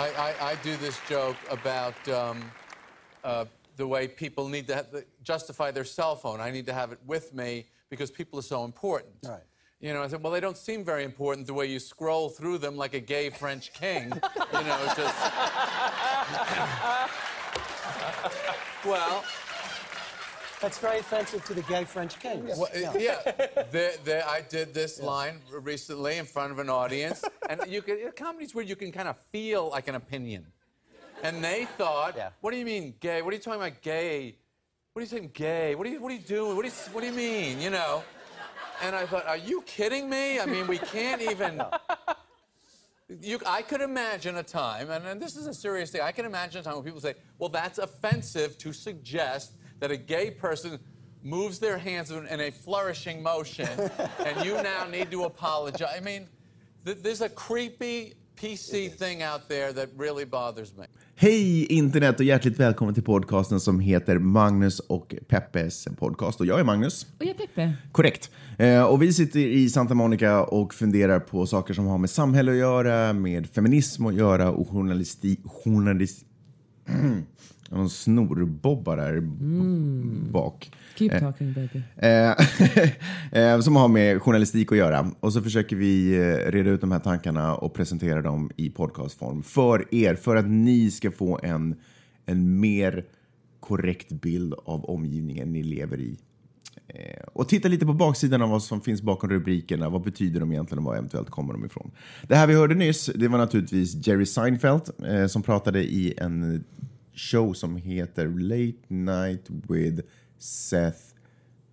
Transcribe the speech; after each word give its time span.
I, 0.00 0.08
I, 0.16 0.32
I 0.52 0.54
do 0.62 0.78
this 0.78 0.98
joke 1.10 1.36
about 1.50 2.08
um, 2.08 2.42
uh, 3.22 3.44
the 3.76 3.86
way 3.86 4.08
people 4.08 4.48
need 4.48 4.66
to 4.68 4.76
have, 4.76 4.86
justify 5.22 5.70
their 5.70 5.84
cell 5.84 6.16
phone. 6.16 6.40
I 6.40 6.50
need 6.50 6.64
to 6.66 6.72
have 6.72 6.90
it 6.90 6.98
with 7.06 7.34
me 7.34 7.66
because 7.90 8.10
people 8.10 8.38
are 8.38 8.42
so 8.42 8.64
important. 8.64 9.12
Right. 9.22 9.42
You 9.78 9.92
know, 9.92 10.02
I 10.02 10.08
said, 10.08 10.22
well, 10.22 10.32
they 10.32 10.40
don't 10.40 10.56
seem 10.56 10.86
very 10.86 11.04
important 11.04 11.46
the 11.46 11.52
way 11.52 11.66
you 11.66 11.78
scroll 11.78 12.30
through 12.30 12.56
them 12.58 12.78
like 12.78 12.94
a 12.94 13.00
gay 13.00 13.28
French 13.28 13.74
king. 13.74 14.04
you 14.04 14.64
know, 14.64 14.92
just. 14.96 15.14
well, 18.86 19.22
That's 20.60 20.76
very 20.76 20.98
offensive 20.98 21.42
to 21.46 21.54
the 21.54 21.62
gay 21.62 21.84
French 21.84 22.18
kings. 22.20 22.58
well, 22.58 22.68
yeah, 22.74 23.16
there, 23.70 23.92
there, 24.04 24.28
I 24.28 24.42
did 24.42 24.74
this 24.74 25.00
line 25.00 25.40
recently 25.50 26.18
in 26.18 26.26
front 26.26 26.52
of 26.52 26.58
an 26.58 26.68
audience, 26.68 27.24
and 27.48 27.62
you 27.66 27.80
can 27.80 27.98
comedy's 28.14 28.54
where 28.54 28.64
you 28.64 28.76
can 28.76 28.92
kind 28.92 29.08
of 29.08 29.16
feel 29.32 29.70
like 29.70 29.88
an 29.88 29.94
opinion, 29.94 30.46
and 31.22 31.42
they 31.42 31.64
thought, 31.78 32.14
Yeah. 32.14 32.30
"What 32.42 32.50
do 32.50 32.58
you 32.58 32.66
mean 32.66 32.94
gay? 33.00 33.22
What 33.22 33.32
are 33.32 33.36
you 33.36 33.42
talking 33.42 33.60
about 33.60 33.80
gay? 33.80 34.36
What 34.92 35.00
are 35.00 35.02
you 35.04 35.08
saying 35.08 35.30
gay? 35.32 35.74
What 35.74 35.86
are 35.86 35.90
you 35.90 36.00
what 36.00 36.12
are 36.12 36.16
you 36.16 36.20
doing? 36.20 36.56
What, 36.56 36.66
is, 36.66 36.88
what 36.88 37.00
do 37.00 37.06
you 37.06 37.14
mean? 37.14 37.58
You 37.60 37.70
know?" 37.70 38.04
And 38.82 38.94
I 38.94 39.06
thought, 39.06 39.26
"Are 39.26 39.38
you 39.38 39.62
kidding 39.62 40.10
me? 40.10 40.40
I 40.40 40.46
mean, 40.46 40.66
we 40.66 40.78
can't 40.78 41.22
even." 41.22 41.62
You, 43.20 43.40
I 43.44 43.62
could 43.62 43.80
imagine 43.80 44.36
a 44.36 44.42
time, 44.44 44.88
and, 44.88 45.04
and 45.04 45.20
this 45.20 45.34
is 45.34 45.48
a 45.48 45.52
serious 45.52 45.90
thing. 45.90 46.00
I 46.00 46.12
can 46.12 46.24
imagine 46.24 46.60
a 46.60 46.62
time 46.62 46.76
when 46.76 46.84
people 46.84 47.00
say, 47.00 47.14
"Well, 47.40 47.48
that's 47.48 47.78
offensive 47.78 48.56
to 48.58 48.72
suggest 48.72 49.54
that 49.80 49.90
a 49.90 49.96
gay 49.96 50.30
person 50.30 50.78
moves 51.22 51.58
their 51.58 51.78
hands 51.78 52.10
in, 52.10 52.40
a 52.40 52.50
flourishing 52.64 53.22
motion, 53.22 53.68
and 54.26 54.46
you 54.46 54.54
now 54.54 54.86
need 54.90 55.10
to 55.10 55.24
apologize." 55.24 55.98
I 55.98 56.00
mean, 56.00 56.28
th- 56.84 56.98
there's 57.02 57.20
a 57.20 57.28
creepy 57.28 58.14
PC 58.40 58.88
thing 58.98 59.22
out 59.22 59.48
there 59.48 59.72
that 59.72 59.88
really 59.98 60.24
bothers 60.24 60.76
me. 60.76 60.84
Hej 61.14 61.64
internet 61.64 62.20
och 62.20 62.24
hjärtligt 62.24 62.60
välkommen 62.60 62.94
till 62.94 63.02
podcasten 63.02 63.60
som 63.60 63.80
heter 63.80 64.18
Magnus 64.18 64.80
och 64.80 65.14
Peppes 65.28 65.88
podcast. 65.98 66.40
Och 66.40 66.46
jag 66.46 66.60
är 66.60 66.64
Magnus. 66.64 67.06
Och 67.18 67.24
jag 67.24 67.28
är 67.28 67.34
Peppe. 67.34 67.72
Korrekt. 67.92 68.30
Eh, 68.58 68.82
och 68.82 69.02
vi 69.02 69.12
sitter 69.12 69.40
i 69.40 69.68
Santa 69.68 69.94
Monica 69.94 70.44
och 70.44 70.74
funderar 70.74 71.20
på 71.20 71.46
saker 71.46 71.74
som 71.74 71.86
har 71.86 71.98
med 71.98 72.10
samhälle 72.10 72.52
att 72.52 72.58
göra, 72.58 73.12
med 73.12 73.46
feminism 73.46 74.06
att 74.06 74.14
göra 74.14 74.50
och 74.50 74.68
journalistik... 74.68 75.40
Journalist... 75.44 76.24
Någon 77.72 77.90
snorbobbar 77.90 78.96
där 78.96 79.20
b- 79.20 80.30
bak. 80.32 80.72
Keep 80.96 81.20
talking 81.20 81.52
baby. 81.52 81.82
Eh, 81.96 83.42
eh, 83.54 83.60
som 83.60 83.76
har 83.76 83.88
med 83.88 84.22
journalistik 84.22 84.72
att 84.72 84.78
göra. 84.78 85.10
Och 85.20 85.32
så 85.32 85.42
försöker 85.42 85.76
vi 85.76 86.14
eh, 86.14 86.50
reda 86.50 86.70
ut 86.70 86.80
de 86.80 86.92
här 86.92 86.98
tankarna 86.98 87.54
och 87.54 87.74
presentera 87.74 88.22
dem 88.22 88.50
i 88.56 88.70
podcastform 88.70 89.42
för 89.42 89.94
er, 89.94 90.14
för 90.14 90.36
att 90.36 90.48
ni 90.48 90.90
ska 90.90 91.10
få 91.10 91.40
en, 91.42 91.74
en 92.26 92.60
mer 92.60 93.04
korrekt 93.60 94.12
bild 94.12 94.54
av 94.64 94.84
omgivningen 94.84 95.52
ni 95.52 95.62
lever 95.62 96.00
i. 96.00 96.16
Eh, 96.88 97.22
och 97.32 97.48
titta 97.48 97.68
lite 97.68 97.86
på 97.86 97.92
baksidan 97.92 98.42
av 98.42 98.48
vad 98.50 98.62
som 98.62 98.80
finns 98.80 99.02
bakom 99.02 99.30
rubrikerna. 99.30 99.88
Vad 99.88 100.02
betyder 100.02 100.40
de 100.40 100.52
egentligen 100.52 100.78
och 100.78 100.84
var 100.84 100.96
eventuellt 100.96 101.30
kommer 101.30 101.52
de 101.52 101.64
ifrån? 101.64 101.90
Det 102.28 102.36
här 102.36 102.46
vi 102.46 102.54
hörde 102.54 102.74
nyss, 102.74 103.10
det 103.14 103.28
var 103.28 103.38
naturligtvis 103.38 104.06
Jerry 104.06 104.26
Seinfeld 104.26 104.82
eh, 105.08 105.26
som 105.26 105.42
pratade 105.42 105.82
i 105.84 106.14
en 106.18 106.64
show 107.20 107.52
som 107.52 107.76
heter 107.76 108.28
Late 108.28 108.94
Night 108.94 109.46
with 109.68 110.00
Seth 110.38 110.98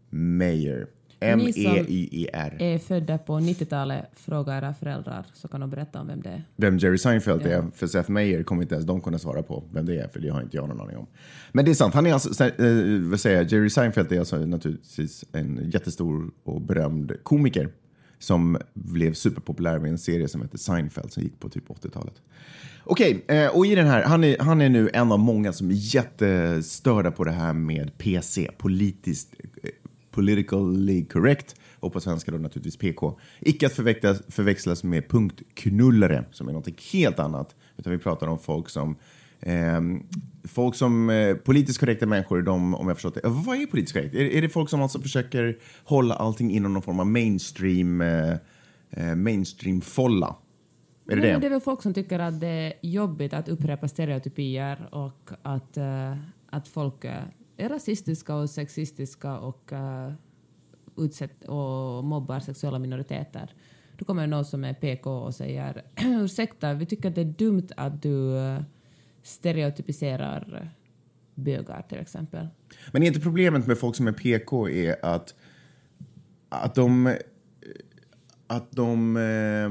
Meyer. 0.09 0.87
E 1.19 1.35
Ni 1.35 1.53
som- 1.53 1.65
M-E-I-E-R. 1.65 2.57
Är 2.59 2.77
födda 2.77 3.17
på 3.17 3.33
90-talet, 3.39 4.05
fråga 4.13 4.57
era 4.57 4.73
föräldrar 4.73 5.25
så 5.33 5.47
kan 5.47 5.61
de 5.61 5.69
berätta 5.69 6.01
om 6.01 6.07
vem 6.07 6.21
det 6.21 6.29
är. 6.29 6.43
Vem 6.55 6.77
Jerry 6.77 6.97
Seinfeld 6.97 7.41
Ja. 7.45 7.47
är, 7.49 7.65
för 7.75 7.87
Seth 7.87 8.11
Meyer 8.11 8.43
kommer 8.43 8.61
inte 8.61 8.75
ens 8.75 8.85
de 8.87 9.01
kunna 9.01 9.19
svara 9.19 9.43
på 9.43 9.63
vem 9.73 9.85
det 9.85 9.99
är, 9.99 10.07
för 10.07 10.19
det 10.19 10.29
har 10.29 10.41
inte 10.41 10.57
jag 10.57 10.67
någon 10.69 10.81
aning 10.81 10.97
om. 10.97 11.07
Men 11.51 11.65
det 11.65 11.71
är 11.71 11.75
sant, 11.75 11.93
han 11.93 12.05
är 12.05 12.13
alltså, 12.13 12.43
eh, 12.43 13.01
vad 13.09 13.19
säger 13.19 13.37
jag, 13.37 13.51
Jerry 13.51 13.69
Seinfeld 13.69 14.11
är 14.11 14.19
alltså 14.19 14.37
naturligtvis 14.37 15.25
en 15.31 15.69
jättestor 15.73 16.31
och 16.43 16.61
berömd 16.61 17.11
komiker 17.23 17.69
som 18.19 18.57
blev 18.73 19.13
superpopulär 19.13 19.79
med 19.79 19.91
en 19.91 19.97
serie 19.97 20.27
som 20.27 20.41
heter 20.41 20.57
Seinfeld 20.57 21.11
som 21.11 21.23
gick 21.23 21.39
på 21.39 21.49
typ 21.49 21.67
80-talet. 21.69 22.21
Okej, 22.83 23.15
okay, 23.23 23.47
och 23.47 23.65
i 23.65 23.75
den 23.75 23.87
här, 23.87 24.03
han 24.03 24.23
är, 24.23 24.39
han 24.39 24.61
är 24.61 24.69
nu 24.69 24.89
en 24.93 25.11
av 25.11 25.19
många 25.19 25.53
som 25.53 25.69
är 25.69 25.75
jättestörda 25.75 27.11
på 27.11 27.23
det 27.23 27.31
här 27.31 27.53
med 27.53 27.97
PC, 27.97 28.49
politiskt, 28.57 29.35
eh, 29.63 29.69
politically 30.11 31.05
correct, 31.05 31.55
och 31.79 31.93
på 31.93 31.99
svenska 31.99 32.31
då 32.31 32.37
naturligtvis 32.37 32.77
PK. 32.77 33.19
Icke 33.39 33.65
att 33.65 33.73
förväxlas, 33.73 34.21
förväxlas 34.27 34.83
med 34.83 35.09
punktknullare, 35.09 36.25
som 36.31 36.47
är 36.47 36.53
något 36.53 36.81
helt 36.93 37.19
annat, 37.19 37.55
utan 37.77 37.91
vi 37.91 37.99
pratar 37.99 38.27
om 38.27 38.39
folk 38.39 38.69
som 38.69 38.95
folk 40.47 40.75
som 40.75 41.09
eh, 41.09 41.35
politiskt 41.35 41.79
korrekta 41.79 42.05
människor, 42.05 42.41
de, 42.41 42.75
om 42.75 42.87
jag 42.87 42.97
förstått 42.97 43.13
det. 43.13 43.21
Vad 43.23 43.57
är 43.57 43.65
politiskt 43.65 43.93
korrekt? 43.93 44.15
Är, 44.15 44.25
är 44.25 44.41
det 44.41 44.49
folk 44.49 44.69
som 44.69 44.81
alltså 44.81 44.99
försöker 44.99 45.57
hålla 45.83 46.15
allting 46.15 46.51
inom 46.51 46.73
någon 46.73 46.81
form 46.81 46.99
av 46.99 47.07
mainstream, 47.07 48.01
eh, 48.01 48.33
eh, 48.89 49.15
mainstream-folla? 49.15 50.35
Är 51.09 51.15
det 51.15 51.21
Nej, 51.21 51.31
det? 51.31 51.39
det 51.39 51.45
är 51.45 51.49
väl 51.49 51.61
folk 51.61 51.81
som 51.81 51.93
tycker 51.93 52.19
att 52.19 52.39
det 52.39 52.47
är 52.47 52.73
jobbigt 52.81 53.33
att 53.33 53.49
upprepa 53.49 53.87
stereotypier 53.87 54.89
och 54.91 55.29
att, 55.41 55.77
eh, 55.77 56.17
att 56.49 56.67
folk 56.67 57.05
är 57.57 57.69
rasistiska 57.69 58.35
och 58.35 58.49
sexistiska 58.49 59.37
och, 59.37 59.71
uh, 59.71 60.13
utsätt, 60.97 61.43
och 61.43 62.03
mobbar 62.03 62.39
sexuella 62.39 62.79
minoriteter. 62.79 63.53
Då 63.97 64.05
kommer 64.05 64.27
någon 64.27 64.45
som 64.45 64.63
är 64.63 64.73
PK 64.73 65.11
och 65.11 65.35
säger 65.35 65.83
ursäkta, 66.23 66.73
vi 66.73 66.85
tycker 66.85 67.09
att 67.09 67.15
det 67.15 67.21
är 67.21 67.33
dumt 67.37 67.67
att 67.77 68.01
du 68.01 68.37
eh, 68.37 68.61
stereotypiserar 69.27 70.59
eh, 70.61 70.67
bögar 71.35 71.81
till 71.89 71.99
exempel. 71.99 72.47
Men 72.91 73.03
är 73.03 73.07
inte 73.07 73.19
problemet 73.19 73.67
med 73.67 73.77
folk 73.77 73.95
som 73.95 74.07
är 74.07 74.11
PK 74.11 74.69
är 74.69 75.05
att, 75.05 75.35
att 76.49 76.75
de, 76.75 77.07
eh, 77.07 77.15
att 78.47 78.71
de 78.71 79.17
eh, 79.17 79.69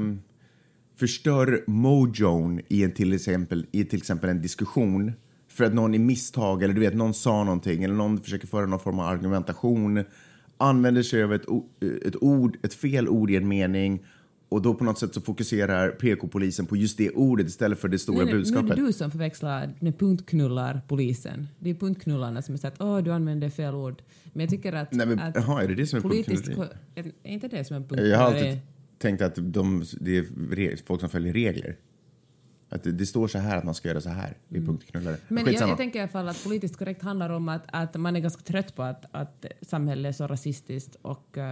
förstör 0.99 1.63
mojon 1.67 2.61
i, 2.67 2.83
en, 2.83 2.91
till 2.91 3.13
exempel, 3.13 3.65
i 3.71 3.85
till 3.85 3.97
exempel 3.97 4.29
en 4.29 4.41
diskussion 4.41 5.13
för 5.47 5.63
att 5.63 5.73
någon 5.73 5.93
i 5.93 5.99
misstag 5.99 6.63
eller 6.63 6.73
du 6.73 6.81
vet 6.81 6.95
någon 6.95 7.13
sa 7.13 7.43
någonting 7.43 7.83
eller 7.83 7.95
någon 7.95 8.21
försöker 8.21 8.47
föra 8.47 8.65
någon 8.65 8.79
form 8.79 8.99
av 8.99 9.07
argumentation 9.07 10.03
använder 10.57 11.03
sig 11.03 11.23
av 11.23 11.33
ett, 11.33 11.45
eh, 11.49 11.89
ett 12.05 12.23
ord, 12.23 12.57
ett 12.63 12.73
fel 12.73 13.09
ord 13.09 13.31
i 13.31 13.35
en 13.35 13.47
mening 13.47 14.05
och 14.49 14.61
då 14.61 14.73
på 14.73 14.83
något 14.83 14.99
sätt 14.99 15.13
så 15.13 15.21
fokuserar 15.21 15.89
PK-polisen 15.89 16.65
på 16.65 16.75
just 16.75 16.97
det 16.97 17.09
ordet 17.09 17.47
istället 17.47 17.79
för 17.79 17.87
det 17.87 17.99
stora 17.99 18.21
är 18.21 18.25
det- 18.25 18.31
budskapet. 18.31 18.65
Nu 18.65 18.71
är 18.71 18.75
det 18.75 18.87
du 18.87 18.93
som 18.93 19.11
förväxlar 19.11 19.73
med 19.79 19.99
punktknullar 19.99 20.81
polisen. 20.87 21.47
Det 21.59 21.69
är 21.69 21.73
punktknullarna 21.73 22.41
som 22.41 22.53
har 22.53 22.59
sagt 22.59 22.81
åh 22.81 22.97
du 22.97 23.11
använder 23.11 23.49
fel 23.49 23.75
ord. 23.75 24.01
Men 24.33 24.41
jag 24.41 24.49
tycker 24.49 24.73
att... 24.73 24.91
Nej, 24.91 25.07
men, 25.07 25.19
att 25.19 25.35
jaha, 25.35 25.63
är 25.63 25.67
det 25.67 25.75
det 25.75 25.87
som 25.87 25.97
är 25.97 26.01
punktknulleri? 26.01 26.69
Är 26.95 27.13
inte 27.23 27.47
det 27.47 27.63
som 27.63 27.75
är 27.75 27.79
Jag 27.79 27.89
punktknulleri? 27.89 28.13
har 28.13 28.25
alltid 28.25 28.59
tänkt 28.97 29.21
att 29.21 29.35
de, 29.35 29.83
det 29.99 30.17
är 30.17 30.85
folk 30.85 30.99
som 30.99 31.09
följer 31.09 31.33
regler. 31.33 31.77
Att 32.69 32.83
det, 32.83 32.91
det 32.91 33.05
står 33.05 33.27
så 33.27 33.37
här 33.37 33.57
att 33.57 33.63
man 33.63 33.75
ska 33.75 33.87
göra 33.87 34.01
så 34.01 34.09
här. 34.09 34.37
Det 34.49 34.57
är 34.57 34.61
punktknullare. 34.61 35.15
Mm. 35.15 35.43
Men 35.43 35.53
jag, 35.53 35.69
jag 35.69 35.77
tänker 35.77 35.99
i 35.99 36.01
alla 36.01 36.11
fall 36.11 36.29
att 36.29 36.43
politiskt 36.43 36.77
korrekt 36.77 37.01
handlar 37.01 37.29
om 37.29 37.49
att, 37.49 37.63
att 37.67 37.95
man 37.95 38.15
är 38.15 38.19
ganska 38.19 38.41
trött 38.41 38.75
på 38.75 38.83
att, 38.83 39.05
att 39.11 39.45
samhället 39.61 40.09
är 40.09 40.13
så 40.13 40.27
rasistiskt 40.27 40.95
och 41.01 41.37
uh, 41.37 41.43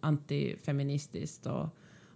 antifeministiskt. 0.00 1.46
Och, 1.46 1.68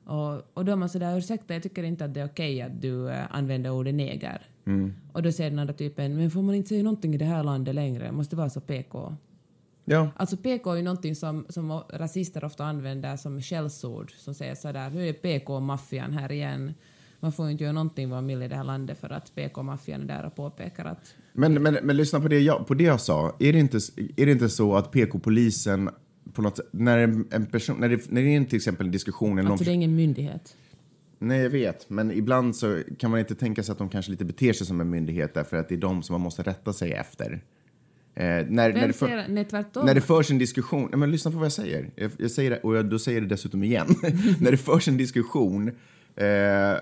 och, 0.05 0.43
och 0.55 0.65
då 0.65 0.73
är 0.73 0.77
man 0.77 0.89
sådär, 0.89 1.19
ursäkta, 1.19 1.55
jag 1.55 1.63
tycker 1.63 1.83
inte 1.83 2.05
att 2.05 2.15
det 2.15 2.21
är 2.21 2.27
okej 2.27 2.63
att 2.63 2.83
du 2.83 3.11
eh, 3.11 3.25
använder 3.31 3.71
ordet 3.71 3.95
neger. 3.95 4.47
Mm. 4.67 4.95
Och 5.13 5.23
då 5.23 5.33
säger 5.33 5.51
den 5.51 5.59
andra 5.59 5.75
typen, 5.75 6.17
men 6.17 6.31
får 6.31 6.43
man 6.43 6.55
inte 6.55 6.69
säga 6.69 6.83
någonting 6.83 7.15
i 7.15 7.19
det 7.19 7.25
här 7.25 7.45
landet 7.45 7.75
längre? 7.75 8.13
Måste 8.13 8.37
vara 8.37 8.51
så 8.51 8.61
PK. 8.61 9.17
Ja, 9.85 10.11
Alltså 10.17 10.37
PK 10.37 10.73
är 10.73 10.77
ju 10.77 10.83
någonting 10.83 11.17
som, 11.17 11.47
som 11.49 11.83
rasister 11.93 12.45
ofta 12.45 12.65
använder 12.65 13.17
som 13.17 13.43
skällsord, 13.43 14.13
som 14.17 14.35
säger 14.35 14.55
sådär, 14.55 14.91
nu 14.91 15.09
är 15.09 15.13
PK-maffian 15.13 16.13
här 16.13 16.33
igen. 16.33 16.75
Man 17.21 17.33
får 17.33 17.47
ju 17.47 17.53
inte 17.53 17.65
göra 17.65 17.73
någonting 17.73 18.11
vad 18.11 18.17
man 18.17 18.27
vill 18.27 18.43
i 18.43 18.49
det 18.49 18.57
här 18.57 18.65
landet 18.65 18.99
för 19.01 19.11
att 19.11 19.35
PK-maffian 19.35 20.03
är 20.03 20.07
där 20.07 20.27
och 20.27 20.37
påpekar 20.37 20.85
att 20.85 21.15
men, 21.33 21.63
men, 21.63 21.79
men 21.83 21.97
lyssna 21.97 22.21
på 22.21 22.29
det, 22.29 22.39
jag, 22.41 22.67
på 22.67 22.75
det 22.75 22.85
jag 22.85 23.01
sa. 23.01 23.37
Är 23.39 23.53
det 23.53 23.59
inte, 23.59 23.77
är 24.17 24.27
det 24.27 24.33
inte 24.33 24.49
så 24.49 24.77
att 24.77 24.91
PK-polisen 24.93 25.91
på 26.33 26.43
något 26.43 26.57
sätt, 26.57 26.67
när 26.71 26.99
en, 27.31 27.47
person, 27.47 27.77
när 27.81 27.89
det, 27.89 28.11
när 28.11 28.23
det 28.23 28.37
är 28.37 28.45
till 28.45 28.57
exempel 28.57 28.87
en 28.87 28.93
diskussion 28.93 29.33
eller 29.33 29.43
någon 29.43 29.53
alltså 29.53 29.65
det 29.65 29.71
är 29.71 29.75
ingen 29.75 29.97
myndighet. 29.97 30.57
Nej, 31.19 31.41
jag 31.41 31.51
vet. 31.51 31.91
Men 31.91 32.11
ibland 32.11 32.57
så 32.57 32.83
kan 32.99 33.11
man 33.11 33.21
inte 33.21 33.35
tänka 33.35 33.63
sig 33.63 33.73
att 33.73 33.79
de 33.79 33.89
kanske 33.89 34.11
lite 34.11 34.25
beter 34.25 34.53
sig 34.53 34.67
som 34.67 34.81
en 34.81 34.91
myndighet 34.91 35.35
därför 35.35 35.57
att 35.57 35.69
det 35.69 35.75
är 35.75 35.79
de 35.79 36.03
som 36.03 36.15
man 36.15 36.21
måste 36.21 36.43
rätta 36.43 36.73
sig 36.73 36.93
efter. 36.93 37.33
Eh, 38.15 38.25
när, 38.25 38.47
när, 38.49 38.87
det 38.87 38.93
för, 38.93 39.45
tvärtom. 39.45 39.87
när 39.87 39.95
det 39.95 40.01
förs 40.01 40.31
en 40.31 40.39
diskussion, 40.39 40.89
nej, 40.91 40.99
men 40.99 41.11
lyssna 41.11 41.31
på 41.31 41.37
vad 41.37 41.45
jag 41.45 41.53
säger. 41.53 41.91
Jag, 41.95 42.11
jag 42.19 42.31
säger 42.31 42.51
det, 42.51 42.61
och 42.61 42.77
jag, 42.77 42.91
då 42.91 42.99
säger 42.99 43.21
det 43.21 43.27
dessutom 43.27 43.65
igen. 43.65 43.87
när 44.41 44.51
det 44.51 44.57
förs 44.57 44.89
en 44.89 44.97
diskussion 44.97 45.69
eh, 46.17 46.77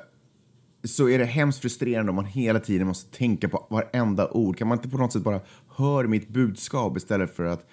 så 0.85 1.09
är 1.09 1.19
det 1.19 1.25
hemskt 1.25 1.61
frustrerande 1.61 2.11
om 2.11 2.17
man 2.17 2.25
hela 2.25 2.61
tiden 2.61 2.87
måste 2.87 3.17
tänka 3.17 3.49
på 3.49 3.67
varenda 3.71 4.31
ord. 4.31 4.59
Kan 4.59 4.69
man 4.69 4.79
inte 4.79 4.89
på 4.89 4.99
något 4.99 5.13
sätt 5.13 5.23
bara 5.23 5.41
höra 5.77 6.09
mitt 6.09 6.29
budskap 6.29 6.97
istället 6.97 7.37
för 7.37 7.45
att 7.45 7.67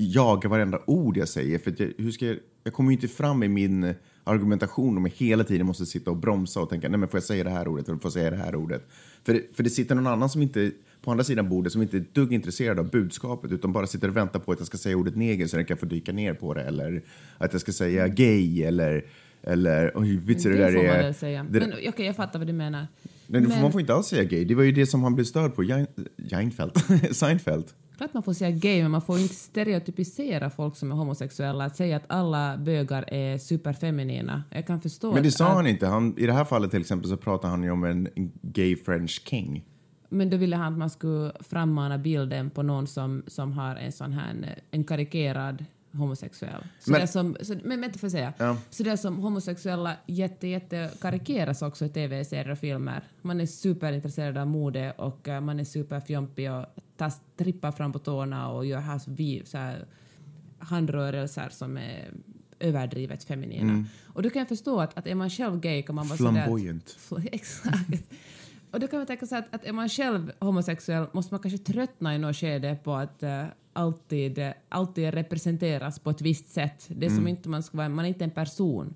jaga 0.00 0.48
varenda 0.48 0.80
ord 0.86 1.16
jag 1.16 1.28
säger? 1.28 1.58
För 1.58 1.74
jag, 1.78 1.92
hur 1.98 2.10
ska 2.10 2.26
jag, 2.26 2.36
jag 2.64 2.72
kommer 2.74 2.90
ju 2.90 2.96
inte 2.96 3.08
fram 3.08 3.42
i 3.42 3.48
min 3.48 3.94
argumentation 4.24 4.96
och 4.96 5.02
man 5.02 5.10
hela 5.16 5.44
tiden 5.44 5.66
måste 5.66 5.86
sitta 5.86 6.10
och 6.10 6.16
bromsa 6.16 6.60
och 6.60 6.70
tänka, 6.70 6.88
nej 6.88 6.98
men 6.98 7.08
får 7.08 7.18
jag 7.18 7.24
säga 7.24 7.44
det 7.44 7.50
här 7.50 7.68
ordet 7.68 7.88
eller 7.88 7.98
får 7.98 8.06
jag 8.06 8.12
säga 8.12 8.30
det 8.30 8.36
här 8.36 8.54
ordet? 8.54 8.88
För 9.24 9.34
det, 9.34 9.56
för 9.56 9.62
det 9.62 9.70
sitter 9.70 9.94
någon 9.94 10.06
annan 10.06 10.30
som 10.30 10.42
inte, 10.42 10.70
på 11.02 11.10
andra 11.10 11.24
sidan 11.24 11.48
bordet 11.48 11.72
som 11.72 11.82
inte 11.82 11.96
är 11.96 12.00
ett 12.00 12.14
dugg 12.14 12.32
intresserad 12.32 12.78
av 12.78 12.90
budskapet 12.90 13.52
utan 13.52 13.72
bara 13.72 13.86
sitter 13.86 14.08
och 14.08 14.16
väntar 14.16 14.40
på 14.40 14.52
att 14.52 14.58
jag 14.58 14.66
ska 14.66 14.78
säga 14.78 14.96
ordet 14.96 15.16
neger 15.16 15.46
så 15.46 15.56
den 15.56 15.64
kan 15.64 15.76
få 15.76 15.86
dyka 15.86 16.12
ner 16.12 16.34
på 16.34 16.54
det 16.54 16.62
eller 16.62 17.02
att 17.38 17.52
jag 17.52 17.60
ska 17.60 17.72
säga 17.72 18.08
gay 18.08 18.62
eller 18.62 19.04
eller 19.42 19.92
oj, 19.94 20.16
vitsar 20.16 20.50
det, 20.50 20.56
det 20.56 20.62
där 20.62 20.72
får 20.72 20.82
man 20.82 20.96
är... 20.96 21.02
väl 21.02 21.14
säga. 21.14 21.46
Det, 21.50 21.60
Men 21.60 21.72
okej, 21.88 22.06
jag 22.06 22.16
fattar 22.16 22.38
vad 22.38 22.48
du 22.48 22.52
menar. 22.52 22.86
Nej, 23.28 23.40
men- 23.42 23.62
Man 23.62 23.72
får 23.72 23.80
inte 23.80 23.94
alls 23.94 24.06
säga 24.06 24.24
gay. 24.24 24.44
Det 24.44 24.54
var 24.54 24.62
ju 24.62 24.72
det 24.72 24.86
som 24.86 25.02
han 25.02 25.14
blev 25.14 25.24
störd 25.24 25.54
på. 25.54 25.62
Jein- 25.64 25.86
Seinfeld. 26.30 26.72
Seinfeld. 27.16 27.64
Klart 27.96 28.14
man 28.14 28.22
får 28.22 28.32
säga 28.32 28.50
gay, 28.50 28.82
men 28.82 28.90
man 28.90 29.02
får 29.02 29.18
inte 29.18 29.34
stereotypisera 29.34 30.50
folk 30.50 30.76
som 30.76 30.92
är 30.92 30.96
homosexuella. 30.96 31.64
Att 31.64 31.76
säga 31.76 31.96
att 31.96 32.04
alla 32.06 32.56
bögar 32.56 33.04
är 33.14 33.38
superfeminina. 33.38 34.42
Jag 34.50 34.66
kan 34.66 34.80
förstå 34.80 35.12
Men 35.14 35.22
det 35.22 35.30
sa 35.30 35.48
att, 35.48 35.54
han 35.54 35.66
inte. 35.66 35.86
Han, 35.86 36.18
I 36.18 36.26
det 36.26 36.32
här 36.32 36.44
fallet 36.44 36.70
till 36.70 36.80
exempel 36.80 37.10
så 37.10 37.16
pratar 37.16 37.48
han 37.48 37.62
ju 37.62 37.70
om 37.70 37.84
en 37.84 38.08
gay 38.42 38.76
French 38.76 39.22
king. 39.28 39.64
Men 40.08 40.30
då 40.30 40.36
ville 40.36 40.56
han 40.56 40.72
att 40.72 40.78
man 40.78 40.90
skulle 40.90 41.32
frammana 41.40 41.98
bilden 41.98 42.50
på 42.50 42.62
någon 42.62 42.86
som, 42.86 43.22
som 43.26 43.52
har 43.52 43.76
en 43.76 43.92
sån 43.92 44.12
här 44.12 44.58
en 44.70 44.84
karikerad 44.84 45.64
homosexuell. 45.92 46.64
Så 46.80 46.90
Men- 46.90 47.00
det 47.00 47.06
som, 47.06 47.36
så, 47.42 47.56
men 47.64 47.80
vänta 47.80 47.98
får 47.98 48.06
jag 48.06 48.12
säga. 48.12 48.32
Ja. 48.38 48.56
Så 48.70 48.82
det 48.82 48.96
som 48.96 49.16
homosexuella 49.16 49.96
jätte, 50.06 50.46
jätte 50.46 50.90
karikeras 51.00 51.62
också 51.62 51.84
i 51.84 51.88
tv-serier 51.88 52.50
och 52.50 52.58
filmer. 52.58 53.02
Man 53.22 53.40
är 53.40 53.46
superintresserad 53.46 54.38
av 54.38 54.46
mode 54.46 54.92
och 54.92 55.28
eh, 55.28 55.40
man 55.40 55.60
är 55.60 55.64
superfjompig 55.64 56.52
och 56.52 56.64
tas, 56.96 57.20
trippar 57.36 57.72
fram 57.72 57.92
på 57.92 57.98
tårna 57.98 58.48
och 58.50 58.66
gör 58.66 58.80
här, 58.80 58.98
så 58.98 59.10
vi, 59.10 59.42
så 59.46 59.58
här 59.58 59.86
handrörelser 60.58 61.48
som 61.48 61.76
är 61.76 62.10
överdrivet 62.60 63.24
feminina. 63.24 63.84
Och 64.06 64.22
då 64.22 64.30
kan 64.30 64.40
jag 64.40 64.48
förstå 64.48 64.80
att, 64.80 64.98
att 64.98 65.06
är 65.06 65.14
man 65.14 65.30
själv 65.30 65.60
gay 65.60 65.82
kan 65.82 65.94
man 65.94 66.08
vara 66.08 66.16
sådär... 66.18 66.30
att- 66.30 66.34
Flamboyant. 66.44 66.96
Fl- 67.08 67.28
Exakt. 67.32 68.04
Och 68.70 68.80
då 68.80 68.86
kan 68.86 68.98
man 68.98 69.06
tänka 69.06 69.26
sig 69.26 69.38
att, 69.38 69.54
att 69.54 69.64
är 69.64 69.72
man 69.72 69.88
själv 69.88 70.32
homosexuell 70.40 71.06
måste 71.12 71.34
man 71.34 71.40
kanske 71.40 71.58
tröttna 71.58 72.14
i 72.14 72.18
något 72.18 72.36
skede 72.36 72.78
på 72.84 72.94
att 72.94 73.22
eh, 73.22 73.44
alltid, 73.72 74.38
eh, 74.38 74.50
alltid 74.68 75.14
representeras 75.14 75.98
på 75.98 76.10
ett 76.10 76.20
visst 76.20 76.48
sätt. 76.48 76.86
Det 76.88 77.06
är 77.06 77.10
som 77.10 77.28
inte 77.28 77.48
man 77.48 77.62
ska 77.62 77.76
vara, 77.76 77.88
man 77.88 78.04
är 78.04 78.08
inte 78.08 78.24
en 78.24 78.30
person 78.30 78.94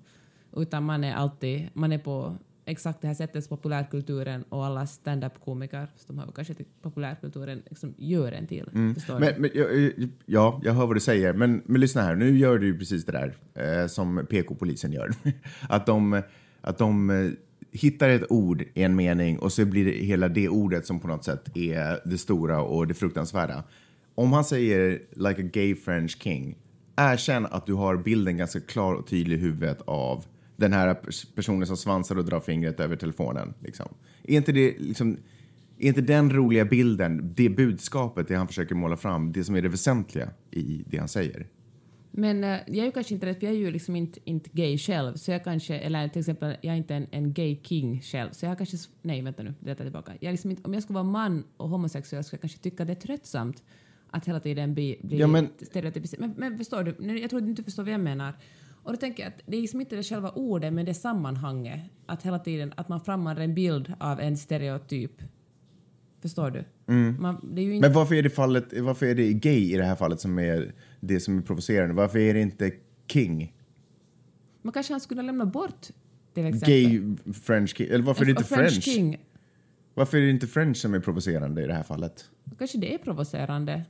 utan 0.55 0.83
man 0.83 1.03
är 1.03 1.13
alltid, 1.13 1.69
man 1.73 1.91
är 1.91 1.97
på 1.97 2.37
exakt 2.65 3.01
det 3.01 3.07
här 3.07 3.15
sättet 3.15 3.43
som 3.43 3.57
populärkulturen 3.57 4.43
och 4.43 4.65
alla 4.65 4.87
stand-up-komiker, 4.87 5.87
som 5.95 6.19
har 6.19 6.31
kanske 6.35 6.53
till 6.53 6.65
populärkulturen, 6.81 7.61
liksom 7.69 7.93
gör 7.97 8.31
en 8.31 8.47
till. 8.47 8.69
Du? 8.71 8.79
Men, 9.19 9.33
men, 9.37 9.49
ja, 9.53 9.65
ja, 10.25 10.61
jag 10.63 10.73
hör 10.73 10.87
vad 10.87 10.95
du 10.95 10.99
säger. 10.99 11.33
Men, 11.33 11.61
men 11.65 11.81
lyssna 11.81 12.01
här, 12.01 12.15
nu 12.15 12.37
gör 12.37 12.57
du 12.57 12.65
ju 12.65 12.77
precis 12.77 13.05
det 13.05 13.11
där 13.11 13.35
eh, 13.53 13.87
som 13.87 14.25
PK-polisen 14.29 14.91
gör. 14.91 15.11
att 15.69 15.85
de, 15.85 16.21
att 16.61 16.77
de 16.77 17.09
eh, 17.09 17.31
hittar 17.73 18.09
ett 18.09 18.31
ord 18.31 18.61
i 18.73 18.83
en 18.83 18.95
mening 18.95 19.39
och 19.39 19.53
så 19.53 19.65
blir 19.65 19.85
det 19.85 19.91
hela 19.91 20.27
det 20.27 20.49
ordet 20.49 20.85
som 20.85 20.99
på 20.99 21.07
något 21.07 21.23
sätt 21.23 21.57
är 21.57 22.09
det 22.09 22.17
stora 22.17 22.61
och 22.61 22.87
det 22.87 22.93
fruktansvärda. 22.93 23.63
Om 24.15 24.33
han 24.33 24.43
säger 24.43 25.01
like 25.11 25.41
a 25.41 25.49
gay 25.53 25.75
French 25.75 26.17
king, 26.21 26.57
erkänn 26.95 27.45
att 27.45 27.65
du 27.65 27.73
har 27.73 27.97
bilden 27.97 28.37
ganska 28.37 28.59
klar 28.59 28.93
och 28.93 29.07
tydlig 29.07 29.37
i 29.37 29.39
huvudet 29.39 29.81
av 29.85 30.25
den 30.55 30.73
här 30.73 30.97
personen 31.35 31.67
som 31.67 31.77
svansar 31.77 32.17
och 32.17 32.25
drar 32.25 32.39
fingret 32.39 32.79
över 32.79 32.95
telefonen. 32.95 33.53
Liksom. 33.59 33.87
Är 34.23 34.37
inte 34.37 34.51
det 34.51 34.75
liksom... 34.79 35.17
Är 35.77 35.87
inte 35.87 36.01
den 36.01 36.33
roliga 36.33 36.65
bilden, 36.65 37.33
det 37.35 37.49
budskapet, 37.49 38.27
det 38.27 38.35
han 38.35 38.47
försöker 38.47 38.75
måla 38.75 38.97
fram, 38.97 39.31
det 39.31 39.43
som 39.43 39.55
är 39.55 39.61
det 39.61 39.69
väsentliga 39.69 40.29
i 40.51 40.83
det 40.87 40.97
han 40.97 41.07
säger? 41.07 41.47
Men 42.15 42.43
eh, 42.43 42.49
jag 42.67 42.77
är 42.77 42.85
ju 42.85 42.91
kanske 42.91 43.13
inte 43.13 43.25
rätt, 43.25 43.39
för 43.39 43.45
jag 43.45 43.55
är 43.55 43.59
ju 43.59 43.71
liksom 43.71 43.95
inte, 43.95 44.19
inte 44.23 44.49
gay 44.53 44.77
själv, 44.77 45.15
så 45.15 45.31
jag 45.31 45.43
kanske, 45.43 45.77
eller 45.77 46.07
till 46.07 46.19
exempel, 46.19 46.55
jag 46.61 46.73
är 46.73 46.77
inte 46.77 46.95
en, 46.95 47.07
en 47.11 47.33
gay 47.33 47.59
king 47.63 48.01
själv, 48.01 48.31
så 48.31 48.45
jag 48.45 48.57
kanske, 48.57 48.77
nej 49.01 49.21
vänta 49.21 49.43
nu, 49.43 49.53
det 49.59 49.75
tar 49.75 49.83
tillbaka. 49.83 50.13
Jag 50.19 50.31
liksom 50.31 50.49
inte, 50.51 50.63
om 50.63 50.73
jag 50.73 50.83
skulle 50.83 50.95
vara 50.95 51.03
man 51.03 51.43
och 51.57 51.69
homosexuell 51.69 52.23
skulle 52.23 52.37
jag 52.37 52.41
kanske 52.41 52.59
tycka 52.59 52.85
det 52.85 52.93
är 52.93 52.95
tröttsamt 52.95 53.63
att 54.09 54.27
hela 54.27 54.39
tiden 54.39 54.73
bli, 54.73 54.99
bli 55.03 55.17
Ja, 55.17 55.27
men- 55.27 55.49
stereotypiserad. 55.61 56.21
Men, 56.21 56.33
men 56.37 56.57
förstår 56.57 56.83
du, 56.83 57.19
jag 57.19 57.29
tror 57.29 57.39
att 57.39 57.45
du 57.45 57.49
inte 57.49 57.63
förstår 57.63 57.83
vad 57.83 57.93
jag 57.93 57.99
menar. 58.01 58.33
Och 58.83 58.91
då 58.91 58.97
tänker 58.97 59.23
jag 59.23 59.27
att 59.33 59.41
det 59.45 59.57
är 59.57 59.61
liksom 59.61 59.81
inte 59.81 59.95
det 59.95 60.03
själva 60.03 60.31
ordet, 60.31 60.73
men 60.73 60.85
det 60.85 60.93
sammanhanget, 60.93 61.79
att 62.05 62.23
hela 62.23 62.39
tiden, 62.39 62.73
att 62.77 62.89
man 62.89 63.01
frammanar 63.01 63.41
en 63.41 63.55
bild 63.55 63.93
av 63.99 64.19
en 64.19 64.37
stereotyp. 64.37 65.21
Förstår 66.21 66.51
du? 66.51 66.63
Man, 66.85 67.53
är 67.57 67.61
ju 67.61 67.75
inte... 67.75 67.87
Men 67.87 67.95
varför 67.95 68.15
är 68.15 68.23
det 68.23 68.29
fallet, 68.29 68.79
varför 68.79 69.05
är 69.05 69.15
det 69.15 69.33
gay 69.33 69.73
i 69.73 69.77
det 69.77 69.83
här 69.83 69.95
fallet 69.95 70.19
som 70.19 70.39
är 70.39 70.73
det 70.99 71.19
som 71.19 71.37
är 71.37 71.41
provocerande? 71.41 71.93
Varför 71.93 72.19
är 72.19 72.33
det 72.33 72.41
inte 72.41 72.71
king? 73.07 73.53
Man 74.61 74.73
kanske 74.73 74.93
han 74.93 75.01
skulle 75.01 75.21
lämna 75.21 75.45
bort 75.45 75.87
till 76.33 76.45
exempel. 76.45 76.69
Gay 76.69 77.15
French 77.33 77.77
king? 77.77 77.87
Eller 77.87 78.03
varför 78.03 78.21
är 78.21 78.25
det 78.25 78.31
inte 78.31 78.41
Och 78.41 78.49
French? 78.49 78.83
King. 78.83 79.17
Varför 79.93 80.17
är 80.17 80.21
det 80.21 80.29
inte 80.29 80.47
French 80.47 80.77
som 80.77 80.93
är 80.93 80.99
provocerande 80.99 81.63
i 81.63 81.67
det 81.67 81.73
här 81.73 81.83
fallet? 81.83 82.25
Kanske 82.57 82.77
det 82.77 82.93
är 82.93 82.97
provocerande. 82.97 83.85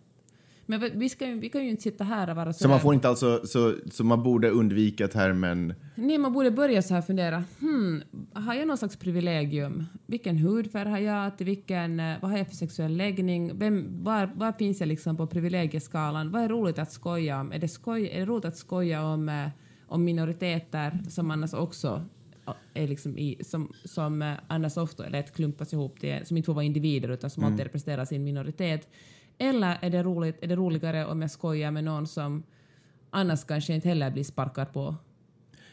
Men 0.65 0.99
vi- 0.99 1.09
ska, 1.09 1.25
vi 1.25 1.49
kan 1.49 1.63
ju 1.63 1.69
inte 1.69 1.81
sitta 1.83 2.03
här 2.03 2.29
och 2.29 2.35
vara 2.35 2.53
Så 2.53 2.69
man 2.69 2.79
får 2.79 2.93
inte 2.93 3.09
alltså, 3.09 3.41
så, 3.47 3.75
så 3.91 4.03
man 4.03 4.23
borde 4.23 4.49
undvika 4.49 5.07
termen 5.07 5.73
Nej, 5.95 6.17
man 6.17 6.33
borde 6.33 6.51
börja 6.51 6.81
så 6.81 6.93
här 6.93 7.01
fundera. 7.01 7.43
Hmm, 7.59 8.03
har 8.33 8.53
jag 8.53 8.67
någon 8.67 8.77
slags 8.77 8.95
privilegium? 8.97 9.85
Vilken 10.05 10.37
hudfärg 10.37 10.89
har 10.89 10.97
jag? 10.97 11.37
Till 11.37 11.45
vilken, 11.45 11.99
eh, 11.99 12.15
vad 12.21 12.31
har 12.31 12.37
jag 12.37 12.47
för 12.47 12.55
sexuell 12.55 12.97
läggning? 12.97 13.59
Vem, 13.59 14.03
var, 14.03 14.31
var 14.35 14.51
finns 14.51 14.79
jag 14.79 14.87
liksom 14.87 15.17
på 15.17 15.27
privilegieskalan? 15.27 16.31
Vad 16.31 16.41
är 16.43 16.49
roligt 16.49 16.79
att 16.79 16.91
skoja 16.91 17.39
om? 17.39 17.51
Är 17.51 17.59
det, 17.59 17.67
skoj, 17.67 18.09
är 18.13 18.19
det 18.19 18.25
roligt 18.25 18.45
att 18.45 18.57
skoja 18.57 19.03
om, 19.05 19.29
eh, 19.29 19.47
om 19.87 20.03
minoriteter 20.03 20.99
som 21.09 21.31
annars 21.31 21.53
också 21.53 22.05
eh, 22.47 22.83
är 22.83 22.87
liksom 22.87 23.17
i, 23.17 23.37
som, 23.43 23.73
som 23.85 24.35
annars 24.47 24.77
ofta 24.77 25.09
lätt 25.09 25.33
klumpas 25.35 25.73
ihop 25.73 25.99
till, 25.99 26.19
som 26.25 26.37
inte 26.37 26.45
får 26.45 26.53
vara 26.53 26.65
individer 26.65 27.09
utan 27.09 27.29
som 27.29 27.43
alltid 27.43 27.59
representerar 27.63 28.05
sin 28.05 28.23
minoritet. 28.23 28.87
Eller 29.37 29.77
är 29.81 29.89
det, 29.89 30.03
roligt, 30.03 30.37
är 30.41 30.47
det 30.47 30.55
roligare 30.55 31.05
om 31.05 31.21
jag 31.21 31.31
skojar 31.31 31.71
med 31.71 31.83
någon 31.83 32.07
som 32.07 32.43
annars 33.09 33.43
kanske 33.43 33.73
inte 33.73 33.87
heller 33.87 34.11
blir 34.11 34.23
sparkad 34.23 34.73
på 34.73 34.95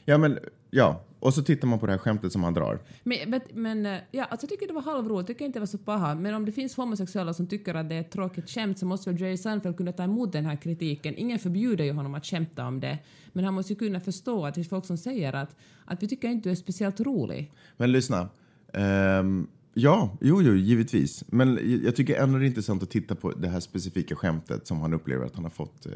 Ja, 0.04 0.18
men 0.18 0.38
ja. 0.70 1.04
Och 1.20 1.34
så 1.34 1.42
tittar 1.42 1.68
man 1.68 1.78
på 1.78 1.86
det 1.86 1.92
här 1.92 1.98
skämtet 1.98 2.32
som 2.32 2.44
han 2.44 2.54
drar. 2.54 2.78
Men, 3.02 3.18
men, 3.30 3.40
men 3.52 3.86
eh, 3.86 4.00
ja, 4.10 4.24
alltså 4.24 4.44
jag 4.44 4.50
tycker 4.50 4.66
det 4.66 4.72
var 4.72 4.82
halvroligt, 4.82 5.26
tycker 5.26 5.44
inte 5.44 5.56
det 5.56 5.60
var 5.60 5.66
så 5.66 5.78
paha. 5.78 6.14
Men 6.14 6.34
om 6.34 6.44
det 6.44 6.52
finns 6.52 6.76
homosexuella 6.76 7.34
som 7.34 7.46
tycker 7.46 7.74
att 7.74 7.88
det 7.88 7.94
är 7.94 8.00
ett 8.00 8.10
tråkigt 8.10 8.50
skämt 8.50 8.78
så 8.78 8.86
måste 8.86 9.10
väl 9.10 9.20
Jerry 9.20 9.36
Seinfeld 9.36 9.76
kunna 9.76 9.92
ta 9.92 10.02
emot 10.02 10.32
den 10.32 10.46
här 10.46 10.56
kritiken. 10.56 11.14
Ingen 11.16 11.38
förbjuder 11.38 11.84
ju 11.84 11.92
honom 11.92 12.14
att 12.14 12.26
skämta 12.26 12.66
om 12.66 12.80
det. 12.80 12.98
Men 13.32 13.44
han 13.44 13.54
måste 13.54 13.72
ju 13.72 13.78
kunna 13.78 14.00
förstå 14.00 14.46
att 14.46 14.54
det 14.54 14.58
finns 14.58 14.68
folk 14.68 14.86
som 14.86 14.96
säger 14.96 15.32
att, 15.32 15.56
att 15.84 16.02
vi 16.02 16.08
tycker 16.08 16.28
inte 16.28 16.48
du 16.48 16.52
är 16.52 16.56
speciellt 16.56 17.00
rolig. 17.00 17.52
Men 17.76 17.92
lyssna. 17.92 18.28
Ehm, 18.72 19.46
ja, 19.82 20.16
jo, 20.20 20.42
jo, 20.42 20.54
givetvis. 20.54 21.24
Men 21.28 21.58
jag- 21.84 21.96
tycker 21.96 22.22
ändå 22.22 22.38
det 22.38 22.44
är 22.44 22.46
intressant 22.46 22.82
att 22.82 22.90
titta 22.90 23.14
på 23.14 23.30
det 23.30 23.48
här 23.48 23.60
specifika 23.60 24.16
skämtet 24.16 24.66
som 24.66 24.80
han 24.80 24.94
upplever 24.94 25.26
att 25.26 25.34
han 25.34 25.44
har 25.44 25.50
fått 25.50 25.86
eh, 25.86 25.92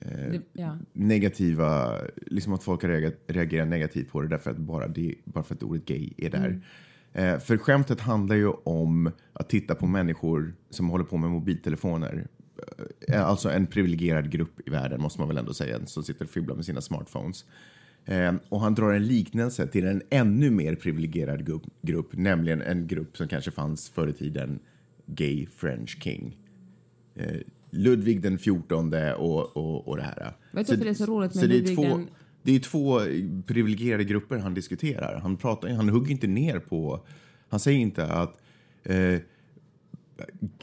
Det, 0.00 0.40
ja. 0.52 0.78
negativa, 0.92 1.96
liksom 2.26 2.52
att 2.52 2.62
folk 2.62 2.82
har 2.82 3.12
reagerat, 3.32 3.68
negativt 3.68 4.08
på 4.10 4.22
det 4.22 4.28
därför 4.28 4.50
att 4.50 4.56
bara, 4.58 4.88
det, 4.88 5.14
bara 5.24 5.44
för 5.44 5.54
att 5.54 5.62
ordet 5.62 5.84
gay 5.84 6.10
är 6.16 6.30
där. 6.30 6.60
Eh, 7.12 7.38
för 7.38 7.56
skämtet 7.56 8.00
handlar 8.00 8.36
ju 8.36 8.48
om 8.64 9.10
att 9.32 9.48
titta 9.48 9.74
på 9.74 9.86
människor 9.86 10.54
som 10.70 10.88
håller 10.88 11.04
på 11.04 11.16
med 11.16 11.30
mobiltelefoner. 11.30 12.26
Eh, 13.08 13.26
alltså 13.26 13.50
en 13.50 13.66
privilegierad 13.66 14.30
grupp 14.30 14.68
i 14.68 14.70
världen 14.70 15.00
måste 15.00 15.20
man 15.20 15.28
väl 15.28 15.38
ändå 15.38 15.54
säga, 15.54 15.86
som 15.86 16.02
sitter 16.02 16.24
och 16.24 16.30
fibblar 16.30 16.54
med 16.56 16.64
sina 16.64 16.80
smartphones. 16.80 17.44
Eh, 18.04 18.34
och 18.48 18.60
han 18.60 18.74
drar 18.74 18.92
en 18.92 19.06
liknelse 19.06 19.66
till 19.66 19.86
en 19.86 20.02
ännu 20.10 20.50
mer 20.50 20.74
privilegierad 20.74 21.46
grupp, 21.46 21.62
grupp, 21.82 22.08
nämligen 22.12 22.62
en 22.62 22.86
grupp 22.86 23.16
som 23.16 23.28
kanske 23.28 23.50
fanns 23.50 23.88
förr 23.90 24.08
i 24.08 24.12
tiden, 24.12 24.58
Gay 25.06 25.46
French 25.46 26.02
King. 26.02 26.36
Eh, 27.14 27.36
Ludvig 27.70 28.20
den 28.22 28.38
14 28.38 28.94
och, 29.16 29.56
och, 29.56 29.88
och 29.88 29.96
det 29.96 30.02
här. 30.02 30.36
Vet 30.52 30.66
du 30.66 30.72
varför 30.72 30.84
det 30.84 30.90
är 30.90 30.94
så 30.94 31.06
roligt 31.06 31.34
med 31.34 31.40
så 31.42 31.46
det 31.48 31.54
är 31.54 31.58
Ludvig 31.58 31.76
två, 31.76 31.82
den- 31.82 32.08
Det 32.42 32.52
är 32.56 32.60
två 32.60 33.00
privilegierade 33.46 34.04
grupper 34.04 34.38
han 34.38 34.54
diskuterar. 34.54 35.20
Han, 35.20 35.36
pratar, 35.36 35.68
han 35.68 35.88
hugger 35.88 36.10
inte 36.10 36.26
ner 36.26 36.58
på... 36.58 37.06
Han 37.48 37.60
säger 37.60 37.78
inte 37.78 38.06
att 38.06 38.40
eh, 38.82 39.18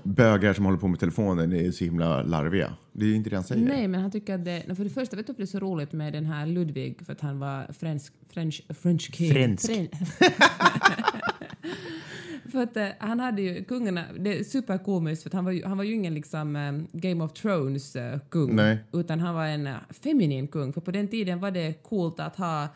bögar 0.03 0.53
som 0.53 0.65
håller 0.65 0.77
på 0.77 0.87
med 0.87 0.99
telefonen 0.99 1.53
är 1.53 1.71
så 1.71 1.83
himla 1.83 2.23
larviga. 2.23 2.73
Det 2.93 3.05
är 3.05 3.15
inte 3.15 3.29
det 3.29 3.35
han 3.35 3.43
säger. 3.43 3.65
Nej, 3.65 3.87
men 3.87 4.01
han 4.01 4.11
tycker 4.11 4.35
att 4.35 4.45
det... 4.45 4.75
För 4.75 4.83
det 4.83 4.89
första, 4.89 5.15
vet 5.15 5.27
du 5.27 5.33
varför 5.33 5.43
det 5.43 5.45
är 5.45 5.59
så 5.59 5.59
roligt 5.59 5.93
med 5.93 6.13
den 6.13 6.25
här 6.25 6.45
Ludvig? 6.45 7.05
För 7.05 7.13
att 7.13 7.21
han 7.21 7.39
var 7.39 7.73
fransk, 7.73 8.13
French, 8.29 8.61
French 8.81 9.15
king. 9.15 9.33
Fransk. 9.33 9.65
Fren- 9.67 9.89
för 12.51 12.63
att 12.63 12.77
eh, 12.77 12.87
han 12.99 13.19
hade 13.19 13.41
ju 13.41 13.63
kungarna, 13.63 14.05
det 14.19 14.39
är 14.39 14.43
superkomiskt 14.43 15.23
för 15.23 15.29
att 15.29 15.33
han 15.33 15.45
var 15.45 15.51
ju, 15.51 15.65
han 15.65 15.77
var 15.77 15.83
ju 15.83 15.93
ingen 15.93 16.13
liksom 16.13 16.55
eh, 16.55 16.99
Game 16.99 17.23
of 17.23 17.33
Thrones 17.33 17.95
eh, 17.95 18.19
kung. 18.29 18.55
Nej. 18.55 18.77
Utan 18.93 19.19
han 19.19 19.35
var 19.35 19.45
en 19.45 19.67
uh, 19.67 19.75
feminin 20.03 20.47
kung. 20.47 20.73
För 20.73 20.81
på 20.81 20.91
den 20.91 21.07
tiden 21.07 21.39
var 21.39 21.51
det 21.51 21.83
coolt 21.83 22.19
att 22.19 22.35
ha 22.35 22.67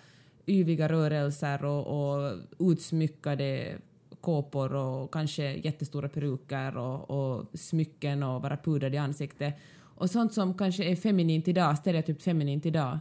yviga 0.48 0.90
rörelser 0.90 1.66
och, 1.66 1.88
och 1.88 2.34
utsmyckade 2.60 3.78
kåpor 4.24 4.74
och 4.74 5.14
kanske 5.14 5.54
jättestora 5.54 6.10
peruker 6.10 6.78
och, 6.78 7.10
och 7.10 7.46
smycken 7.54 8.24
och 8.24 8.42
vara 8.42 8.58
pudrad 8.58 8.94
i 8.94 8.98
ansiktet. 8.98 9.56
Och 9.96 10.10
sånt 10.10 10.34
som 10.34 10.58
kanske 10.58 10.84
är 10.84 10.96
feminint 10.96 11.48
idag, 11.48 11.78
stereotypt 11.78 12.24
feminint 12.24 12.66
idag. 12.66 13.00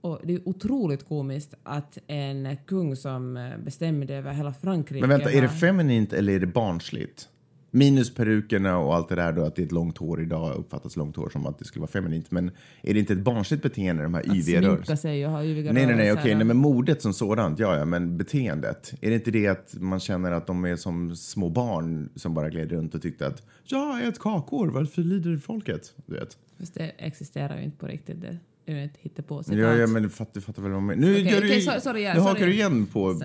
Och 0.00 0.20
det 0.24 0.34
är 0.34 0.48
otroligt 0.48 1.08
komiskt 1.08 1.54
att 1.62 1.98
en 2.06 2.56
kung 2.66 2.96
som 2.96 3.52
bestämde 3.64 4.14
över 4.14 4.32
hela 4.32 4.54
Frankrike... 4.54 5.00
Men 5.00 5.10
vänta, 5.10 5.32
är 5.32 5.42
det 5.42 5.48
feminint 5.48 6.12
eller 6.12 6.32
är 6.32 6.40
det 6.40 6.46
barnsligt? 6.46 7.28
Minus 7.74 8.14
perukerna 8.14 8.78
och 8.78 8.94
allt 8.94 9.08
det 9.08 9.14
där 9.14 9.32
då, 9.32 9.42
att 9.44 9.56
det 9.56 9.62
är 9.62 9.66
ett 9.66 9.72
långt 9.72 9.98
hår 9.98 10.22
idag 10.22 10.56
uppfattas 10.56 10.96
långt 10.96 11.16
hår 11.16 11.28
som 11.28 11.46
att 11.46 11.58
det 11.58 11.64
skulle 11.64 11.80
vara 11.80 11.90
feminint. 11.90 12.30
Men 12.30 12.50
är 12.82 12.94
det 12.94 13.00
inte 13.00 13.12
ett 13.12 13.18
barnsligt 13.18 13.62
beteende, 13.62 14.02
de 14.02 14.14
här 14.14 14.20
Att 14.20 14.26
yviga 14.26 14.42
sminka 14.44 14.68
rörelserna? 14.68 14.96
sig 14.96 15.26
och 15.26 15.32
ha 15.32 15.44
yviga 15.44 15.72
Nej, 15.72 15.86
nej, 15.86 15.96
nej, 15.96 16.12
okej, 16.12 16.34
nej, 16.34 16.44
men 16.44 16.56
modet 16.56 17.02
som 17.02 17.12
sådant, 17.12 17.58
ja, 17.58 17.76
ja, 17.76 17.84
men 17.84 18.18
beteendet. 18.18 18.94
Är 19.00 19.10
det 19.10 19.14
inte 19.14 19.30
det 19.30 19.48
att 19.48 19.74
man 19.78 20.00
känner 20.00 20.32
att 20.32 20.46
de 20.46 20.64
är 20.64 20.76
som 20.76 21.16
små 21.16 21.48
barn 21.48 22.08
som 22.16 22.34
bara 22.34 22.50
gled 22.50 22.72
runt 22.72 22.94
och 22.94 23.02
tyckte 23.02 23.26
att 23.26 23.42
ja, 23.64 24.00
ät 24.00 24.18
kakor, 24.18 24.68
varför 24.68 25.02
lider 25.02 25.36
folket? 25.36 25.94
Du 26.06 26.14
vet. 26.14 26.38
Fast 26.58 26.74
det 26.74 26.92
existerar 26.98 27.56
ju 27.56 27.64
inte 27.64 27.76
på 27.76 27.86
riktigt. 27.86 28.20
Det 28.20 28.38
ju 28.66 28.84
ett 28.84 28.96
hittepå 28.96 29.42
Ja, 29.46 29.56
ja, 29.56 29.86
men 29.86 30.02
du 30.02 30.08
fattar, 30.08 30.34
du 30.34 30.40
fattar 30.40 30.62
väl 30.62 30.70
vad 30.70 30.76
jag 30.76 30.86
menar. 30.86 31.02
Nu, 31.02 31.18
gör 31.18 31.40
du, 31.40 31.80
sorry, 31.80 32.02
ja, 32.02 32.14
nu 32.14 32.20
sorry. 32.20 32.32
hakar 32.32 32.46
du 32.46 32.52
igen 32.52 32.86
på... 32.86 33.22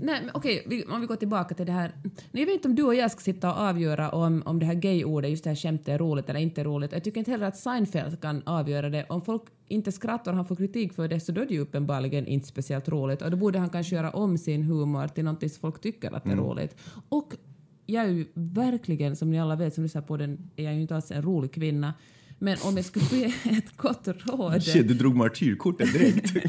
Nej, 0.00 0.20
men 0.22 0.30
okej, 0.34 0.62
vi, 0.66 0.84
om 0.84 1.00
vi 1.00 1.06
går 1.06 1.16
tillbaka 1.16 1.54
till 1.54 1.66
det 1.66 1.72
här. 1.72 1.92
Nej, 2.02 2.12
jag 2.32 2.46
vet 2.46 2.54
inte 2.54 2.68
om 2.68 2.74
du 2.74 2.82
och 2.82 2.94
jag 2.94 3.10
ska 3.10 3.20
sitta 3.20 3.52
och 3.52 3.58
avgöra 3.60 4.10
om, 4.10 4.42
om 4.46 4.58
det 4.58 4.66
här 4.66 4.74
gay-ordet, 4.74 5.30
just 5.30 5.44
det 5.44 5.50
här 5.50 5.54
skämtet, 5.56 5.88
är 5.88 5.98
roligt 5.98 6.28
eller 6.30 6.40
inte 6.40 6.64
roligt. 6.64 6.92
Jag 6.92 7.04
tycker 7.04 7.18
inte 7.18 7.30
heller 7.30 7.46
att 7.46 7.56
Seinfeld 7.56 8.20
kan 8.20 8.42
avgöra 8.46 8.90
det. 8.90 9.06
Om 9.08 9.22
folk 9.22 9.42
inte 9.68 9.92
skrattar 9.92 10.30
och 10.30 10.36
han 10.36 10.46
får 10.46 10.56
kritik 10.56 10.92
för 10.92 11.08
det 11.08 11.20
så 11.20 11.32
då 11.32 11.40
är 11.40 11.46
det 11.46 11.54
ju 11.54 11.60
uppenbarligen 11.60 12.26
inte 12.26 12.48
speciellt 12.48 12.88
roligt. 12.88 13.22
Och 13.22 13.30
då 13.30 13.36
borde 13.36 13.58
han 13.58 13.70
kanske 13.70 13.96
göra 13.96 14.10
om 14.10 14.38
sin 14.38 14.62
humor 14.62 15.08
till 15.08 15.24
något 15.24 15.40
som 15.40 15.60
folk 15.60 15.80
tycker 15.80 16.14
att 16.16 16.24
det 16.24 16.30
är 16.30 16.32
Mm. 16.32 16.44
roligt. 16.44 16.76
Och 17.08 17.32
jag 17.86 18.04
är 18.04 18.08
ju 18.08 18.26
verkligen, 18.34 19.16
som 19.16 19.30
ni 19.30 19.40
alla 19.40 19.56
vet 19.56 19.74
som 19.74 19.82
lyssnar 19.82 20.02
på 20.02 20.16
den, 20.16 20.50
är 20.56 20.64
jag 20.64 20.74
ju 20.74 20.80
inte 20.80 20.94
alls 20.96 21.10
en 21.10 21.22
rolig 21.22 21.52
kvinna. 21.52 21.94
Men 22.38 22.56
om 22.64 22.76
jag 22.76 22.84
skulle 22.84 23.04
ge 23.04 23.24
ett 23.44 23.76
gott 23.76 24.08
råd... 24.08 24.62
Shit, 24.62 24.88
du 24.88 24.94
drog 24.94 25.16
martyrkortet 25.16 25.92
direkt. 25.92 26.32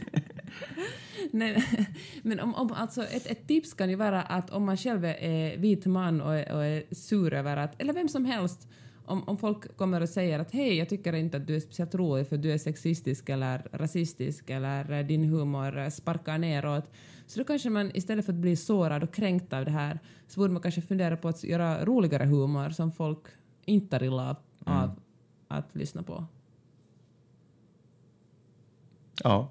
Nej, 1.39 1.63
men 2.23 2.39
om, 2.39 2.55
om, 2.55 2.71
alltså 2.71 3.03
ett, 3.03 3.25
ett 3.25 3.47
tips 3.47 3.73
kan 3.73 3.89
ju 3.89 3.95
vara 3.95 4.21
att 4.21 4.49
om 4.49 4.65
man 4.65 4.77
själv 4.77 5.05
är 5.05 5.57
vit 5.57 5.85
man 5.85 6.21
och 6.21 6.35
är, 6.35 6.51
och 6.51 6.65
är 6.65 6.83
sur 6.91 7.33
över 7.33 7.57
att, 7.57 7.81
eller 7.81 7.93
vem 7.93 8.09
som 8.09 8.25
helst, 8.25 8.67
om, 9.05 9.23
om 9.23 9.37
folk 9.37 9.77
kommer 9.77 10.01
och 10.01 10.09
säger 10.09 10.39
att 10.39 10.51
hej, 10.51 10.77
jag 10.77 10.89
tycker 10.89 11.13
inte 11.13 11.37
att 11.37 11.47
du 11.47 11.55
är 11.55 11.59
speciellt 11.59 11.95
rolig 11.95 12.27
för 12.27 12.37
du 12.37 12.51
är 12.51 12.57
sexistisk 12.57 13.29
eller 13.29 13.67
rasistisk 13.71 14.49
eller 14.49 15.03
din 15.03 15.23
humor 15.23 15.89
sparkar 15.89 16.37
neråt, 16.37 16.91
så 17.27 17.39
då 17.39 17.45
kanske 17.45 17.69
man 17.69 17.91
istället 17.93 18.25
för 18.25 18.33
att 18.33 18.39
bli 18.39 18.55
sårad 18.55 19.03
och 19.03 19.13
kränkt 19.13 19.53
av 19.53 19.65
det 19.65 19.71
här 19.71 19.99
så 20.27 20.39
borde 20.39 20.53
man 20.53 20.61
kanske 20.61 20.81
fundera 20.81 21.17
på 21.17 21.27
att 21.27 21.43
göra 21.43 21.85
roligare 21.85 22.25
humor 22.25 22.69
som 22.69 22.91
folk 22.91 23.27
inte 23.65 23.99
tar 23.99 24.05
illa 24.05 24.29
av 24.29 24.35
av 24.65 24.99
att 25.47 25.75
lyssna 25.75 26.03
på. 26.03 26.25
Ja. 29.23 29.49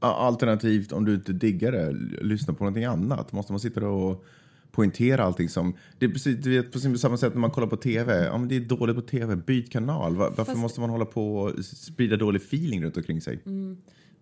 Alternativt, 0.00 0.92
om 0.92 1.04
du 1.04 1.14
inte 1.14 1.32
diggar 1.32 1.72
det, 1.72 1.92
lyssna 2.24 2.54
på 2.54 2.64
någonting 2.64 2.84
annat. 2.84 3.32
Måste 3.32 3.52
man 3.52 3.60
sitta 3.60 3.88
och 3.88 4.24
poängtera 4.72 5.24
allting 5.24 5.48
som... 5.48 5.74
Det 5.98 6.06
är 6.06 6.10
precis 6.10 6.36
du 6.36 6.50
vet, 6.62 6.72
på 6.72 6.78
samma 6.98 7.16
sätt 7.16 7.34
när 7.34 7.40
man 7.40 7.50
kollar 7.50 7.66
på 7.68 7.76
TV. 7.76 8.24
Ja, 8.24 8.38
men 8.38 8.48
det 8.48 8.56
är 8.56 8.60
dåligt 8.60 8.96
på 8.96 9.02
TV, 9.02 9.36
byt 9.36 9.70
kanal. 9.72 10.16
Va- 10.16 10.28
Varför 10.28 10.44
Fast- 10.44 10.58
måste 10.58 10.80
man 10.80 10.90
hålla 10.90 11.04
på 11.04 11.36
och 11.36 11.64
sprida 11.64 12.16
dålig 12.16 12.40
feeling 12.42 12.84
runt 12.84 12.96
omkring 12.96 13.20
sig? 13.20 13.40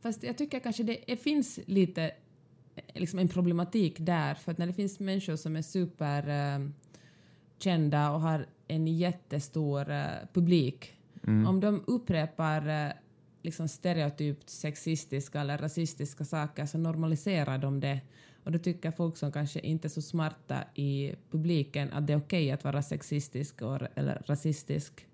Fast 0.03 0.23
jag 0.23 0.39
tycker 0.39 0.59
kanske 0.61 0.83
det, 0.83 0.99
det 1.07 1.17
finns 1.17 1.59
lite 1.67 2.03
eh, 2.75 2.83
liksom 3.01 3.19
en 3.19 3.29
problematik 3.29 3.97
där, 3.99 4.35
för 4.35 4.53
att 4.53 4.59
när 4.59 4.67
det 4.67 4.73
finns 4.73 5.01
människor 5.01 5.37
som 5.37 5.57
är 5.57 5.63
superkända 5.63 6.73
kända 7.61 8.11
och 8.11 8.21
har 8.21 8.47
en 8.69 8.87
jättestor 8.87 9.91
eh, 9.91 10.05
publik, 10.33 10.93
om 11.47 11.61
de 11.61 11.83
upprepar 11.87 12.69
eh, 12.87 12.93
liksom 13.43 13.69
stereotypt 13.69 14.51
sexistiska 14.51 15.41
eller 15.41 15.59
rasistiska 15.59 16.25
saker 16.25 16.67
så 16.67 16.79
normaliserar 16.79 17.59
de 17.59 17.81
det. 17.81 18.01
Och 18.45 18.53
då 18.53 18.59
tycker 18.59 18.91
folk 18.91 19.17
som 19.17 19.33
kanske 19.33 19.61
inte 19.61 19.87
är 19.87 19.91
så 19.91 20.03
smarta 20.03 20.65
i 20.75 21.15
publiken 21.31 21.93
att 21.93 22.07
det 22.07 22.13
är 22.13 22.19
okej 22.19 22.51
att 22.51 22.65
vara 22.65 22.83
sexistisk 22.83 23.63
och, 23.63 23.79
eller 23.95 24.23
rasistisk. 24.27 25.07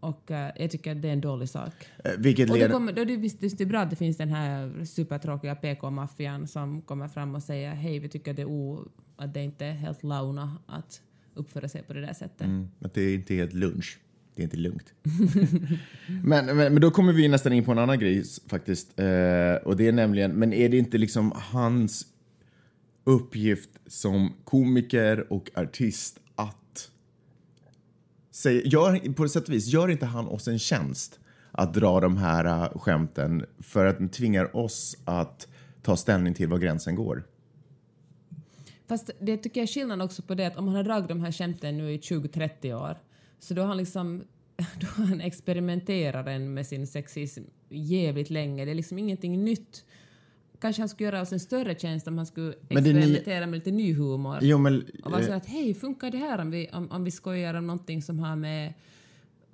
Och 0.00 0.30
eh, 0.30 0.52
jag 0.56 0.70
tycker 0.70 0.92
att 0.92 1.02
det 1.02 1.08
är 1.08 1.12
en 1.12 1.20
dålig 1.20 1.48
sak. 1.48 1.72
Eh, 2.04 2.12
Vilket 2.18 2.50
Och 2.50 2.58
då, 2.58 2.68
kommer, 2.68 2.92
då 2.92 3.02
är 3.02 3.06
det 3.06 3.16
visst 3.16 3.40
det 3.40 3.60
är 3.60 3.66
bra 3.66 3.80
att 3.80 3.90
det 3.90 3.96
finns 3.96 4.16
den 4.16 4.28
här 4.28 4.84
supertråkiga 4.84 5.54
PK-maffian 5.54 6.46
som 6.46 6.82
kommer 6.82 7.08
fram 7.08 7.34
och 7.34 7.42
säger 7.42 7.74
hej, 7.74 7.98
vi 7.98 8.08
tycker 8.08 8.34
det 8.34 8.42
är 8.42 8.46
o, 8.48 8.88
att 9.16 9.34
det 9.34 9.42
inte 9.42 9.66
är 9.66 9.72
helt 9.72 10.02
launa 10.02 10.58
att 10.66 11.02
uppföra 11.34 11.68
sig 11.68 11.82
på 11.82 11.92
det 11.92 12.00
där 12.00 12.12
sättet. 12.12 12.46
Mm, 12.46 12.68
att 12.80 12.94
det 12.94 13.02
är 13.02 13.14
inte 13.14 13.34
helt 13.34 13.52
lunch. 13.52 13.98
Det 14.34 14.42
är 14.42 14.44
inte 14.44 14.56
lugnt. 14.56 14.94
men, 16.24 16.46
men, 16.46 16.56
men 16.56 16.80
då 16.80 16.90
kommer 16.90 17.12
vi 17.12 17.28
nästan 17.28 17.52
in 17.52 17.64
på 17.64 17.72
en 17.72 17.78
annan 17.78 17.98
grej 17.98 18.24
faktiskt. 18.48 19.00
Eh, 19.00 19.54
och 19.54 19.76
det 19.76 19.88
är 19.88 19.92
nämligen, 19.92 20.32
men 20.32 20.52
är 20.52 20.68
det 20.68 20.78
inte 20.78 20.98
liksom 20.98 21.32
hans 21.34 22.06
uppgift 23.04 23.70
som 23.86 24.32
komiker 24.44 25.32
och 25.32 25.50
artist 25.54 26.20
att 26.34 26.90
säga, 28.30 28.62
gör, 28.64 29.12
på 29.12 29.28
sätt 29.28 29.48
och 29.48 29.54
vis, 29.54 29.66
gör 29.66 29.88
inte 29.88 30.06
han 30.06 30.26
oss 30.28 30.48
en 30.48 30.58
tjänst 30.58 31.20
att 31.50 31.74
dra 31.74 32.00
de 32.00 32.16
här 32.16 32.46
uh, 32.46 32.78
skämten 32.78 33.46
för 33.58 33.86
att 33.86 33.98
den 33.98 34.08
tvingar 34.08 34.56
oss 34.56 34.96
att 35.04 35.48
ta 35.82 35.96
ställning 35.96 36.34
till 36.34 36.48
var 36.48 36.58
gränsen 36.58 36.94
går? 36.94 37.24
Fast 38.88 39.10
det 39.20 39.36
tycker 39.36 39.60
jag 39.60 39.68
är 39.68 39.72
skillnad 39.72 40.02
också 40.02 40.22
på 40.22 40.34
det 40.34 40.46
att 40.46 40.56
om 40.56 40.66
han 40.66 40.76
har 40.76 40.84
dragit 40.84 41.08
de 41.08 41.20
här 41.20 41.32
skämten 41.32 41.76
nu 41.76 41.92
i 41.92 41.98
20-30 41.98 42.74
år 42.74 42.98
så 43.44 43.54
då 43.54 43.62
har 43.62 43.68
han 43.68 43.76
liksom 43.76 44.24
då 44.56 44.86
han 44.86 45.20
experimenterar 45.20 46.26
en 46.26 46.54
med 46.54 46.66
sin 46.66 46.86
sexism 46.86 47.42
jävligt 47.68 48.30
länge. 48.30 48.64
Det 48.64 48.70
är 48.70 48.74
liksom 48.74 48.98
ingenting 48.98 49.44
nytt. 49.44 49.84
Kanske 50.60 50.82
han 50.82 50.88
skulle 50.88 51.08
göra 51.08 51.20
oss 51.20 51.32
en 51.32 51.40
större 51.40 51.74
tjänst 51.74 52.08
om 52.08 52.16
han 52.18 52.26
skulle 52.26 52.54
experimentera 52.68 53.46
med 53.46 53.54
lite 53.54 53.70
ny 53.70 53.94
humor. 53.94 54.38
Jo, 54.42 54.58
men, 54.58 54.84
Och 55.04 55.10
vara 55.10 55.22
så 55.22 55.30
eh, 55.30 55.36
att 55.36 55.46
hej, 55.46 55.74
funkar 55.74 56.10
det 56.10 56.18
här 56.18 56.40
om 56.40 56.50
vi, 56.50 56.68
om, 56.72 56.90
om 56.90 57.04
vi 57.04 57.10
skojar 57.10 57.54
om 57.54 57.66
någonting 57.66 58.02
som 58.02 58.18
har 58.18 58.36
med 58.36 58.74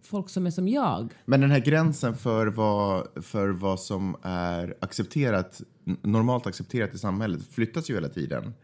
folk 0.02 0.28
som 0.28 0.46
är 0.46 0.50
som 0.50 0.68
jag? 0.68 1.12
Men 1.24 1.40
den 1.40 1.50
här 1.50 1.60
gränsen 1.60 2.14
för 2.14 2.46
vad, 2.46 3.24
för 3.24 3.48
vad 3.48 3.80
som 3.80 4.16
är 4.22 4.74
accepterat, 4.80 5.62
normalt 6.02 6.46
accepterat 6.46 6.94
i 6.94 6.98
samhället 6.98 7.40
flyttas 7.50 7.90
ju 7.90 7.94
hela 7.94 8.08
tiden. 8.08 8.54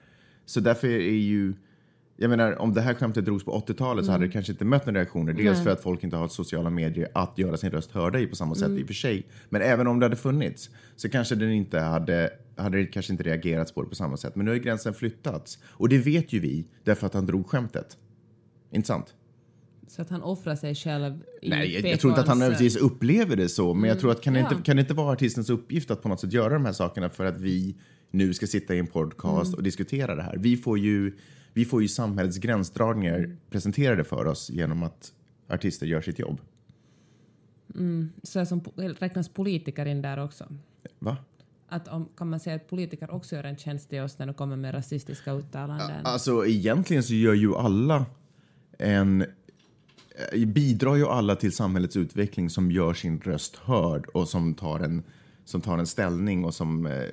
Så 0.44 0.60
därför 0.60 0.88
är 0.88 1.10
ju... 1.10 1.54
Jag 2.18 2.28
menar, 2.28 2.58
om 2.60 2.74
det 2.74 2.80
här 2.80 2.94
skämtet 2.94 3.24
drogs 3.24 3.44
på 3.44 3.52
80-talet 3.66 4.06
så 4.06 4.12
hade 4.12 4.26
det 4.26 4.32
kanske 4.32 4.52
inte 4.52 4.64
mött 4.64 4.86
några 4.86 4.98
reaktioner. 4.98 5.32
Dels 5.32 5.62
för 5.62 5.70
att 5.70 5.82
folk 5.82 6.04
inte 6.04 6.16
har 6.16 6.28
sociala 6.28 6.70
medier 6.70 7.08
att 7.14 7.38
göra 7.38 7.56
sin 7.56 7.70
röst 7.70 7.90
hörda 7.90 8.18
i 8.20 8.26
på 8.26 8.36
samma 8.36 8.54
sätt 8.54 8.70
i 8.70 8.82
och 8.82 8.86
för 8.86 8.94
sig. 8.94 9.26
Men 9.48 9.62
även 9.62 9.86
om 9.86 10.00
det 10.00 10.04
hade 10.06 10.16
funnits 10.16 10.70
så 10.96 11.08
kanske 11.08 11.34
den 11.34 11.50
inte 11.52 11.80
hade, 11.80 12.30
hade 12.56 12.78
det 12.78 12.86
kanske 12.86 13.12
inte 13.12 13.24
reagerats 13.24 13.72
på 13.72 13.82
det 13.82 13.88
på 13.88 13.94
samma 13.94 14.16
sätt. 14.16 14.36
Men 14.36 14.44
nu 14.44 14.50
har 14.50 14.56
ju 14.56 14.62
gränsen 14.62 14.94
flyttats. 14.94 15.58
Och 15.64 15.88
det 15.88 15.98
vet 15.98 16.32
ju 16.32 16.40
vi 16.40 16.66
därför 16.84 17.06
att 17.06 17.14
han 17.14 17.26
drog 17.26 17.46
skämtet. 17.46 17.96
Inte 18.72 18.86
sant? 18.86 19.14
Så 19.88 20.02
att 20.02 20.10
han 20.10 20.22
offrar 20.22 20.56
sig 20.56 20.74
själv 20.74 21.14
i 21.42 21.48
Nej, 21.48 21.74
jag, 21.74 21.92
jag 21.92 22.00
tror 22.00 22.10
inte 22.10 22.20
att 22.20 22.28
han 22.28 22.38
nödvändigtvis 22.38 22.76
upplever 22.76 23.36
det 23.36 23.48
så, 23.48 23.74
men 23.74 23.90
jag 23.90 24.00
tror 24.00 24.10
att 24.10 24.20
kan, 24.20 24.32
det 24.34 24.40
Ja. 24.40 24.50
inte, 24.50 24.62
kan 24.62 24.76
det 24.76 24.80
inte 24.80 24.94
vara 24.94 25.12
artistens 25.12 25.50
uppgift 25.50 25.90
att 25.90 26.02
på 26.02 26.08
något 26.08 26.20
sätt 26.20 26.32
göra 26.32 26.54
de 26.54 26.64
här 26.64 26.72
sakerna 26.72 27.10
för 27.10 27.24
att 27.24 27.40
vi 27.40 27.76
nu 28.10 28.34
ska 28.34 28.46
sitta 28.46 28.74
i 28.74 28.78
en 28.78 28.86
podcast 28.86 29.54
och 29.54 29.62
diskutera 29.62 30.14
det 30.14 30.22
här? 30.22 30.36
Vi 30.36 30.56
får 30.56 30.78
ju, 30.78 31.12
vi 31.56 31.64
får 31.64 31.82
ju 31.82 31.88
samhällets 31.88 32.38
gränsdragningar 32.38 33.36
presenterade 33.50 34.04
för 34.04 34.26
oss 34.26 34.50
genom 34.50 34.82
att 34.82 35.12
artister 35.48 35.86
gör 35.86 36.00
sitt 36.00 36.18
jobb. 36.18 36.40
Så 38.22 38.46
som 38.46 38.60
räknas 38.76 39.28
politiker 39.28 39.86
in 39.86 40.02
där 40.02 40.24
också? 40.24 40.46
Va? 40.98 41.16
Att 41.68 41.88
om, 41.88 42.08
kan 42.16 42.30
man 42.30 42.40
säga 42.40 42.56
att 42.56 42.68
politiker 42.68 43.10
också 43.10 43.36
gör 43.36 43.44
en 43.44 43.56
tjänst 43.56 43.90
till 43.90 44.00
oss 44.00 44.18
när 44.18 44.26
de 44.26 44.34
kommer 44.34 44.56
med 44.56 44.74
rasistiska 44.74 45.32
uttalanden? 45.32 46.06
Alltså 46.06 46.46
egentligen 46.46 47.02
så 47.02 47.14
gör 47.14 47.34
ju 47.34 47.54
alla 47.54 48.06
en 48.78 49.22
eh, 50.32 50.46
bidrar 50.46 50.94
ju 50.94 51.06
alla 51.06 51.36
till 51.36 51.52
samhällets 51.52 51.96
utveckling 51.96 52.50
som 52.50 52.70
gör 52.70 52.94
sin 52.94 53.20
röst 53.20 53.56
hörd 53.56 54.06
och 54.06 54.28
som 54.28 54.54
tar 54.54 54.80
en, 54.80 55.02
som 55.44 55.60
tar 55.60 55.78
en 55.78 55.86
ställning 55.86 56.44
och 56.44 56.54
som 56.54 56.86
eh, 56.86 57.04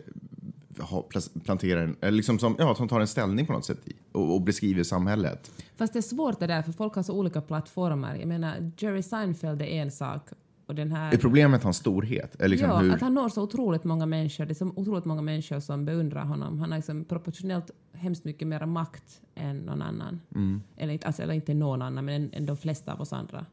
planterar 1.43 1.81
en, 1.81 1.95
eller 2.01 2.11
liksom 2.11 2.39
som, 2.39 2.55
ja, 2.59 2.75
som 2.75 2.87
tar 2.87 2.99
en 2.99 3.07
ställning 3.07 3.45
på 3.45 3.53
något 3.53 3.65
sätt 3.65 3.87
i, 3.87 3.93
och, 4.11 4.33
och 4.33 4.41
beskriver 4.41 4.83
samhället. 4.83 5.51
Fast 5.75 5.93
det 5.93 5.99
är 5.99 6.01
svårt 6.01 6.39
det 6.39 6.47
där, 6.47 6.61
för 6.61 6.71
folk 6.71 6.95
har 6.95 7.03
så 7.03 7.13
olika 7.13 7.41
plattformar. 7.41 8.15
Jag 8.15 8.27
menar, 8.27 8.71
Jerry 8.77 9.01
Seinfeld 9.01 9.61
är 9.61 9.65
en 9.65 9.91
sak 9.91 10.29
och 10.65 10.75
den 10.75 10.91
här... 10.91 11.13
Är 11.13 11.17
problemet 11.17 11.63
hans 11.63 11.77
storhet? 11.77 12.35
Liksom 12.39 12.69
ja, 12.69 12.77
hur, 12.77 12.93
att 12.93 13.01
han 13.01 13.13
når 13.13 13.29
så 13.29 13.43
otroligt 13.43 13.83
många 13.83 14.05
människor. 14.05 14.45
Det 14.45 14.51
är 14.51 14.55
så 14.55 14.73
otroligt 14.75 15.05
många 15.05 15.21
människor 15.21 15.59
som 15.59 15.85
beundrar 15.85 16.25
honom. 16.25 16.59
Han 16.59 16.71
har 16.71 16.77
liksom 16.77 17.05
proportionellt 17.05 17.71
hemskt 17.93 18.25
mycket 18.25 18.47
mer 18.47 18.65
makt 18.65 19.21
än 19.35 19.57
någon 19.57 19.81
annan. 19.81 20.21
Mm. 20.35 20.61
Eller, 20.77 20.93
inte, 20.93 21.07
alltså, 21.07 21.21
eller 21.21 21.33
inte 21.33 21.53
någon 21.53 21.81
annan, 21.81 22.05
men 22.05 22.15
än, 22.15 22.33
än 22.33 22.45
de 22.45 22.57
flesta 22.57 22.93
av 22.93 23.01
oss 23.01 23.13
andra. 23.13 23.45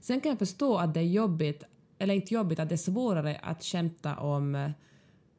Sen 0.00 0.20
kan 0.20 0.30
jag 0.30 0.38
förstå 0.38 0.76
att 0.76 0.94
det 0.94 1.00
är 1.00 1.04
jobbigt, 1.04 1.62
eller 1.98 2.14
inte 2.14 2.34
jobbigt, 2.34 2.58
att 2.58 2.68
det 2.68 2.74
är 2.74 2.76
svårare 2.76 3.40
att 3.42 3.64
skämta 3.64 4.16
om 4.16 4.72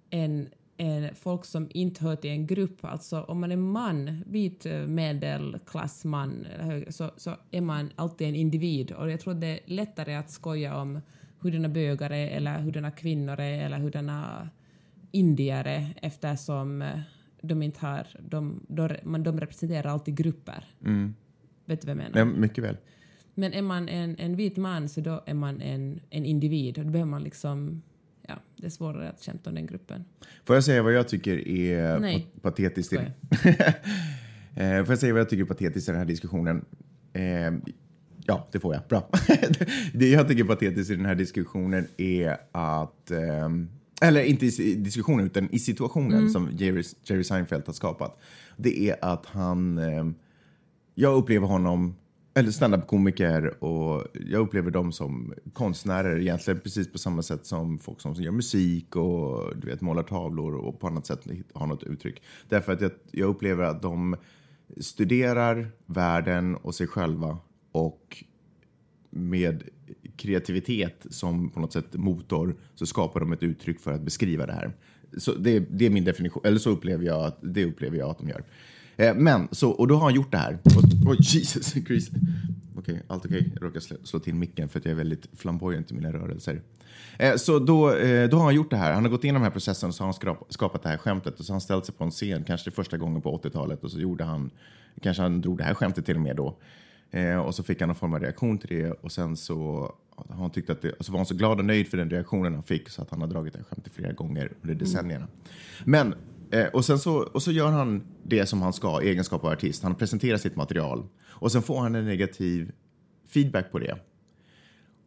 en, 0.09 0.49
en 0.77 1.15
folk 1.15 1.45
som 1.45 1.69
inte 1.73 2.03
hör 2.03 2.15
till 2.15 2.29
en 2.29 2.47
grupp. 2.47 2.85
Alltså 2.85 3.21
om 3.21 3.39
man 3.39 3.51
är 3.51 3.55
man, 3.55 4.23
vit 4.27 4.65
eh, 4.65 4.79
medelklassman, 4.79 6.47
så, 6.89 7.11
så 7.17 7.35
är 7.51 7.61
man 7.61 7.89
alltid 7.95 8.27
en 8.27 8.35
individ. 8.35 8.91
Och 8.91 9.11
jag 9.11 9.19
tror 9.19 9.33
det 9.33 9.47
är 9.47 9.59
lättare 9.65 10.15
att 10.15 10.31
skoja 10.31 10.77
om 10.77 11.01
hurdana 11.39 11.69
bögar 11.69 12.09
är 12.09 12.27
eller 12.27 12.59
hurdana 12.59 12.91
kvinnor 12.91 13.39
är 13.39 13.65
eller 13.65 13.77
hurdana 13.79 14.49
indier 15.11 15.67
är 15.67 15.93
eftersom 16.01 16.81
eh, 16.81 16.99
de 17.41 17.61
inte 17.61 17.85
har... 17.85 18.07
De, 18.19 18.65
de, 18.67 18.89
man, 19.03 19.23
de 19.23 19.39
representerar 19.39 19.89
alltid 19.89 20.17
grupper. 20.17 20.65
Vet 21.65 21.81
du 21.81 21.87
vad 21.87 21.91
jag 21.91 21.97
menar? 21.97 22.19
Ja, 22.19 22.25
mycket 22.25 22.63
väl. 22.63 22.77
Men 23.33 23.53
är 23.53 23.61
man 23.61 23.89
en, 23.89 24.15
en 24.19 24.35
vit 24.35 24.57
man 24.57 24.89
så 24.89 25.01
då 25.01 25.23
är 25.25 25.33
man 25.33 25.61
en, 25.61 25.99
en 26.09 26.25
individ 26.25 26.77
och 26.77 26.85
då 26.85 26.91
behöver 26.91 27.11
man 27.11 27.23
liksom... 27.23 27.81
Det 28.65 28.69
är 28.69 28.71
svårare 28.71 29.09
att 29.09 29.21
kämpa 29.21 29.49
om 29.49 29.55
den 29.55 29.65
gruppen. 29.65 30.05
Får 30.45 30.55
jag 30.55 30.63
säga 30.63 30.83
vad 30.83 30.93
jag 30.93 31.07
tycker 31.07 31.47
är 31.47 31.99
Nej. 31.99 32.27
pa- 32.41 32.49
patetiskt? 32.49 32.93
I. 32.93 32.97
Eh, 34.55 34.83
Får 34.83 34.91
jag 34.91 34.99
säga 34.99 35.13
vad 35.13 35.19
jag 35.19 35.29
tycker 35.29 35.43
är 35.43 35.47
patetiskt 35.47 35.89
i 35.89 35.91
den 35.91 35.99
här 35.99 36.05
diskussionen? 36.07 36.65
Eh, 37.13 37.51
ja, 38.25 38.47
det 38.51 38.59
får 38.59 38.73
jag. 38.75 38.83
Bra. 38.89 39.09
det 39.93 40.09
jag 40.09 40.27
tycker 40.27 40.43
är 40.43 40.47
patetiskt 40.47 40.91
i 40.91 40.95
den 40.95 41.05
här 41.05 41.15
diskussionen 41.15 41.87
är 41.97 42.37
att... 42.51 43.11
ehm, 43.11 43.69
eller 44.01 44.23
inte 44.23 44.45
i 44.45 44.75
diskussionen, 44.75 45.25
utan 45.25 45.49
i 45.51 45.59
situationen 45.59 46.29
som 46.29 46.49
Jerry, 46.51 46.83
Jerry 47.03 47.23
Seinfeld 47.23 47.63
har 47.65 47.73
skapat. 47.73 48.19
Det 48.57 48.89
är 48.89 48.95
att 49.01 49.25
han... 49.25 49.79
jag 50.95 51.15
upplever 51.17 51.47
honom, 51.47 51.95
eller 52.37 52.51
standup-komiker, 52.51 53.63
och 53.63 54.03
jag 54.13 54.41
upplever 54.41 54.71
dem 54.71 54.91
som 54.91 55.33
konstnärer 55.53 56.19
egentligen 56.19 56.59
precis 56.59 56.91
på 56.91 56.97
samma 56.97 57.21
sätt 57.21 57.45
som 57.45 57.79
folk 57.79 58.01
som 58.01 58.13
gör 58.13 58.31
musik 58.31 58.95
och 58.95 59.57
du 59.57 59.67
vet, 59.67 59.81
målar 59.81 60.03
tavlor 60.03 60.55
och 60.55 60.79
på 60.79 60.87
annat 60.87 61.05
sätt 61.05 61.27
har 61.53 61.67
något 61.67 61.83
uttryck. 61.83 62.21
Därför 62.49 62.73
att 62.73 62.81
jag, 62.81 62.91
jag 63.11 63.29
upplever 63.29 63.63
att 63.63 63.81
de 63.81 64.15
studerar 64.77 65.71
världen 65.85 66.55
och 66.55 66.75
sig 66.75 66.87
själva 66.87 67.37
och 67.71 68.23
med 69.09 69.63
kreativitet 70.15 71.05
som 71.09 71.49
på 71.49 71.59
något 71.59 71.73
sätt 71.73 71.93
motor 71.93 72.55
så 72.75 72.85
skapar 72.85 73.19
de 73.19 73.31
ett 73.31 73.43
uttryck 73.43 73.79
för 73.79 73.93
att 73.93 74.01
beskriva 74.01 74.45
det 74.45 74.53
här. 74.53 74.73
Så 75.17 75.33
det, 75.33 75.59
det 75.59 75.85
är 75.85 75.89
min 75.89 76.05
definition, 76.05 76.41
eller 76.45 76.59
så 76.59 76.69
upplever 76.69 77.05
jag 77.05 77.25
att, 77.25 77.37
det 77.41 77.65
upplever 77.65 77.97
jag 77.97 78.09
att 78.09 78.17
de 78.17 78.29
gör. 78.29 78.43
Eh, 78.97 79.15
men, 79.15 79.47
så, 79.51 79.69
och 79.69 79.87
då 79.87 79.95
har 79.95 80.03
han 80.03 80.13
gjort 80.13 80.31
det 80.31 80.37
här. 80.37 80.59
Oj, 80.63 80.83
oj, 81.07 81.17
Jesus 81.19 81.73
Christ. 81.73 82.11
Okej, 82.77 83.01
allt 83.07 83.25
okej. 83.25 83.51
Jag 83.53 83.63
råkar 83.63 83.79
slå, 83.79 83.97
slå 84.03 84.19
till 84.19 84.35
micken 84.35 84.69
för 84.69 84.79
att 84.79 84.85
jag 84.85 84.91
är 84.91 84.95
väldigt 84.95 85.27
flamboyant 85.33 85.91
i 85.91 85.93
mina 85.93 86.13
rörelser. 86.13 86.61
Eh, 87.19 87.35
så 87.35 87.59
då, 87.59 87.95
eh, 87.95 88.29
då 88.29 88.37
har 88.37 88.43
han 88.43 88.55
gjort 88.55 88.69
det 88.69 88.77
här. 88.77 88.93
Han 88.93 89.03
har 89.03 89.11
gått 89.11 89.23
igenom 89.23 89.41
den 89.41 89.45
här 89.45 89.53
processen 89.53 89.89
och 89.89 89.95
så 89.95 90.03
har 90.03 90.07
han 90.07 90.13
skrap, 90.13 90.45
skapat 90.49 90.83
det 90.83 90.89
här 90.89 90.97
skämtet 90.97 91.39
och 91.39 91.45
så 91.45 91.51
har 91.51 91.55
han 91.55 91.61
ställt 91.61 91.85
sig 91.85 91.95
på 91.95 92.03
en 92.03 92.11
scen, 92.11 92.43
kanske 92.43 92.71
första 92.71 92.97
gången 92.97 93.21
på 93.21 93.37
80-talet 93.37 93.83
och 93.83 93.91
så 93.91 93.99
gjorde 93.99 94.23
han, 94.23 94.51
kanske 95.01 95.23
han 95.23 95.41
drog 95.41 95.57
det 95.57 95.63
här 95.63 95.73
skämtet 95.73 96.05
till 96.05 96.15
och 96.15 96.21
med 96.21 96.35
då. 96.35 96.57
Eh, 97.11 97.37
och 97.37 97.55
så 97.55 97.63
fick 97.63 97.79
han 97.79 97.87
någon 97.87 97.95
form 97.95 98.13
av 98.13 98.19
reaktion 98.19 98.57
till 98.57 98.69
det 98.69 98.91
och 98.91 99.11
sen 99.11 99.37
så 99.37 99.91
har 100.15 100.35
han 100.35 100.51
tyckt 100.51 100.69
att 100.69 100.81
det, 100.81 100.91
och 100.91 101.05
så 101.05 101.11
var 101.11 101.19
han 101.19 101.25
så 101.25 101.35
glad 101.35 101.59
och 101.59 101.65
nöjd 101.65 101.87
för 101.87 101.97
den 101.97 102.09
reaktionen 102.09 102.53
han 102.53 102.63
fick 102.63 102.89
så 102.89 103.01
att 103.01 103.09
han 103.09 103.21
har 103.21 103.27
dragit 103.27 103.53
det 103.53 103.59
här 103.59 103.65
skämtet 103.65 103.93
flera 103.93 104.13
gånger 104.13 104.51
under 104.61 104.75
decennierna. 104.75 105.27
Men, 105.83 106.15
eh, 106.51 106.67
och 106.67 106.85
sen 106.85 106.99
så, 106.99 107.17
och 107.17 107.43
så 107.43 107.51
gör 107.51 107.71
han 107.71 108.03
det 108.23 108.45
som 108.45 108.61
han 108.61 108.73
ska 108.73 109.03
i 109.03 109.09
egenskap 109.09 109.43
av 109.43 109.51
artist. 109.51 109.83
Han 109.83 109.95
presenterar 109.95 110.37
sitt 110.37 110.55
material 110.55 111.07
och 111.23 111.51
sen 111.51 111.61
får 111.61 111.79
han 111.79 111.95
en 111.95 112.05
negativ 112.05 112.71
feedback 113.27 113.71
på 113.71 113.79
det. 113.79 113.97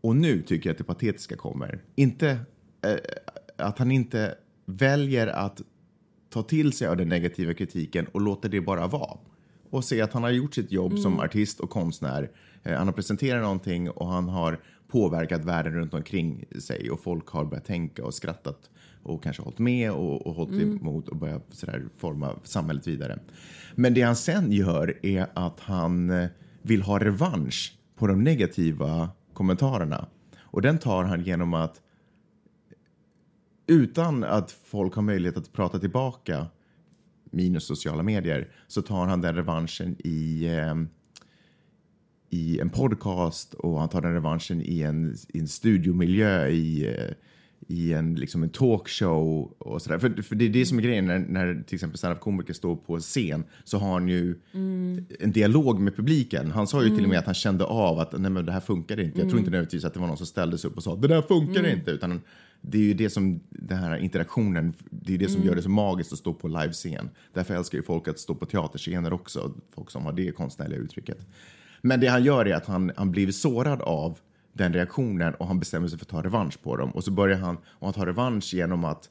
Och 0.00 0.16
nu 0.16 0.42
tycker 0.42 0.68
jag 0.68 0.74
att 0.74 0.78
det 0.78 0.84
patetiska 0.84 1.36
kommer. 1.36 1.82
Inte 1.94 2.30
eh, 2.84 2.96
att 3.56 3.78
han 3.78 3.90
inte 3.90 4.34
väljer 4.66 5.26
att 5.26 5.62
ta 6.30 6.42
till 6.42 6.72
sig 6.72 6.88
av 6.88 6.96
den 6.96 7.08
negativa 7.08 7.54
kritiken 7.54 8.06
och 8.06 8.20
låter 8.20 8.48
det 8.48 8.60
bara 8.60 8.86
vara. 8.86 9.18
Och 9.70 9.84
se 9.84 10.02
att 10.02 10.12
han 10.12 10.22
har 10.22 10.30
gjort 10.30 10.54
sitt 10.54 10.72
jobb 10.72 10.98
som 10.98 11.20
artist 11.20 11.60
och 11.60 11.70
konstnär. 11.70 12.30
Eh, 12.62 12.76
han 12.76 12.86
har 12.86 12.94
presenterat 12.94 13.42
någonting 13.42 13.90
och 13.90 14.06
han 14.06 14.28
har 14.28 14.60
påverkat 14.88 15.44
världen 15.44 15.72
runt 15.72 15.94
omkring 15.94 16.44
sig 16.60 16.90
och 16.90 17.00
folk 17.00 17.28
har 17.28 17.44
börjat 17.44 17.64
tänka 17.64 18.04
och 18.04 18.14
skrattat 18.14 18.70
och 19.02 19.22
kanske 19.22 19.42
hållit 19.42 19.58
med 19.58 19.92
och, 19.92 20.26
och 20.26 20.34
hållit 20.34 20.62
emot 20.62 21.08
och 21.08 21.16
börjat 21.16 21.46
sådär 21.50 21.84
forma 21.96 22.34
samhället 22.42 22.86
vidare. 22.86 23.18
Men 23.74 23.94
det 23.94 24.02
han 24.02 24.16
sen 24.16 24.52
gör 24.52 25.06
är 25.06 25.26
att 25.34 25.60
han 25.60 26.10
eh, 26.10 26.28
vill 26.62 26.82
ha 26.82 26.98
revansch 26.98 27.78
på 27.96 28.06
de 28.06 28.24
negativa 28.24 29.10
kommentarerna. 29.32 30.06
Och 30.40 30.62
den 30.62 30.78
tar 30.78 31.04
han 31.04 31.24
genom 31.24 31.54
att 31.54 31.80
utan 33.66 34.24
att 34.24 34.50
folk 34.50 34.94
har 34.94 35.02
möjlighet 35.02 35.36
att 35.36 35.52
prata 35.52 35.78
tillbaka 35.78 36.46
minus 37.30 37.66
sociala 37.66 38.02
medier 38.02 38.48
så 38.66 38.82
tar 38.82 39.06
han 39.06 39.20
den 39.20 39.34
revanschen 39.34 39.96
i, 39.98 40.46
eh, 40.46 40.74
i 42.30 42.60
en 42.60 42.70
podcast 42.70 43.54
och 43.54 43.80
han 43.80 43.88
tar 43.88 44.00
den 44.00 44.12
revanschen 44.12 44.62
i 44.62 44.82
en, 44.82 45.16
i 45.28 45.38
en 45.38 45.48
studiomiljö 45.48 46.46
i, 46.46 46.86
eh, 46.86 47.14
i 47.68 47.92
en, 47.92 48.14
liksom 48.14 48.42
en 48.42 48.48
talkshow 48.48 49.52
och 49.58 49.82
sådär. 49.82 49.98
För, 49.98 50.22
för 50.22 50.34
det 50.34 50.44
är 50.44 50.48
det 50.48 50.66
som 50.66 50.78
är 50.78 50.82
grejen 50.82 51.06
när, 51.06 51.18
när 51.18 51.62
till 51.66 51.74
exempel 51.74 51.98
standup-komiker 51.98 52.52
står 52.52 52.76
på 52.76 52.98
scen 52.98 53.44
så 53.64 53.78
har 53.78 53.92
han 53.92 54.08
ju 54.08 54.38
en 55.20 55.32
dialog 55.32 55.80
med 55.80 55.96
publiken. 55.96 56.50
Han 56.50 56.66
sa 56.66 56.84
ju 56.84 56.96
till 56.96 57.04
och 57.04 57.10
med 57.10 57.18
att 57.18 57.26
han 57.26 57.34
kände 57.34 57.64
av 57.64 57.98
att 57.98 58.20
nej 58.20 58.30
men 58.30 58.46
det 58.46 58.52
här 58.52 58.60
funkar 58.60 59.00
inte. 59.00 59.18
Jag 59.18 59.28
tror 59.28 59.38
inte 59.38 59.50
nödvändigtvis 59.50 59.84
att 59.84 59.94
det 59.94 60.00
var 60.00 60.06
någon 60.06 60.16
som 60.16 60.26
ställde 60.26 60.58
sig 60.58 60.70
upp 60.70 60.76
och 60.76 60.82
sa 60.82 60.96
det 60.96 61.08
där 61.08 61.22
funkar 61.22 61.66
inte. 61.66 61.90
Utan 61.90 62.20
det 62.60 62.78
är 62.78 62.82
ju 62.82 62.94
det 62.94 63.10
som, 63.10 63.40
den 63.50 63.78
här 63.78 63.96
interaktionen, 63.96 64.74
det 64.90 65.14
är 65.14 65.18
det 65.18 65.28
som 65.28 65.42
gör 65.42 65.54
det 65.54 65.62
så 65.62 65.70
magiskt 65.70 66.12
att 66.12 66.18
stå 66.18 66.34
på 66.34 66.48
livescen. 66.48 67.10
Därför 67.32 67.54
älskar 67.54 67.78
ju 67.78 67.84
folk 67.84 68.08
att 68.08 68.18
stå 68.18 68.34
på 68.34 68.46
teaterscener 68.46 69.12
också, 69.12 69.54
folk 69.74 69.90
som 69.90 70.04
har 70.04 70.12
det 70.12 70.32
konstnärliga 70.32 70.78
uttrycket. 70.78 71.26
Men 71.82 72.00
det 72.00 72.06
han 72.06 72.24
gör 72.24 72.48
är 72.48 72.54
att 72.54 72.66
han, 72.66 72.92
han 72.96 73.10
blir 73.10 73.32
sårad 73.32 73.82
av 73.82 74.18
den 74.52 74.72
reaktionen 74.72 75.34
och 75.34 75.46
han 75.46 75.58
bestämmer 75.58 75.88
sig 75.88 75.98
för 75.98 76.04
att 76.04 76.10
ta 76.10 76.22
revansch 76.22 76.62
på 76.62 76.76
dem. 76.76 76.90
Och 76.90 77.04
så 77.04 77.10
börjar 77.10 77.38
han, 77.38 77.56
och 77.56 77.86
han 77.86 77.94
tar 77.94 78.06
revansch 78.06 78.54
genom 78.54 78.84
att 78.84 79.10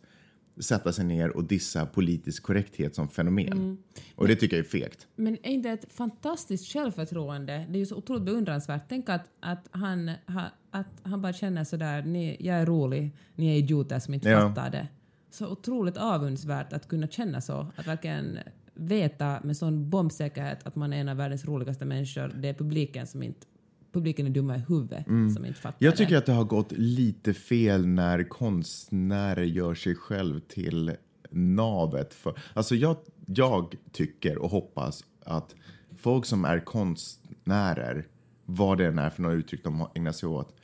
sätta 0.59 0.93
sig 0.93 1.05
ner 1.05 1.29
och 1.37 1.43
dissa 1.43 1.85
politisk 1.85 2.43
korrekthet 2.43 2.95
som 2.95 3.09
fenomen. 3.09 3.77
Och 4.15 4.27
det 4.27 4.35
tycker 4.35 4.57
jag 4.57 4.65
är 4.65 4.69
fegt. 4.69 5.07
Men 5.15 5.37
är 5.43 5.51
inte 5.51 5.69
ett 5.69 5.93
fantastiskt 5.93 6.73
självförtroende? 6.73 7.65
Det 7.69 7.77
är 7.77 7.79
ju 7.79 7.85
så 7.85 7.95
otroligt 7.95 8.23
beundransvärt. 8.23 8.81
Tänk 8.89 9.09
att, 9.09 9.21
att, 9.39 9.67
han, 9.71 10.11
ha, 10.27 10.43
att 10.71 10.87
han 11.03 11.21
bara 11.21 11.33
känner 11.33 11.63
sådär, 11.63 12.01
ni, 12.03 12.37
jag 12.39 12.55
är 12.55 12.65
rolig, 12.65 13.15
ni 13.35 13.47
är 13.47 13.57
idioter 13.57 13.99
som 13.99 14.13
inte 14.13 14.29
Ja. 14.29 14.49
fattar 14.49 14.69
det. 14.69 14.87
Så 15.31 15.47
otroligt 15.47 15.97
avundsvärt 15.97 16.73
att 16.73 16.87
kunna 16.87 17.07
känna 17.07 17.41
så. 17.41 17.67
Att 17.75 17.87
verkligen 17.87 18.39
veta 18.73 19.39
med 19.43 19.57
sån 19.57 19.89
bombsäkerhet 19.89 20.67
att 20.67 20.75
man 20.75 20.93
är 20.93 20.97
en 20.97 21.09
av 21.09 21.17
världens 21.17 21.45
roligaste 21.45 21.85
människor. 21.85 22.31
Det 22.35 22.47
är 22.49 22.53
publiken 22.53 23.07
som 23.07 23.23
inte 23.23 23.47
publiken 23.97 24.25
är 24.25 24.29
dumma 24.29 24.55
i 24.55 24.59
huvudet 24.67 25.05
som 25.05 25.45
inte 25.45 25.59
fattar 25.59 25.85
Jag 25.85 25.95
tycker 25.95 26.11
det. 26.11 26.17
att 26.17 26.25
det 26.25 26.31
har 26.31 26.43
gått 26.43 26.71
lite 26.71 27.33
fel 27.33 27.87
när 27.87 28.23
konstnärer 28.23 29.43
gör 29.43 29.75
sig 29.75 29.95
själv 29.95 30.39
till 30.39 30.95
navet. 31.31 32.13
För, 32.13 32.39
alltså 32.53 32.75
jag, 32.75 32.97
jag 33.25 33.75
tycker 33.91 34.37
och 34.37 34.49
hoppas 34.49 35.03
att 35.25 35.55
folk 35.97 36.25
som 36.25 36.45
är 36.45 36.59
konstnärer, 36.59 38.07
vad 38.45 38.77
det 38.77 38.85
än 38.87 38.99
är 38.99 39.09
för 39.09 39.21
några 39.21 39.35
uttryck 39.35 39.63
de 39.63 39.87
ägnar 39.95 40.11
sig 40.11 40.29
åt, 40.29 40.55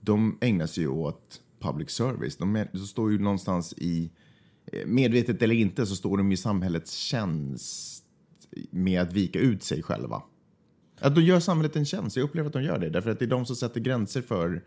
de 0.00 0.38
ägnar 0.40 0.66
sig 0.66 0.86
åt 0.86 1.40
public 1.60 1.90
service. 1.90 2.36
De, 2.36 2.66
de 2.72 2.78
står 2.78 3.12
ju 3.12 3.18
någonstans 3.18 3.74
i, 3.76 4.10
medvetet 4.86 5.42
eller 5.42 5.54
inte, 5.54 5.86
så 5.86 5.96
står 5.96 6.18
de 6.18 6.32
i 6.32 6.36
samhällets 6.36 6.92
tjänst 6.92 8.04
med 8.70 9.02
att 9.02 9.12
vika 9.12 9.38
ut 9.38 9.62
sig 9.62 9.82
själva. 9.82 10.22
Att 11.02 11.14
de 11.14 11.20
gör 11.20 11.40
samhället 11.40 11.76
en 11.76 11.84
tjänst. 11.84 12.16
Jag 12.16 12.24
upplever 12.24 12.46
att 12.46 12.52
de 12.52 12.62
gör 12.62 12.78
det. 12.78 12.90
Därför 12.90 13.10
att 13.10 13.18
det 13.18 13.24
är 13.24 13.26
de 13.26 13.46
som 13.46 13.56
sätter 13.56 13.80
gränser 13.80 14.22
för... 14.22 14.62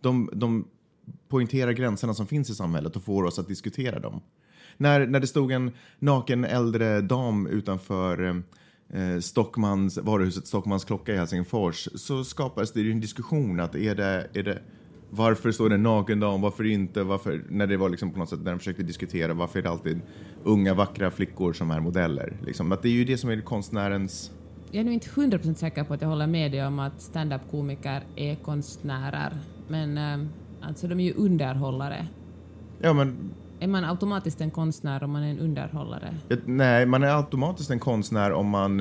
De, 0.00 0.30
de 0.32 0.68
poängterar 1.28 1.72
gränserna 1.72 2.14
som 2.14 2.26
finns 2.26 2.50
i 2.50 2.54
samhället 2.54 2.96
och 2.96 3.02
får 3.02 3.24
oss 3.24 3.38
att 3.38 3.48
diskutera 3.48 4.00
dem. 4.00 4.20
När, 4.76 5.06
när 5.06 5.20
det 5.20 5.26
stod 5.26 5.52
en 5.52 5.72
naken 5.98 6.44
äldre 6.44 7.00
dam 7.00 7.46
utanför 7.46 8.42
eh, 8.92 9.20
Stockmans, 9.20 9.98
varuhuset 9.98 10.46
Stockmans 10.46 10.84
klocka 10.84 11.14
i 11.14 11.16
Helsingfors 11.16 11.88
så 11.94 12.24
skapades 12.24 12.72
det 12.72 12.80
ju 12.80 12.92
en 12.92 13.00
diskussion 13.00 13.60
att 13.60 13.74
är 13.74 13.94
det, 13.94 14.28
är 14.34 14.42
det 14.42 14.62
varför 15.10 15.52
står 15.52 15.68
det 15.68 15.74
en 15.74 15.82
naken 15.82 16.20
dam, 16.20 16.40
varför 16.40 16.64
inte, 16.64 17.02
varför, 17.02 17.44
när 17.48 17.66
det 17.66 17.76
var 17.76 17.88
liksom 17.88 18.10
på 18.10 18.18
något 18.18 18.28
sätt 18.28 18.40
när 18.42 18.50
de 18.50 18.58
försökte 18.58 18.82
diskutera 18.82 19.34
varför 19.34 19.58
är 19.58 19.62
det 19.62 19.70
alltid 19.70 20.00
unga 20.44 20.74
vackra 20.74 21.10
flickor 21.10 21.52
som 21.52 21.70
är 21.70 21.80
modeller. 21.80 22.36
Liksom, 22.46 22.72
att 22.72 22.82
det 22.82 22.88
är 22.88 22.92
ju 22.92 23.04
det 23.04 23.18
som 23.18 23.30
är 23.30 23.40
konstnärens 23.40 24.32
jag 24.72 24.80
är 24.80 24.84
nu 24.84 24.92
inte 24.92 25.08
100% 25.08 25.54
säker 25.54 25.84
på 25.84 25.94
att 25.94 26.02
jag 26.02 26.08
håller 26.08 26.26
med 26.26 26.52
dig 26.52 26.66
om 26.66 26.78
att 26.78 27.00
stand-up-komiker 27.00 28.02
är 28.16 28.34
konstnärer. 28.34 29.32
Men 29.68 29.98
eh, 29.98 30.26
alltså 30.60 30.88
de 30.88 31.00
är 31.00 31.04
ju 31.04 31.12
underhållare. 31.14 32.06
Ja, 32.82 32.92
men 32.92 33.16
Är 33.60 33.66
man 33.68 33.84
automatiskt 33.84 34.40
en 34.40 34.50
konstnär 34.50 35.02
om 35.04 35.10
man 35.10 35.22
är 35.22 35.30
en 35.30 35.38
underhållare? 35.38 36.14
ett- 36.30 36.46
nej, 36.46 36.86
man 36.86 37.02
är 37.02 37.16
automatiskt 37.16 37.70
en 37.70 37.78
konstnär 37.78 38.32
om 38.32 38.48
man... 38.48 38.76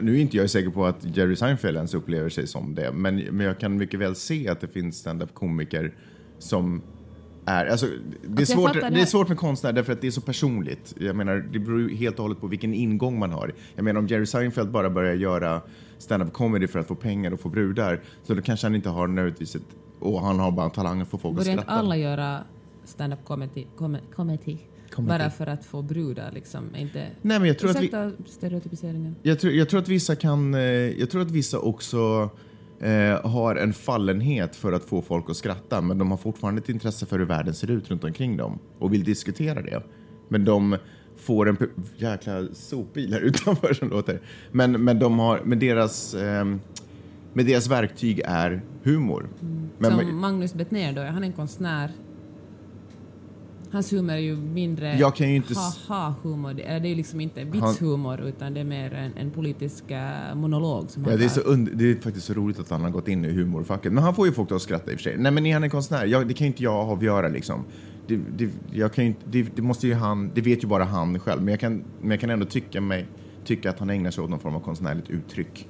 Nu 0.00 0.16
är 0.16 0.20
inte 0.20 0.36
jag 0.36 0.50
säker 0.50 0.70
på 0.70 0.86
att 0.86 1.16
Jerry 1.16 1.36
Seinfeld 1.36 1.76
ens 1.76 1.94
upplever 1.94 2.28
sig 2.28 2.46
som 2.46 2.74
det, 2.74 2.92
men, 2.92 3.16
men 3.16 3.46
jag 3.46 3.58
kan 3.58 3.76
mycket 3.76 4.00
väl 4.00 4.14
se 4.14 4.48
att 4.48 4.60
det 4.60 4.68
finns 4.68 4.96
stand-up-komiker 4.96 5.94
som 6.38 6.82
är... 7.46 7.66
Alltså, 7.66 7.86
det, 8.28 8.42
är 8.42 8.46
svårt, 8.46 8.72
det 8.72 8.90
det 8.90 9.00
är 9.00 9.06
svårt 9.06 9.28
med 9.28 9.38
konstnär 9.38 9.72
därför 9.72 9.92
att 9.92 10.00
det 10.00 10.06
är 10.06 10.10
så 10.10 10.20
personligt. 10.20 10.94
Jag 11.00 11.16
menar, 11.16 11.36
det 11.52 11.58
beror 11.58 11.80
ju 11.90 11.96
helt 11.96 12.16
och 12.16 12.22
hållet 12.22 12.40
på 12.40 12.46
vilken 12.46 12.74
ingång 12.74 13.18
man 13.18 13.30
har. 13.32 13.52
Jag 13.74 13.84
menar, 13.84 14.00
om 14.00 14.06
Jerry 14.06 14.26
Seinfeld 14.26 14.70
bara 14.70 14.90
börjar 14.90 15.14
göra 15.14 15.62
stand-up 15.98 16.32
comedy 16.32 16.66
för 16.66 16.78
att 16.78 16.88
få 16.88 16.94
pengar 16.94 17.32
och 17.32 17.40
få 17.40 17.48
brudar, 17.48 18.00
så 18.22 18.34
då 18.34 18.42
kanske 18.42 18.66
han 18.66 18.74
inte 18.74 18.88
har 18.88 19.06
nödvändigtvis 19.06 19.54
ett 19.56 19.62
och 20.00 20.20
han 20.20 20.38
har 20.40 20.50
bara 20.52 20.70
talangen 20.70 21.06
för 21.06 21.18
folk 21.18 21.32
att 21.32 21.36
Börjar 21.44 21.52
inte 21.52 21.62
skratta. 21.64 21.78
alla 21.80 21.96
göra 21.96 22.38
stand-up 22.84 23.18
comedy, 23.24 23.66
com- 23.76 23.98
comedy, 24.14 24.56
bara 24.98 25.30
för 25.30 25.46
att 25.46 25.64
få 25.64 25.82
brudar? 25.82 26.30
Liksom? 26.32 26.76
Inte... 26.76 27.06
Nej, 27.22 27.38
men 27.38 27.48
jag 27.48 27.58
tror 27.58 27.70
att 27.70 27.80
vi- 27.82 28.12
stereotypiseringen. 28.26 29.16
Jag 29.22 29.40
tror, 29.40 29.52
jag 29.52 29.68
tror 29.68 29.80
att 29.80 29.88
vissa 29.88 30.16
kan... 30.16 30.54
eh, 30.54 30.60
Jag 30.60 31.10
tror 31.10 31.22
att 31.22 31.30
vissa 31.30 31.58
också 31.58 32.30
eh, 32.82 33.30
har 33.30 33.56
en 33.56 33.72
fallenhet 33.72 34.56
för 34.56 34.72
att 34.72 34.84
få 34.84 35.02
folk 35.02 35.30
att 35.30 35.36
skratta 35.36 35.80
men 35.80 35.98
de 35.98 36.10
har 36.10 36.18
fortfarande 36.18 36.60
ett 36.60 36.68
intresse 36.68 37.06
för 37.06 37.18
hur 37.18 37.26
världen 37.26 37.54
ser 37.54 37.70
ut 37.70 37.90
runt 37.90 38.04
omkring 38.04 38.36
dem 38.36 38.58
och 38.78 38.92
vill 38.92 39.04
diskutera 39.04 39.62
det. 39.62 39.82
Men 40.28 40.44
de 40.44 40.76
får 41.16 41.48
en... 41.48 41.56
Jäkla 41.96 42.46
sopbil 42.52 43.12
här 43.12 43.20
utanför 43.24 43.74
som 43.74 43.88
låter. 43.88 44.20
Men, 44.52 44.84
men, 44.84 44.98
de 44.98 45.18
har, 45.18 45.40
men, 45.44 45.58
deras, 45.58 46.14
eh, 46.14 46.44
men 47.32 47.46
deras 47.46 47.68
verktyg 47.68 48.20
är 48.24 48.62
humor. 48.82 49.28
Men, 49.78 49.90
Som 49.90 50.20
Magnus 50.20 50.54
Bettner 50.54 50.92
då, 50.92 51.02
han 51.02 51.22
är 51.22 51.26
en 51.26 51.32
konstnär. 51.32 51.92
Hans 53.72 53.92
humor 53.92 54.12
är 54.14 54.18
ju 54.18 54.36
mindre 54.36 54.96
Jag 54.98 55.16
kan 55.16 55.28
ju 55.28 55.36
inte 55.36 55.54
ha-ha-humor. 55.54 56.54
Det, 56.54 56.62
är 56.64 56.84
ju 56.84 56.94
liksom 56.94 57.20
inte 57.20 57.44
vitshumor 57.44 58.20
utan 58.20 58.54
det 58.54 58.60
är 58.60 58.64
mer 58.64 58.94
en, 58.94 59.12
en 59.16 59.30
politisk 59.30 59.90
eh, 59.90 60.34
monolog 60.34 60.90
som 60.90 61.02
Ja, 61.04 61.10
han 61.10 61.18
det, 61.18 61.24
är 61.24 61.28
så 61.28 61.40
und- 61.40 61.70
det 61.74 61.90
är 61.90 61.94
faktiskt 61.94 62.26
så 62.26 62.32
roligt 62.34 62.58
att 62.58 62.70
han 62.70 62.80
har 62.80 62.90
gått 62.90 63.08
in 63.08 63.24
i 63.24 63.30
humorfacket. 63.32 63.92
Men 63.92 64.04
han 64.04 64.14
får 64.14 64.26
ju 64.26 64.32
folk 64.32 64.52
att 64.52 64.62
skratta 64.62 64.90
i 64.92 64.94
och 64.94 64.98
för 64.98 65.02
sig. 65.02 65.16
Nej, 65.18 65.32
men 65.32 65.46
är 65.46 65.54
han 65.54 65.62
en 65.64 65.70
konstnär? 65.70 66.06
Jag, 66.06 66.28
det 66.28 66.34
kan 66.34 66.44
ju 66.44 66.48
inte 66.48 66.62
jag 66.62 66.74
avgöra 66.90 67.28
liksom. 67.28 67.64
Det, 68.06 68.20
det, 68.36 68.48
jag 68.72 68.92
kan 68.92 69.04
ju 69.04 69.08
inte, 69.08 69.20
det, 69.30 69.56
det 69.56 69.62
måste 69.62 69.86
ju 69.86 69.94
han, 69.94 70.30
det 70.34 70.40
vet 70.40 70.64
ju 70.64 70.68
bara 70.68 70.84
han 70.84 71.18
själv. 71.18 71.42
Men 71.42 71.52
jag 71.52 71.60
kan, 71.60 71.84
men 72.00 72.10
jag 72.10 72.20
kan 72.20 72.30
ändå 72.30 72.46
tycka, 72.46 72.80
mig, 72.80 73.06
tycka 73.44 73.70
att 73.70 73.78
han 73.78 73.90
ägnar 73.90 74.10
sig 74.10 74.24
åt 74.24 74.30
någon 74.30 74.38
form 74.40 74.54
av 74.54 74.60
konstnärligt 74.60 75.10
uttryck. 75.10 75.68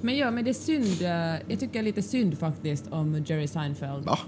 Men 0.00 0.16
ja, 0.16 0.30
men 0.30 0.44
det 0.44 0.50
är 0.50 0.54
synd. 0.54 1.02
eh, 1.02 1.50
Jag 1.52 1.60
tycker 1.60 1.82
lite 1.82 2.02
synd 2.02 2.38
faktiskt 2.38 2.86
om 2.90 3.24
Jerry 3.26 3.46
Seinfeld. 3.46 4.04
Va? 4.04 4.18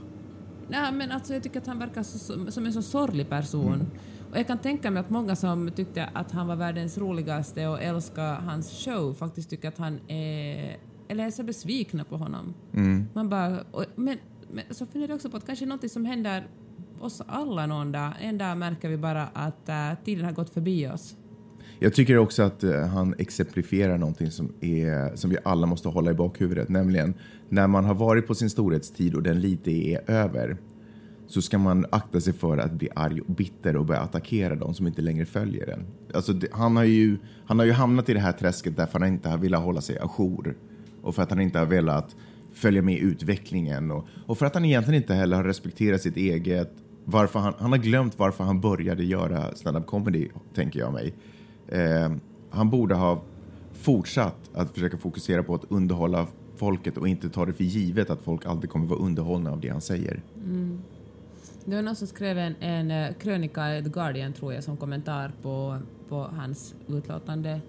Nej, 0.68 0.92
men 0.92 1.10
alltså 1.12 1.32
jag 1.34 1.42
tycker 1.42 1.60
att 1.60 1.66
han 1.66 1.78
verkar 1.78 2.02
så, 2.02 2.18
som- 2.50 2.66
en 2.66 2.72
så 2.72 2.82
sorglig 2.82 3.28
person. 3.28 3.74
Mm. 3.74 3.86
Och 4.30 4.38
jag 4.38 4.46
kan 4.46 4.58
tänka 4.58 4.90
mig 4.90 5.00
att 5.00 5.10
många 5.10 5.36
som 5.36 5.70
tyckte 5.70 6.04
att 6.12 6.32
han 6.32 6.46
var 6.46 6.56
världens 6.56 6.98
roligaste 6.98 7.66
och 7.66 7.82
älskade 7.82 8.28
hans 8.28 8.84
show 8.84 9.14
faktiskt 9.14 9.50
tycker 9.50 9.68
att 9.68 9.78
han 9.78 10.00
är... 10.08 10.76
Eller 11.08 11.26
är 11.26 11.30
så 11.30 11.42
besvikna 11.42 12.04
på 12.04 12.16
honom. 12.16 12.54
Mm. 12.74 13.06
Man 13.12 13.28
bara... 13.28 13.60
Och, 13.70 13.84
men, 13.94 14.18
men 14.52 14.64
så 14.70 14.86
funderar 14.86 15.10
jag 15.10 15.16
också 15.16 15.30
på 15.30 15.36
att 15.36 15.46
kanske 15.46 15.66
något 15.66 15.90
som 15.90 16.04
händer 16.04 16.46
oss 17.00 17.22
alla 17.26 17.66
någon 17.66 17.92
dag. 17.92 18.12
En 18.20 18.38
dag 18.38 18.58
märker 18.58 18.88
vi 18.88 18.96
bara 18.96 19.26
att 19.32 19.68
uh, 19.68 20.04
tiden 20.04 20.24
har 20.24 20.32
gått 20.32 20.50
förbi 20.50 20.88
oss. 20.88 21.16
Jag 21.78 21.94
tycker 21.94 22.18
också 22.18 22.42
att 22.42 22.64
eh, 22.64 22.86
han 22.86 23.14
exemplifierar 23.18 23.98
någonting 23.98 24.30
som, 24.30 24.52
är, 24.60 25.16
som 25.16 25.30
vi 25.30 25.36
alla 25.44 25.66
måste 25.66 25.88
hålla 25.88 26.10
i 26.10 26.14
bakhuvudet. 26.14 26.68
Nämligen 26.68 27.14
när 27.48 27.66
man 27.66 27.84
har 27.84 27.94
varit 27.94 28.26
på 28.26 28.34
sin 28.34 28.50
storhetstid 28.50 29.14
och 29.14 29.22
den 29.22 29.40
lite 29.40 29.70
är 29.70 30.10
över 30.10 30.56
så 31.26 31.42
ska 31.42 31.58
man 31.58 31.86
akta 31.90 32.20
sig 32.20 32.32
för 32.32 32.58
att 32.58 32.72
bli 32.72 32.88
arg 32.94 33.20
och 33.20 33.34
bitter 33.34 33.76
och 33.76 33.86
börja 33.86 34.00
attackera 34.00 34.54
de 34.54 34.74
som 34.74 34.86
inte 34.86 35.02
längre 35.02 35.26
följer 35.26 35.66
den. 35.66 35.86
Alltså, 36.14 36.32
det, 36.32 36.48
han, 36.52 36.76
har 36.76 36.84
ju, 36.84 37.18
han 37.46 37.58
har 37.58 37.66
ju 37.66 37.72
hamnat 37.72 38.08
i 38.08 38.14
det 38.14 38.20
här 38.20 38.32
träsket 38.32 38.76
därför 38.76 38.98
han 38.98 39.08
inte 39.08 39.28
har 39.28 39.38
velat 39.38 39.62
hålla 39.62 39.80
sig 39.80 39.98
ajour 39.98 40.56
och 41.02 41.14
för 41.14 41.22
att 41.22 41.30
han 41.30 41.40
inte 41.40 41.58
har 41.58 41.66
velat 41.66 42.16
följa 42.52 42.82
med 42.82 42.94
i 42.94 42.98
utvecklingen 42.98 43.90
och, 43.90 44.06
och 44.26 44.38
för 44.38 44.46
att 44.46 44.54
han 44.54 44.64
egentligen 44.64 45.02
inte 45.02 45.14
heller 45.14 45.36
har 45.36 45.44
respekterat 45.44 46.02
sitt 46.02 46.16
eget 46.16 46.72
varför 47.04 47.38
han, 47.38 47.54
han 47.58 47.70
har 47.70 47.78
glömt 47.78 48.18
varför 48.18 48.44
han 48.44 48.60
började 48.60 49.04
göra 49.04 49.54
stand-up 49.54 49.86
comedy, 49.86 50.28
tänker 50.54 50.80
jag 50.80 50.92
mig. 50.92 51.14
Eh, 51.68 52.12
han 52.50 52.70
borde 52.70 52.94
ha 52.94 53.22
fortsatt 53.72 54.50
att 54.54 54.70
försöka 54.70 54.96
fokusera 54.96 55.42
på 55.42 55.54
att 55.54 55.64
underhålla 55.68 56.26
folket 56.56 56.96
och 56.96 57.08
inte 57.08 57.28
ta 57.28 57.46
det 57.46 57.52
för 57.52 57.64
givet 57.64 58.10
att 58.10 58.22
folk 58.22 58.46
alltid 58.46 58.70
kommer 58.70 58.86
vara 58.86 58.98
underhållna 58.98 59.50
av 59.50 59.60
det 59.60 59.68
han 59.68 59.80
säger. 59.80 60.22
Det 61.64 61.74
var 61.74 61.82
någon 61.82 61.96
som 61.96 62.06
skrev 62.06 62.38
en, 62.38 62.54
en 62.60 62.90
eh, 62.90 63.14
krönika 63.14 63.78
i 63.78 63.82
The 63.82 63.90
Guardian, 63.90 64.32
tror 64.32 64.54
jag, 64.54 64.64
som 64.64 64.76
kommentar 64.76 65.32
på, 65.42 65.78
på 66.08 66.16
hans 66.16 66.74
utlåtande 66.88 67.60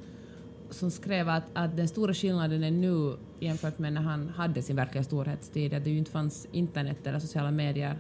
som 0.70 0.92
skrev 0.92 1.30
att, 1.30 1.44
att 1.54 1.78
den 1.78 1.88
stora 1.88 2.14
skillnaden 2.14 2.64
är 2.64 2.72
nu 2.72 3.16
jämfört 3.40 3.80
med 3.80 3.94
när 3.94 4.02
han 4.02 4.30
hade 4.30 4.62
sin 4.62 4.76
verkliga 4.76 5.04
storhetstid, 5.04 5.74
att 5.74 5.84
det 5.84 5.90
ju 5.90 5.98
inte 5.98 6.12
fanns 6.12 6.48
internet 6.52 7.08
eller 7.08 7.20
sociala 7.20 7.52
medier 7.52 7.98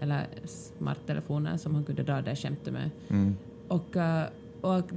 eller 0.00 0.26
smarttelefoner 0.44 1.56
som 1.56 1.74
han 1.74 1.84
kunde 1.84 2.02
dra 2.02 2.22
det 2.22 2.36
skämtet 2.36 2.72
med. 2.72 2.90
Och, 3.68 3.96
eh, 3.96 4.26
och 4.60 4.76
att, 4.76 4.92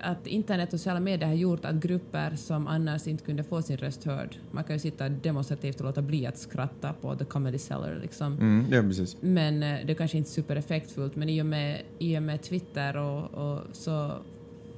att 0.00 0.26
internet 0.26 0.72
och 0.72 0.80
sociala 0.80 1.00
medier 1.00 1.28
har 1.28 1.34
gjort 1.34 1.64
att 1.64 1.74
grupper 1.74 2.36
som 2.36 2.66
annars 2.66 3.06
inte 3.06 3.24
kunde 3.24 3.44
få 3.44 3.62
sin 3.62 3.76
röst 3.76 4.04
hörd, 4.04 4.36
man 4.50 4.64
kan 4.64 4.76
ju 4.76 4.80
sitta 4.80 5.08
demonstrativt 5.08 5.80
och 5.80 5.86
låta 5.86 6.02
bli 6.02 6.26
att 6.26 6.38
skratta 6.38 6.92
på 6.92 7.16
The 7.16 7.24
Comedy 7.24 7.58
Cellar 7.58 7.98
liksom. 8.02 8.32
Mm, 8.32 8.66
ja, 8.70 8.82
precis. 8.82 9.16
Men 9.20 9.62
eh, 9.62 9.86
det 9.86 9.92
är 9.92 9.94
kanske 9.94 10.18
inte 10.18 10.30
supereffektfullt, 10.30 11.16
men 11.16 11.28
i 11.28 11.42
och 11.42 11.46
med, 11.46 11.82
i 11.98 12.18
och 12.18 12.22
med 12.22 12.42
Twitter 12.42 12.96
och, 12.96 13.34
och 13.34 13.60
så 13.72 14.12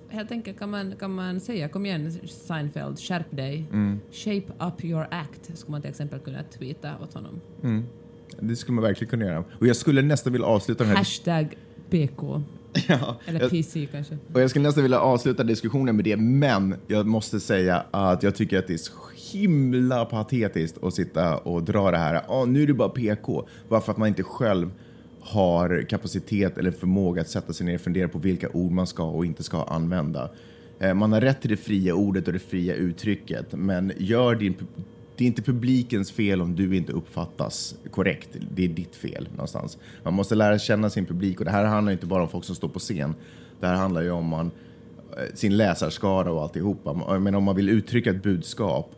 helt 0.08 0.32
enkelt 0.32 0.58
kan 0.58 0.70
man, 0.70 0.96
kan 0.96 1.14
man 1.14 1.40
säga 1.40 1.68
kom 1.68 1.86
igen 1.86 2.12
Seinfeld, 2.28 2.98
skärp 2.98 3.30
dig. 3.30 3.64
Shape 4.12 4.52
up 4.58 4.84
your 4.84 5.06
act, 5.10 5.58
skulle 5.58 5.70
man 5.70 5.80
till 5.80 5.90
exempel 5.90 6.18
kunna 6.18 6.42
tweeta 6.42 6.92
åt 7.02 7.14
honom. 7.14 7.40
Det 8.40 8.56
skulle 8.56 8.74
man 8.74 8.84
verkligen 8.84 9.10
kunna 9.10 9.24
göra. 9.24 9.44
Och 9.58 9.66
jag 9.66 9.76
skulle 9.76 10.02
nästan 10.02 10.32
vilja 10.32 10.46
avsluta 10.46 10.84
den 10.84 10.90
här... 10.90 10.96
Hashtag 10.96 11.54
PK, 11.90 12.42
Ja, 12.88 13.16
eller 13.26 13.40
jag, 13.40 13.50
PC 13.50 13.87
kanske. 13.92 14.18
och 14.33 14.40
jag 14.40 14.50
skulle 14.50 14.62
nästan 14.62 14.83
vilja 14.83 15.00
avsluta 15.00 15.44
diskussionen 15.44 15.96
med 15.96 16.04
det, 16.04 16.16
men 16.16 16.74
jag 16.87 17.06
måste 17.06 17.40
säga 17.40 17.85
att 17.90 18.22
jag 18.22 18.35
tycker 18.35 18.59
att 18.59 18.66
det 18.66 18.72
är 18.72 18.78
så 18.78 18.92
himla 19.33 20.04
patetiskt 20.04 20.85
att 20.85 20.94
sitta 20.94 21.37
och 21.37 21.62
dra 21.62 21.90
det 21.90 21.96
här. 21.98 22.22
Ah, 22.28 22.44
nu 22.44 22.62
är 22.62 22.66
det 22.66 22.74
bara 22.74 22.88
PK. 22.88 23.46
Bara 23.68 23.80
för 23.80 23.92
att 23.92 23.98
man 23.98 24.09
inte 24.09 24.22
själv 24.22 24.70
har 25.20 25.83
kapacitet 25.88 26.59
eller 26.59 26.70
förmåga 26.70 27.20
att 27.20 27.28
sätta 27.28 27.52
sig 27.52 27.66
ner 27.66 27.74
och 27.74 27.80
fundera 27.80 28.09
på 28.09 28.18
vilka 28.18 28.48
ord 28.48 28.72
man 28.72 28.87
ska 28.87 29.04
och 29.04 29.26
inte 29.26 29.42
ska 29.42 29.62
använda. 29.64 30.30
Eh, 30.78 30.94
Man 30.94 31.12
har 31.12 31.20
rätt 31.20 31.40
till 31.40 31.50
det 31.50 31.56
fria 31.56 31.94
ordet 31.94 32.26
och 32.26 32.33
det 32.33 32.38
fria 32.38 32.74
uttrycket, 32.74 33.46
men 33.52 33.92
gör 33.98 34.35
din, 34.35 34.54
det 35.20 35.24
är 35.24 35.26
inte 35.26 35.42
publikens 35.42 36.12
fel 36.12 36.42
om 36.42 36.56
du 36.56 36.76
inte 36.76 36.92
uppfattas 36.92 37.74
korrekt. 37.90 38.28
Det 38.54 38.64
är 38.64 38.68
ditt 38.68 38.96
fel 38.96 39.28
någonstans. 39.30 39.78
Man 40.02 40.14
måste 40.14 40.35
lära 40.35 40.59
känna 40.59 40.90
sin 40.90 41.06
publik 41.06 41.38
och 41.38 41.44
det 41.44 41.50
här 41.50 41.64
handlar 41.64 41.92
inte 41.92 42.06
bara 42.06 42.22
om 42.22 42.28
folk 42.28 42.44
som 42.44 42.54
står 42.54 42.68
på 42.68 42.78
scen. 42.78 43.14
Det 43.61 43.66
här 43.66 43.74
handlar 43.74 44.02
ju 44.02 44.11
om 44.11 44.26
man, 44.26 44.50
eh, 45.16 45.35
sin 45.35 45.56
läsarskara 45.56 46.33
och 46.33 46.42
alltihopa. 46.42 47.18
Men 47.18 47.35
om 47.35 47.44
man 47.44 47.56
vill 47.56 47.68
uttrycka 47.68 48.11
ett 48.11 48.22
budskap 48.22 48.94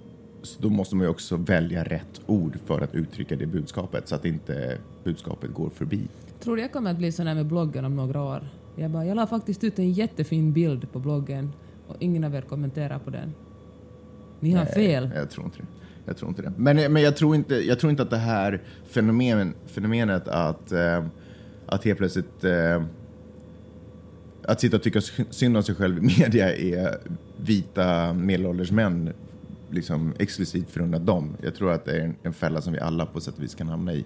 då 0.59 0.69
måste 0.69 0.97
man 0.97 1.05
ju 1.05 1.11
också 1.11 1.37
välja 1.37 1.85
rätt 1.85 2.21
ord 2.27 2.59
för 2.67 2.81
att 2.81 2.95
uttrycka 2.95 3.37
det 3.37 3.47
budskapet 3.47 4.09
så 4.09 4.15
att 4.15 4.25
inte 4.25 4.79
budskapet 5.05 5.55
går 5.55 5.71
förbi. 5.71 6.09
Tror 6.41 6.57
du 6.57 6.63
jag 6.63 6.73
kommer 6.73 6.91
att 6.91 6.99
bli 6.99 7.13
sån 7.13 7.27
här 7.27 7.35
med 7.35 7.47
bloggen 7.47 7.85
om 7.85 7.97
några 7.97 8.23
år? 8.23 8.49
Jag 8.77 8.91
bara, 8.91 9.07
jag 9.07 9.17
la 9.17 9.27
faktiskt 9.27 9.65
ut 9.65 9.79
en 9.79 9.93
jättefin 9.93 10.53
bild 10.53 10.93
på 10.93 10.99
bloggen 10.99 11.53
och 11.87 11.97
ingen 11.99 12.25
av 12.25 12.35
er 12.35 12.43
kommenterar 12.43 12.99
på 12.99 13.11
den. 13.11 13.35
Ni 14.41 14.53
har 14.53 14.65
fel. 14.65 15.11
Jag 15.15 15.31
tror 15.31 15.47
inte 15.47 15.59
det. 15.59 15.82
Jag 16.05 16.17
tror 16.17 16.29
inte 16.29 16.43
det. 16.43 16.53
Men, 16.57 16.93
men 16.93 17.03
jag, 17.03 17.17
tror 17.17 17.35
inte, 17.35 17.55
jag 17.55 17.79
tror 17.79 17.91
inte 17.91 18.03
att 18.03 18.11
det 18.11 18.17
här 18.17 18.63
fenomen, 18.85 19.55
fenomenet 19.67 20.29
att, 20.29 20.73
eh, 20.73 21.05
att 21.67 21.85
helt 21.85 21.99
plötsligt 21.99 22.45
eh, 22.45 22.83
att 24.45 24.61
sitta 24.61 24.77
och 24.77 24.83
tycka 24.83 25.01
synd 25.31 25.57
om 25.57 25.63
sig 25.63 25.75
själv 25.75 25.99
i 25.99 26.01
media 26.01 26.57
är 26.57 26.99
vita 27.37 28.13
medelålders 28.13 28.71
män 28.71 29.13
liksom 29.71 30.15
exklusivt 30.19 30.71
förunnat 30.71 31.07
dem. 31.07 31.37
Jag 31.43 31.55
tror 31.55 31.73
att 31.73 31.85
det 31.85 31.93
är 31.93 32.01
en, 32.01 32.15
en 32.23 32.33
fälla 32.33 32.61
som 32.61 32.73
vi 32.73 32.79
alla 32.79 33.07
på 33.07 33.21
sätt 33.21 33.35
och 33.37 33.43
vis 33.43 33.55
kan 33.55 33.69
hamna 33.69 33.93
i. 33.93 34.05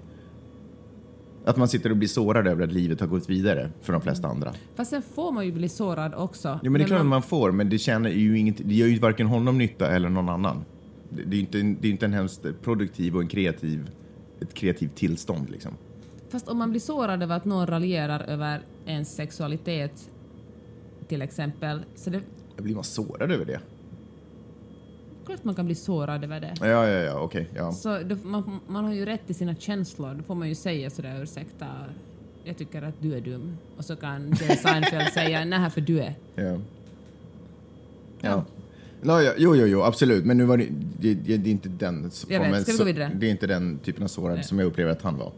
Att 1.45 1.57
man 1.57 1.69
sitter 1.69 1.91
och 1.91 1.97
blir 1.97 2.09
sårad 2.09 2.47
över 2.47 2.65
att 2.65 2.73
livet 2.73 3.01
har 3.01 3.07
gått 3.07 3.29
vidare 3.29 3.71
för 3.83 3.93
de 3.93 4.03
flesta 4.03 4.29
andra. 4.29 4.55
Fast 4.75 4.91
sen 4.91 5.03
får 5.15 5.33
man 5.33 5.47
ju 5.47 5.53
bli 5.53 5.69
sårad 5.69 6.15
också. 6.15 6.49
Ja, 6.49 6.71
men 6.71 6.73
det 6.73 6.83
är 6.83 6.87
klart 6.87 7.01
att 7.01 7.07
man 7.07 7.23
får, 7.23 7.53
men 7.53 7.69
det, 7.69 7.79
känner 7.79 8.11
ju 8.11 8.39
inget, 8.39 8.57
det 8.59 8.75
gör 8.75 8.87
ju 8.87 8.99
varken 8.99 9.27
honom 9.27 9.59
nytta 9.59 9.91
eller 9.91 10.09
någon 10.09 10.29
annan. 10.29 10.65
Det, 11.27 11.37
är 11.37 11.41
inte, 11.41 11.61
en- 11.61 11.77
det 11.81 11.89
är 11.89 11.93
inte 11.93 12.05
en 12.07 12.13
hemskt 12.13 12.47
produktiv 12.63 13.15
och 13.17 13.23
en 13.23 13.29
kreativ, 13.29 13.91
ett 14.41 14.55
kreativt 14.55 14.95
tillstånd 14.95 15.51
liksom. 15.51 15.73
Fast 16.29 16.49
om 16.49 16.59
man 16.59 16.71
blir 16.71 16.81
sårad 16.81 17.23
över 17.23 17.37
att 17.37 17.45
någon 17.45 17.67
raljerar 17.67 18.21
över 18.21 18.61
ens 18.87 19.15
sexualitet 19.15 20.11
till 21.09 21.23
exempel, 21.23 21.83
så 21.95 22.11
det 22.11 22.21
blir 22.57 22.75
man 22.75 22.85
sårad 22.85 23.33
över 23.33 23.45
det? 23.45 23.61
klart 25.27 25.45
man 25.45 25.55
kan 25.55 25.67
bli 25.67 25.75
sårad 25.75 26.25
över 26.25 26.41
det. 26.41 26.55
Ja, 26.61 26.67
ja, 26.67 26.89
ja, 26.89 27.21
okej. 27.21 27.49
ja. 27.55 27.73
Så 27.73 27.99
då, 28.03 28.17
man, 28.23 28.61
man 28.69 28.85
har 28.85 28.93
ju 28.93 29.05
rätt 29.05 29.27
till 29.27 29.35
sina 29.35 29.55
känslor. 29.55 30.15
Då 30.15 30.23
får 30.23 30.35
man 30.35 30.49
ju 30.49 30.55
säga 30.55 30.91
sådär 30.91 31.23
ursäkta, 31.23 31.67
jag 32.45 32.57
tycker 32.57 32.83
att 32.83 32.95
du 33.01 33.15
är 33.15 33.21
dum. 33.21 33.57
Och 33.77 33.85
så 33.85 33.97
kan 33.97 34.29
Jerry 34.29 34.57
Seinfeld 34.57 35.09
säga 35.13 35.45
nej 35.45 35.71
för 35.71 35.81
du 35.81 36.01
är. 36.01 36.15
Ja. 36.35 36.43
Ja. 36.43 36.59
Ja, 38.21 38.45
ja, 39.07 39.33
jo, 39.37 39.57
jo, 39.57 39.67
jo, 39.67 39.83
absolut. 39.83 40.25
Men 40.25 40.37
nu 40.39 40.45
var 40.45 40.57
det, 40.57 40.67
det, 41.01 41.15
det, 41.15 41.37
det 41.37 41.49
är 41.51 41.53
inte 41.53 41.69
den 41.69 42.11
Jag 42.29 42.39
vet. 42.41 42.49
formen- 42.49 42.63
Ska 42.63 42.73
vi 42.73 42.79
gå 42.79 42.85
vidare? 42.85 43.11
Det 43.15 43.27
är 43.27 43.31
inte 43.31 43.47
den 43.47 43.79
typen 43.79 44.03
av 44.03 44.09
sårad 44.09 44.35
Nej. 44.35 44.45
som 44.45 44.59
jag 44.59 44.67
upplever 44.67 44.93
att 44.93 45.03
han 45.03 45.17
var. 45.17 45.33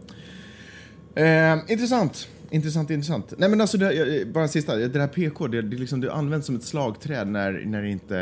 Eh, 1.14 1.58
intressant. 1.68 2.28
intressant, 2.50 2.90
intressant. 2.90 3.34
Nej 3.38 3.48
men 3.48 3.60
alltså, 3.60 3.78
det, 3.78 4.28
bara 4.32 4.48
sista, 4.48 4.76
det 4.76 5.00
här 5.00 5.06
PK, 5.08 5.46
det, 5.46 5.62
det, 5.62 5.76
liksom, 5.76 6.00
det 6.00 6.12
används 6.12 6.46
som 6.46 6.56
ett 6.56 6.62
slagträd 6.64 7.28
när, 7.28 7.52
när, 7.66 7.82
det 7.82 7.88
inte, 7.90 8.14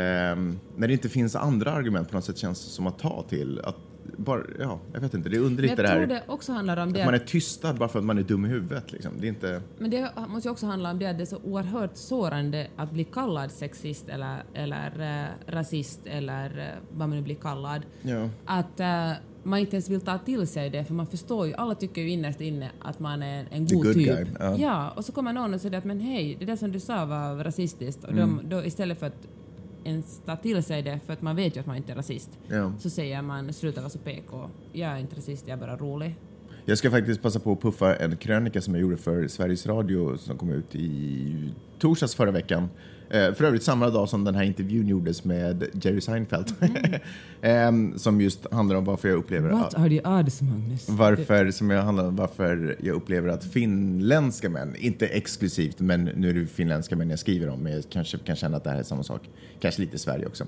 när 0.77 0.87
det 0.87 0.93
inte 0.93 1.09
finns 1.09 1.35
andra 1.35 1.71
argument 1.71 2.09
på 2.09 2.15
något 2.15 2.25
sätt 2.25 2.37
känns 2.37 2.57
som 2.59 2.87
att 2.87 2.99
ta 2.99 3.25
till. 3.29 3.61
Att 3.63 3.75
bara, 4.17 4.41
ja, 4.59 4.79
jag 4.93 5.01
vet 5.01 5.13
inte, 5.13 5.29
det 5.29 5.35
är 5.37 5.41
underligt 5.41 5.69
jag 5.71 5.77
det 5.79 5.87
här. 5.87 5.95
tror 5.97 6.07
det 6.07 6.23
också 6.27 6.51
handlar 6.53 6.77
om 6.77 6.93
det 6.93 6.99
Att 6.99 7.05
man 7.05 7.13
är 7.15 7.19
tystad 7.19 7.73
bara 7.77 7.89
för 7.89 7.99
att 7.99 8.05
man 8.05 8.17
är 8.17 8.23
dum 8.23 8.45
i 8.45 8.47
huvudet. 8.47 8.91
Liksom. 8.91 9.11
Det 9.19 9.27
är 9.27 9.29
inte... 9.29 9.61
men 9.77 9.91
det 9.91 10.09
måste 10.27 10.47
ju 10.47 10.51
också 10.51 10.65
handla 10.65 10.91
om 10.91 10.99
det 10.99 11.05
att 11.05 11.17
det 11.17 11.23
är 11.23 11.25
så 11.25 11.37
oerhört 11.43 11.95
sårande 11.97 12.67
att 12.75 12.91
bli 12.91 13.03
kallad 13.03 13.51
sexist 13.51 14.09
eller, 14.09 14.43
eller 14.53 15.21
eh, 15.23 15.51
rasist 15.53 16.01
eller 16.05 16.59
eh, 16.59 16.65
vad 16.97 17.09
man 17.09 17.17
nu 17.17 17.23
blir 17.23 17.35
kallad. 17.35 17.81
Ja. 18.01 18.29
Att 18.45 18.79
eh, 18.79 19.11
man 19.43 19.59
inte 19.59 19.75
ens 19.75 19.89
vill 19.89 20.01
ta 20.01 20.17
till 20.17 20.47
sig 20.47 20.69
det 20.69 20.85
för 20.85 20.93
man 20.93 21.07
förstår 21.07 21.47
ju, 21.47 21.53
alla 21.53 21.75
tycker 21.75 22.01
ju 22.01 22.09
innerst 22.09 22.41
inne 22.41 22.71
att 22.81 22.99
man 22.99 23.21
är 23.23 23.47
en 23.51 23.67
The 23.67 23.75
god 23.75 23.93
typ. 23.93 24.05
guy, 24.05 24.25
ja. 24.57 24.89
och 24.95 25.05
så 25.05 25.11
kommer 25.11 25.33
någon 25.33 25.53
och 25.53 25.61
säger 25.61 25.77
att 25.77 25.85
men 25.85 25.99
hej, 25.99 26.37
det 26.39 26.45
där 26.45 26.55
som 26.55 26.71
du 26.71 26.79
sa 26.79 27.05
var 27.05 27.43
rasistiskt 27.43 28.03
och 28.03 28.11
Mm. 28.11 28.37
de, 28.43 28.49
då 28.55 28.65
istället 28.65 28.99
för 28.99 29.05
att 29.07 29.27
ens 29.87 30.21
ta 30.25 30.35
till 30.35 30.63
sig 30.63 30.81
det 30.81 30.99
för 31.05 31.13
att 31.13 31.21
man 31.21 31.35
vet 31.35 31.55
ju 31.55 31.59
att 31.59 31.65
man 31.65 31.75
inte 31.77 31.91
är 31.91 31.95
rasist 31.95 32.29
Ja. 32.47 32.73
så 32.79 32.89
säger 32.89 33.21
man 33.21 33.53
sluta 33.53 33.81
vara 33.81 33.89
så 33.89 33.99
PK. 33.99 34.49
Jag 34.73 34.91
är 34.91 34.97
inte 34.97 35.15
rasist, 35.15 35.47
jag 35.47 35.57
är 35.61 35.67
bara 35.67 35.77
rolig. 35.77 36.15
Jag 36.69 36.77
ska 36.77 36.91
faktiskt 36.91 37.21
passa 37.21 37.39
på 37.39 37.51
att 37.51 37.61
puffa 37.61 37.95
en 37.95 38.17
krönika 38.17 38.61
som 38.61 38.73
jag 38.73 38.81
gjorde 38.81 38.97
för 38.97 39.27
Sveriges 39.27 39.67
Radio 39.67 40.17
som 40.17 40.37
kom 40.37 40.49
ut 40.51 40.75
i 40.75 41.53
torsdags 41.79 42.15
förra 42.15 42.31
veckan. 42.31 42.69
Eh, 43.09 43.33
för 43.33 43.43
övrigt 43.43 43.63
samma 43.63 43.89
dag 43.89 44.09
som 44.09 44.23
den 44.23 44.35
här 44.35 44.43
intervjun 44.43 44.87
gjordes 44.87 45.23
med 45.23 45.63
Jerry 45.73 46.01
Seinfeld. 46.01 46.53
Em, 47.41 47.93
som 47.99 48.21
just 48.21 48.51
handlar 48.51 48.75
om 48.75 48.85
varför 48.85 49.07
jag 49.07 49.17
upplever 49.17 49.49
What 49.49 49.75
are 49.75 49.89
the 49.89 50.01
odds, 50.07 50.41
Magnus? 50.41 50.89
varför, 50.89 51.51
som 51.51 51.69
jag 51.69 51.83
handlar 51.83 52.07
om 52.07 52.15
varför 52.15 52.75
jag 52.79 52.95
upplever 52.95 53.29
att 53.29 53.43
finländska 53.43 54.49
män, 54.49 54.75
inte 54.75 55.07
exklusivt, 55.07 55.79
men 55.79 56.03
nu 56.03 56.29
är 56.29 56.33
det 56.33 56.45
finländska 56.47 56.95
män 56.95 57.09
jag 57.09 57.19
skriver 57.19 57.49
om, 57.49 57.59
men 57.59 57.73
jag 57.73 57.83
kanske 57.89 58.17
kan 58.17 58.35
känna 58.35 58.57
att 58.57 58.63
det 58.63 58.69
här 58.69 58.79
är 58.79 58.83
samma 58.83 59.03
sak. 59.03 59.29
Kanske 59.59 59.81
lite 59.81 59.97
Sverige 59.97 60.25
också. 60.25 60.45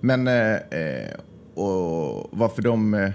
Men, 0.00 0.28
eh, 0.28 0.54
eh, 0.54 1.14
och 1.54 2.28
varför 2.30 2.62
de 2.62 3.12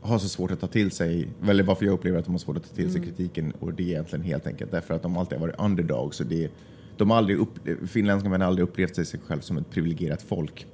har 0.00 0.18
så 0.18 0.28
svårt 0.28 0.50
att 0.50 0.60
ta 0.60 0.66
till 0.66 0.90
sig, 0.90 1.28
eller 1.48 1.64
varför 1.64 1.86
jag 1.86 1.92
upplever 1.92 2.18
att 2.18 2.24
de 2.24 2.30
har 2.30 2.38
svårt 2.38 2.56
att 2.56 2.68
ta 2.68 2.74
till 2.74 2.92
sig 2.92 3.02
kritiken, 3.02 3.52
och 3.60 3.74
det 3.74 3.82
är 3.82 3.86
egentligen 3.86 4.24
helt 4.24 4.46
enkelt 4.46 4.70
därför 4.70 4.94
att 4.94 5.02
de 5.02 5.16
alltid 5.16 5.38
har 5.38 5.46
varit 5.46 5.60
underdogs. 5.60 6.16
Så 6.16 6.24
det, 6.24 6.50
de 6.96 7.10
har 7.10 7.18
aldrig 7.18 7.38
upp, 7.38 7.58
finländska 7.88 8.28
män 8.28 8.40
har 8.40 8.48
aldrig 8.48 8.68
upplevt 8.68 8.94
sig 9.06 9.20
själv 9.20 9.40
som 9.40 9.56
ett 9.58 9.70
privilegierat 9.70 10.22
folk. 10.22 10.66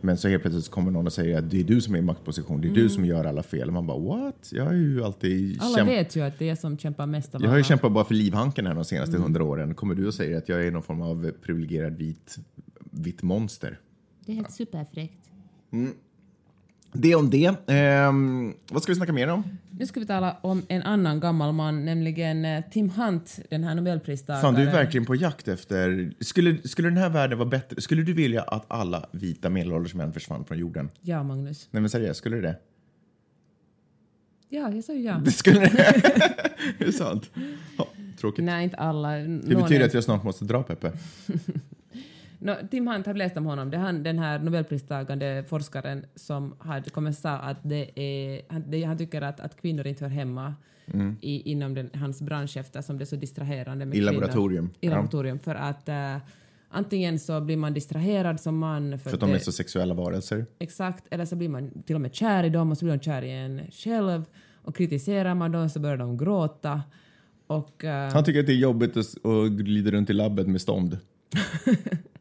Men 0.00 0.16
så 0.16 0.28
helt 0.28 0.42
plötsligt 0.42 0.68
kommer 0.68 0.90
någon 0.90 1.06
och 1.06 1.12
säger 1.12 1.38
att 1.38 1.50
det 1.50 1.60
är 1.60 1.64
du 1.64 1.80
som 1.80 1.94
är 1.94 1.98
i 1.98 2.02
maktposition, 2.02 2.60
det 2.60 2.68
är 2.68 2.72
du 2.72 2.88
som 2.88 3.04
gör 3.04 3.24
alla 3.24 3.42
fel. 3.42 3.68
Och 3.68 3.74
man 3.74 3.86
bara 3.86 3.98
what? 3.98 4.50
Jag 4.52 4.64
har 4.64 4.72
ju 4.72 5.04
alltid 5.04 5.58
Alla 5.60 5.76
kämpat. 5.76 5.94
vet 5.94 6.16
ju 6.16 6.22
att 6.22 6.38
det 6.38 6.44
är 6.44 6.48
jag 6.48 6.58
som 6.58 6.78
kämpar 6.78 7.06
mest 7.06 7.34
av 7.34 7.42
Jag 7.42 7.50
har 7.50 7.56
ju 7.56 7.64
kämpat 7.64 7.92
bara 7.92 8.04
för 8.04 8.14
livhanken 8.14 8.66
här 8.66 8.74
de 8.74 8.84
senaste 8.84 9.16
hundra 9.16 9.44
åren. 9.44 9.74
Kommer 9.74 9.94
du 9.94 10.06
och 10.06 10.14
säger 10.14 10.38
att 10.38 10.48
jag 10.48 10.66
är 10.66 10.70
någon 10.70 10.82
form 10.82 11.02
av 11.02 11.30
privilegierad 11.42 11.96
vit, 11.96 12.38
vitt 12.90 13.22
monster? 13.22 13.80
Det 14.26 14.32
är 14.32 14.36
helt 14.36 14.52
superfräckt. 14.52 15.30
Det 16.96 17.14
om 17.14 17.30
det. 17.30 17.54
Ehm, 17.66 18.54
vad 18.70 18.82
ska 18.82 18.92
vi 18.92 18.96
snacka 18.96 19.12
mer 19.12 19.28
om? 19.28 19.44
Nu 19.70 19.86
ska 19.86 20.00
vi 20.00 20.06
tala 20.06 20.36
om 20.40 20.62
en 20.68 20.82
annan 20.82 21.20
gammal 21.20 21.52
man, 21.52 21.84
nämligen 21.84 22.44
eh, 22.44 22.64
Tim 22.70 22.90
Hunt, 22.90 23.40
den 23.50 23.64
här 23.64 23.74
nobelpristagaren. 23.74 24.42
Fan, 24.42 24.54
du 24.54 24.62
är 24.62 24.72
verkligen 24.72 25.06
på 25.06 25.14
jakt 25.14 25.48
efter... 25.48 26.12
Skulle, 26.20 26.68
skulle 26.68 26.88
den 26.88 26.96
här 26.96 27.08
världen 27.08 27.38
vara 27.38 27.48
bättre? 27.48 27.80
Skulle 27.80 28.02
du 28.02 28.12
vilja 28.12 28.42
att 28.42 28.64
alla 28.68 29.06
vita 29.12 29.50
medelålders 29.50 29.94
män 29.94 30.12
försvann 30.12 30.44
från 30.44 30.58
jorden? 30.58 30.90
Ja, 31.00 31.22
Magnus. 31.22 31.68
Nej 31.70 31.80
men 31.80 31.90
seriöst, 31.90 32.18
skulle 32.18 32.36
du 32.36 32.42
det? 32.42 32.56
Ja, 34.48 34.70
jag 34.72 34.84
sa 34.84 34.92
ju 34.92 35.00
ja. 35.00 35.20
Det 35.24 35.30
skulle 35.30 35.60
det? 35.60 35.78
är 36.78 36.86
det 36.86 36.92
sant? 36.92 37.30
Ja, 37.78 37.88
tråkigt. 38.20 38.44
Nej, 38.44 38.64
inte 38.64 38.76
alla. 38.76 39.10
Det 39.18 39.56
betyder 39.56 39.86
att 39.86 39.94
jag 39.94 40.04
snart 40.04 40.24
måste 40.24 40.44
dra 40.44 40.62
Peppe. 40.62 40.92
No, 42.44 42.52
Tim 42.70 42.86
Hunt, 42.88 43.06
har 43.06 43.14
läst 43.14 43.36
om 43.36 43.44
honom. 43.46 43.70
Det 43.70 43.76
är 43.76 43.80
han, 43.80 44.02
den 44.02 44.18
här 44.18 44.38
nobelpristagande 44.38 45.44
forskaren 45.48 46.04
som 46.14 46.54
hade 46.58 46.90
kommit 46.90 47.18
sa 47.18 47.30
att 47.30 47.56
det 47.62 48.00
är, 48.00 48.42
han, 48.48 48.64
det, 48.70 48.82
han 48.84 48.98
tycker 48.98 49.22
att, 49.22 49.40
att 49.40 49.60
kvinnor 49.60 49.86
inte 49.86 50.04
hör 50.04 50.10
hemma 50.10 50.54
Mm. 50.92 51.16
i, 51.20 51.50
inom 51.50 51.74
den, 51.74 51.90
hans 51.94 52.22
bransch 52.22 52.56
eftersom 52.56 52.98
det 52.98 53.04
är 53.04 53.06
så 53.06 53.16
distraherande 53.16 53.86
med 53.86 53.94
I 53.96 53.98
kvinnor. 53.98 54.12
laboratorium. 54.12 54.70
I 54.80 54.86
Ja. 54.86 54.90
laboratorium. 54.90 55.38
För 55.38 55.54
att 55.54 55.88
eh, 55.88 56.16
antingen 56.68 57.18
så 57.18 57.40
blir 57.40 57.56
man 57.56 57.74
distraherad 57.74 58.40
som 58.40 58.58
man 58.58 58.98
för, 58.98 59.10
För 59.10 59.16
att 59.16 59.20
de 59.20 59.30
är 59.32 59.38
så 59.38 59.52
sexuella 59.52 59.94
varelser. 59.94 60.46
Exakt, 60.58 61.04
eller 61.10 61.24
så 61.24 61.36
blir 61.36 61.48
man 61.48 61.82
till 61.82 61.94
och 61.94 62.00
med 62.00 62.14
kär 62.14 62.44
i 62.44 62.48
dem 62.50 62.70
och 62.70 62.78
så 62.78 62.84
blir 62.84 62.94
de 62.96 63.00
kär 63.04 63.22
i 63.22 63.30
en 63.30 63.60
själv 63.70 64.24
och 64.62 64.76
kritiserar 64.76 65.34
man 65.34 65.52
dem 65.52 65.68
så 65.70 65.80
börjar 65.80 65.96
de 65.96 66.16
gråta. 66.18 66.82
Och, 67.46 67.84
eh, 67.84 68.12
Han 68.12 68.24
tycker 68.24 68.40
att 68.40 68.46
det 68.46 68.52
är 68.52 68.56
jobbigt 68.56 68.96
att, 68.96 69.26
att 69.26 69.50
glida 69.52 69.90
runt 69.90 70.10
i 70.10 70.12
labbet 70.12 70.46
med 70.46 70.60
stånd. 70.60 70.98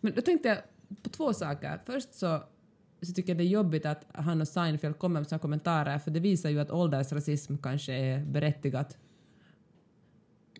Men 0.00 0.12
då 0.14 0.20
tänkte 0.20 0.48
jag 0.48 0.58
på 1.02 1.10
två 1.10 1.32
saker. 1.32 1.80
Först 1.86 2.14
så, 2.14 2.42
så 3.02 3.12
tycker 3.12 3.30
jag 3.30 3.38
det 3.38 3.44
är 3.44 3.48
jobbigt 3.48 3.86
att 3.86 4.04
han 4.14 4.40
och 4.40 4.48
Seinfeld 4.48 4.98
kommer 4.98 5.20
med 5.20 5.28
sina 5.28 5.38
kommentarer 5.38 5.98
för 5.98 6.10
det 6.10 6.20
visar 6.20 6.50
ju 6.50 6.60
att 6.60 6.70
åldersrasism 6.70 7.56
kanske 7.56 7.92
är 7.92 8.24
berättigat. 8.24 8.96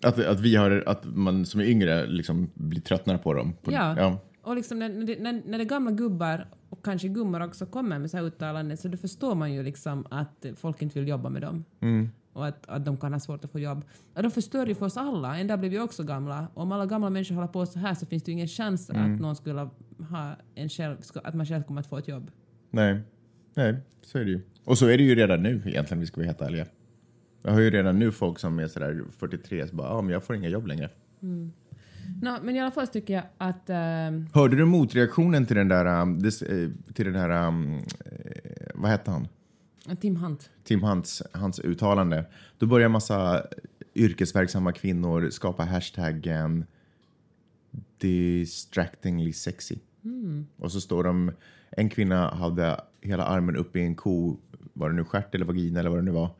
Att, 0.03 0.19
att 0.19 0.41
vi 0.41 0.57
har, 0.57 0.85
att 0.87 1.05
man 1.05 1.47
som 1.47 1.61
är 1.61 1.65
yngre 1.65 2.07
liksom 2.07 2.51
blir 2.55 2.81
tröttnare 2.81 3.19
på 3.19 3.35
dem. 3.35 3.55
På, 3.63 3.73
Ja. 3.73 4.19
Och 4.43 4.57
liksom 4.57 4.79
när, 4.79 4.89
när, 4.89 5.43
när, 5.47 5.59
det 5.59 5.65
gamla 5.65 5.91
gubbar 5.91 6.47
och 6.69 6.85
kanske 6.85 7.09
gummor 7.09 7.43
också 7.43 7.67
kommer 7.67 7.99
med 7.99 8.11
så 8.11 8.17
här 8.17 8.25
uttalanden 8.25 8.77
så 8.77 8.89
då 8.89 8.97
förstår 8.97 9.35
man 9.35 9.53
ju 9.53 9.63
liksom 9.63 10.07
att 10.11 10.47
folk 10.57 10.83
inte 10.83 10.99
vill 10.99 11.09
jobba 11.09 11.29
med 11.29 11.43
dem. 11.43 11.65
Och 12.39 12.47
att, 12.47 12.67
att 12.69 12.85
de 12.85 12.97
kan 12.97 13.13
ha 13.13 13.21
svårt 13.21 13.45
att 13.45 13.51
få 13.53 13.59
jobb. 13.59 13.85
Och 14.15 14.23
de 14.23 14.31
förstör 14.31 14.67
ju 14.67 14.75
för 14.75 14.87
oss 14.87 14.97
alla. 14.97 15.39
En 15.39 15.47
dag 15.47 15.61
blir 15.61 15.71
vi 15.71 15.79
också 15.81 16.03
gamla. 16.05 16.49
Om 16.55 16.73
alla 16.73 16.87
gamla 16.87 17.11
människor 17.11 17.35
håller 17.35 17.49
på 17.49 17.67
så 17.67 17.79
här 17.79 17.95
så 17.95 18.07
finns 18.07 18.23
det 18.23 18.31
ju 18.31 18.33
ingen 18.33 18.49
chans 18.49 18.91
att 18.91 19.21
någon 19.21 19.37
skulle 19.37 19.69
ha 20.11 20.37
en 20.55 20.69
själv, 20.69 20.97
att 21.25 21.35
man 21.35 21.47
själv 21.47 21.63
kommer 21.63 21.81
att 21.81 21.87
få 21.87 21.99
ett 21.99 22.09
jobb. 22.09 22.31
Nej. 22.71 23.01
Nej, 23.55 23.77
så 24.03 24.19
är 24.19 24.25
det 24.25 24.31
ju. 24.31 24.41
Och 24.65 24.79
så 24.79 24.87
är 24.87 24.99
det 24.99 25.05
ju 25.05 25.15
redan 25.15 25.43
nu 25.43 25.63
egentligen, 25.67 26.01
vi 26.01 26.07
ska 26.07 26.17
vara 26.17 26.27
helt 26.27 26.41
ärliga. 26.41 26.67
Jag 27.43 27.53
har 27.53 27.61
ju 27.61 27.71
redan 27.71 27.99
nu 27.99 28.13
folk 28.13 28.39
som 28.39 28.59
är 28.59 28.67
sådär 28.67 29.05
43 29.19 29.69
så 29.69 29.77
bara, 29.77 29.89
ja 29.89 30.03
men 30.03 30.13
jag 30.13 30.25
får 30.25 30.37
inga 30.37 30.49
jobb 30.49 30.67
längre. 30.67 30.91
Nå, 32.23 32.37
men 32.43 32.57
i 32.57 32.61
alla 32.61 32.71
fall 32.71 32.87
tycker 32.87 33.15
jag 33.15 33.25
att... 33.39 33.71
ehm, 33.71 34.27
Hörde 34.35 34.57
du 34.57 34.65
motreaktionen 34.65 35.47
till 35.47 35.57
den 35.57 35.69
där, 35.69 36.03
um, 36.03 36.21
this, 36.23 36.43
eh, 36.43 36.69
till 36.95 37.05
den 37.07 37.15
här, 37.15 37.49
um, 37.49 37.75
eh, 37.75 37.83
vad 38.75 38.91
hette 38.91 39.11
han? 39.11 39.29
Tim 39.97 40.17
Hunt. 40.17 40.51
Tim 40.65 40.83
Hunts 40.83 41.23
hans 41.33 41.61
uttalande. 41.61 42.25
Då 42.59 42.67
börjar 42.67 42.89
massa 42.89 43.47
yrkesverksamma 43.95 44.73
kvinnor 44.73 45.31
skapa 45.31 45.65
hashtaggen 45.65 46.65
distractingly 47.99 49.33
sexy. 49.33 49.77
Och 50.57 50.73
så 50.73 50.81
står 50.81 51.05
de, 51.05 51.33
en 51.71 51.89
kvinna 51.89 52.31
hade 52.35 52.81
hela 53.01 53.25
armen 53.25 53.57
uppe 53.57 53.79
i 53.79 53.83
en 53.83 53.95
ko, 53.95 54.41
var 54.73 54.91
det 54.91 54.97
nu 54.97 55.05
stjärt 55.05 55.35
eller 55.35 55.45
vagina 55.45 55.81
eller 55.81 55.91
vad 55.91 55.99
det 55.99 56.03
nu 56.03 56.11
var. 56.11 56.31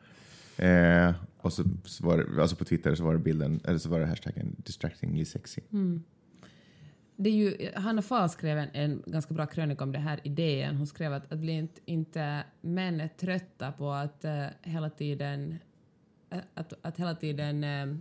Eh, 0.57 1.13
och 1.37 1.53
så, 1.53 1.63
så 1.85 2.05
var 2.05 2.17
det, 2.17 2.41
alltså 2.41 2.55
på 2.55 2.65
Twitter 2.65 2.95
så 2.95 3.03
var 3.03 3.13
det 3.13 3.19
bilden, 3.19 3.59
eller 3.63 3.77
så 3.77 3.89
var 3.89 3.99
det 3.99 4.05
hashtaggen 4.05 4.55
distractingly 4.57 5.25
sexy. 5.25 5.61
Det 7.21 7.29
är 7.29 7.33
ju, 7.33 7.71
Hanna 7.75 8.01
Fahl 8.01 8.29
skrev 8.29 8.57
en, 8.57 8.69
en 8.73 9.03
ganska 9.05 9.33
bra 9.33 9.45
krönika 9.45 9.83
om 9.83 9.91
det 9.91 9.99
här 9.99 10.19
idén. 10.23 10.75
Hon 10.75 10.87
skrev 10.87 11.13
att, 11.13 11.33
att 11.33 11.43
inte, 11.43 11.81
inte 11.85 12.43
män 12.61 13.09
trötta 13.17 13.71
på 13.71 13.91
att 13.91 14.25
uh, 14.25 14.45
hela 14.61 14.89
tiden 14.89 15.59
eh, 16.29 16.39
att, 16.53 16.73
att 16.81 16.99
hela 16.99 17.15
tiden 17.15 17.63
uh, 17.63 17.97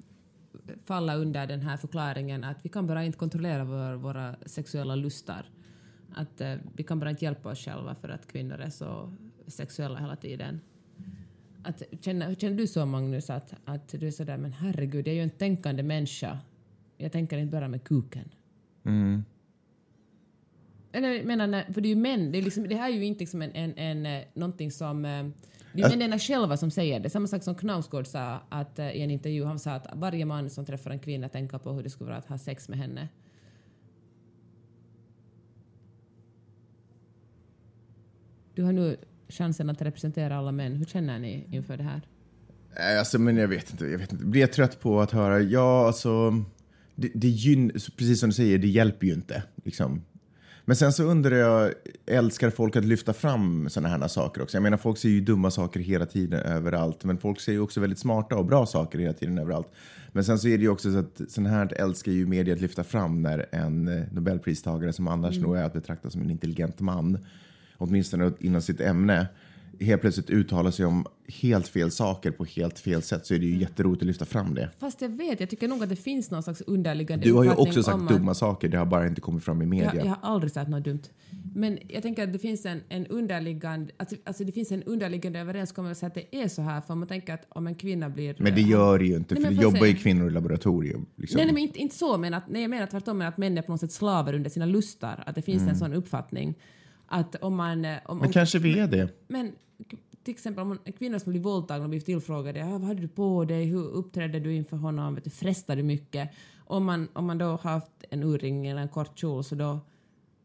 falla 0.85 1.15
under 1.17 1.47
den 1.47 1.61
här 1.61 1.77
förklaringen 1.77 2.45
att 2.45 2.57
vi 2.63 2.69
kan 2.69 2.87
bara 2.87 3.05
inte 3.05 3.19
kontrollera 3.19 3.65
vår, 3.65 3.95
våra 3.95 4.37
sexuella 4.47 4.95
lustar. 4.95 5.51
Att 6.15 6.41
uh, 6.41 6.55
vi 6.77 6.85
kan 6.85 7.01
bara 7.01 7.11
inte 7.11 7.25
hjälpa 7.25 7.51
oss 7.51 7.65
själva 7.65 7.95
för 7.95 8.09
att 8.09 8.27
kvinnor 8.27 8.61
är 8.61 8.71
så 8.71 9.13
sexuella 9.47 9.99
hela 9.99 10.17
tiden. 10.17 10.61
Att, 11.63 11.83
känner, 12.01 12.35
känner 12.35 12.57
du 12.57 12.67
så 12.67 12.87
Magnus 12.87 13.31
att, 13.31 13.55
att 13.65 13.89
du 13.89 14.07
är 14.07 14.11
sådär 14.11 14.37
men 14.37 14.53
herregud 14.53 15.07
jag 15.07 15.13
är 15.13 15.17
ju 15.17 15.23
en 15.23 15.31
tänkande 15.31 15.83
människa. 15.83 16.39
Jag 16.97 17.13
tänker 17.13 17.39
inte 17.39 17.53
bara 17.53 17.69
med 17.69 17.85
kuken. 17.85 18.29
Eller 20.93 21.09
jag 21.13 21.27
menar, 21.27 21.73
för 21.73 21.81
det 21.81 21.89
är 21.89 21.95
ju 21.95 21.97
män, 21.97 22.33
det, 22.33 22.39
är 22.39 22.43
liksom, 22.43 22.69
det 22.69 22.75
här 22.77 22.91
är 22.91 22.95
ju 22.95 23.05
inte 23.05 23.21
liksom 23.21 23.43
en, 23.43 23.53
en, 23.55 23.79
en, 23.79 24.07
eh, 24.07 24.25
någonting 24.35 24.71
som... 24.71 25.05
eh, 25.05 25.27
Det 25.73 25.83
är 25.83 25.91
ju 25.91 25.97
männen 25.97 26.19
själva 26.19 26.57
som 26.57 26.71
säger 26.71 27.01
det. 27.01 27.11
Samma 27.11 27.27
sak 27.27 27.43
som 27.43 27.55
Knausgård 27.55 28.07
sa 28.07 28.41
att, 28.49 28.79
eh, 28.79 28.91
i 28.91 29.01
en 29.01 29.11
intervju. 29.11 29.45
Han 29.45 29.59
sa 29.59 29.73
att 29.73 29.87
varje 29.95 30.25
man 30.25 30.51
som 30.51 30.65
träffar 30.67 30.91
en 30.91 30.99
kvinna 30.99 31.29
tänker 31.29 31.59
på 31.59 31.73
hur 31.73 31.83
det 31.83 31.91
skulle 31.91 32.09
vara 32.11 32.19
att 32.19 32.29
ha 32.29 32.39
sex 32.39 32.69
med 32.69 32.79
henne. 32.79 33.09
Du 38.55 38.63
har 38.65 38.73
nu 38.73 38.97
chansen 39.29 39.71
att 39.71 39.83
representera 39.83 40.37
alla 40.37 40.53
män. 40.53 40.77
Hur 40.77 40.85
känner 40.85 41.19
ni 41.19 41.47
inför 41.51 41.77
det 41.77 41.83
här? 41.83 42.01
Alltså, 42.99 43.19
men 43.19 43.37
jag 43.37 43.49
vet 43.49 43.71
inte. 43.71 43.87
Jag 43.87 43.99
vet 43.99 44.13
inte. 44.13 44.25
Blir 44.25 44.41
jag 44.41 44.53
trött 44.53 44.81
på 44.81 45.01
att 45.01 45.11
höra? 45.11 45.41
Ja, 45.41 45.87
alltså. 45.87 46.45
Det, 47.01 47.11
det 47.15 47.29
gyn, 47.29 47.71
precis 47.97 48.21
som 48.21 48.29
du 48.29 48.35
säger, 48.35 48.59
det 48.59 48.69
hjälper 48.69 49.07
ju 49.07 49.13
inte. 49.13 49.43
Liksom. 49.65 50.03
Men 50.65 50.77
sen 50.77 50.93
så 50.93 51.05
undrar 51.05 51.37
jag, 51.37 51.73
älskar 52.07 52.51
folk 52.51 52.77
att 52.77 52.85
lyfta 52.85 53.13
fram 53.13 53.69
sådana 53.71 53.89
här 53.89 54.09
saker 54.09 54.43
också? 54.43 54.57
Jag 54.57 54.63
menar, 54.63 54.77
folk 54.77 54.99
ser 54.99 55.09
ju 55.09 55.21
dumma 55.21 55.51
saker 55.51 55.81
hela 55.81 56.07
tiden 56.07 56.41
överallt, 56.41 57.05
men 57.05 57.19
folk 57.19 57.41
ser 57.41 57.53
ju 57.53 57.61
också 57.61 57.81
väldigt 57.81 57.99
smarta 57.99 58.37
och 58.37 58.45
bra 58.45 58.67
saker 58.67 58.99
hela 58.99 59.13
tiden 59.13 59.39
överallt. 59.39 59.73
Men 60.13 60.25
sen 60.25 60.39
så 60.39 60.49
är 60.49 60.59
det 60.59 60.63
ju 60.63 60.69
också 60.69 60.93
så 60.93 60.99
att 60.99 61.21
sådana 61.29 61.51
här 61.51 61.73
älskar 61.77 62.13
ju 62.13 62.27
media 62.27 62.55
att 62.55 62.61
lyfta 62.61 62.85
fram 62.85 63.23
när 63.23 63.47
en 63.53 63.85
nobelpristagare 64.13 64.93
som 64.93 65.09
annars 65.09 65.39
nog 65.39 65.57
är 65.57 65.65
att 65.65 65.73
betrakta 65.73 66.11
som 66.11 66.23
en 66.23 66.31
intelligent 66.31 66.81
man, 66.81 67.19
åtminstone 67.77 68.33
inom 68.41 68.63
sitt 68.63 68.81
ämne, 68.81 69.27
helt 69.81 70.01
plötsligt 70.01 70.31
uttalar 70.31 70.71
sig 70.71 70.87
om 70.87 71.07
helt 71.43 71.69
fel 71.69 71.91
saker 71.91 72.31
på 72.31 72.45
helt 72.45 72.79
fel 72.79 73.03
sätt 73.03 73.27
så 73.27 73.35
är 73.35 73.39
det 73.39 73.47
ju 73.47 73.57
jätteroligt 73.59 74.03
att 74.03 74.07
lyfta 74.07 74.25
fram 74.25 74.55
det. 74.55 74.71
Fast 74.79 75.03
jag 75.03 75.09
vet, 75.09 75.41
jag 75.41 75.51
tycker 75.51 75.69
nog 75.69 75.83
att 75.83 75.89
det 75.89 75.97
finns 75.97 76.31
någon 76.31 76.43
slags 76.43 76.61
underliggande 76.61 77.25
Du 77.25 77.33
har 77.33 77.45
ju 77.45 77.51
också 77.51 77.83
sagt 77.83 78.03
att- 78.03 78.09
dumma 78.09 78.35
saker, 78.35 78.69
det 78.69 78.79
har 78.79 78.87
bara 78.87 79.07
inte 79.07 79.21
kommit 79.21 79.45
fram 79.45 79.63
i 79.63 79.67
media. 79.67 79.93
Jag, 79.95 80.07
jag 80.07 80.11
har 80.11 80.19
aldrig 80.23 80.53
sagt 80.53 80.71
något 80.71 80.85
dumt. 80.85 81.03
Men 81.55 81.79
jag 81.89 82.03
tänker 82.03 82.23
att 82.25 82.33
det 82.33 82.39
finns 82.39 82.67
en, 82.67 82.81
en 82.89 83.07
underliggande, 83.07 83.93
alltså, 83.97 84.17
alltså 84.25 84.45
det 84.45 84.53
finns 84.53 84.73
en 84.73 84.83
underliggande 84.83 85.39
överenskommelse 85.39 86.07
att 86.07 86.15
det 86.15 86.37
är 86.37 86.49
så 86.49 86.63
här, 86.63 86.81
för 86.81 86.95
man 86.95 87.09
tänker 87.09 87.35
att 87.35 87.47
om 87.49 87.67
en 87.67 87.75
kvinna 87.75 88.11
blir... 88.11 88.37
Men 88.39 88.55
det 88.55 88.61
gör 88.61 88.99
det 88.99 89.05
ju 89.05 89.17
inte, 89.17 89.35
Nej, 89.35 89.45
för 89.45 89.51
det 89.51 89.63
jobbar 89.63 89.87
ju 89.87 89.95
kvinnor 89.95 90.29
i 90.29 90.31
laboratorium. 90.31 91.07
Liksom. 91.17 91.37
Nej, 91.37 91.47
nej, 91.47 91.55
men 91.55 91.63
inte, 91.63 91.79
inte 91.79 91.97
så, 91.97 92.19
men 92.19 92.35
att, 92.35 92.49
nej, 92.49 92.63
jag 92.63 92.71
menar 92.71 92.87
tvärtom, 92.87 93.19
men 93.19 93.27
att 93.27 93.39
män 93.39 93.59
är 93.59 93.63
på 93.63 93.73
något 93.73 93.81
sätt 93.81 93.93
slavar 93.93 94.35
under 94.35 94.51
sina 94.51 94.67
lustar. 94.67 95.25
Att 95.27 95.35
det 95.35 95.43
finns 95.43 95.63
en 95.69 95.77
sån 95.77 95.93
uppfattning. 95.93 96.55
Att 97.09 97.35
om 97.35 97.57
man... 97.57 97.85
eh, 97.85 97.99
Om, 98.05 98.19
Mm. 98.19 98.19
Men 98.19 98.27
om, 98.27 98.33
kanske 98.33 98.59
vi 98.59 98.79
är 98.79 98.89
det. 98.89 99.09
men 99.29 99.53
till 100.23 100.35
exempel 100.35 100.63
om 100.63 100.79
en 100.85 100.93
kvinna 100.93 101.19
som 101.19 101.33
blir 101.33 101.43
våldtagen 101.43 101.83
och 101.83 101.89
blir 101.91 102.01
tillfrågade 102.01 102.65
ah, 102.65 102.71
vad 102.71 102.83
hade 102.83 103.01
du 103.01 103.09
på 103.09 103.45
dig, 103.45 103.65
hur 103.65 103.85
uppträdde 103.89 104.41
du 104.41 104.55
inför 104.55 104.77
honom, 104.77 105.15
vet 105.15 105.25
du, 105.25 105.31
frestade 105.31 105.81
du 105.83 105.87
mycket? 105.87 106.31
Om 106.59 106.85
man, 106.85 107.09
om 107.13 107.27
man 107.27 107.39
då 107.39 107.45
har 107.47 107.59
haft 107.59 108.05
en 108.11 108.23
urring 108.23 108.67
eller 108.67 108.83
en 108.83 108.89
kort 108.89 109.19
kjol 109.19 109.45
så 109.45 109.55
då 109.55 109.81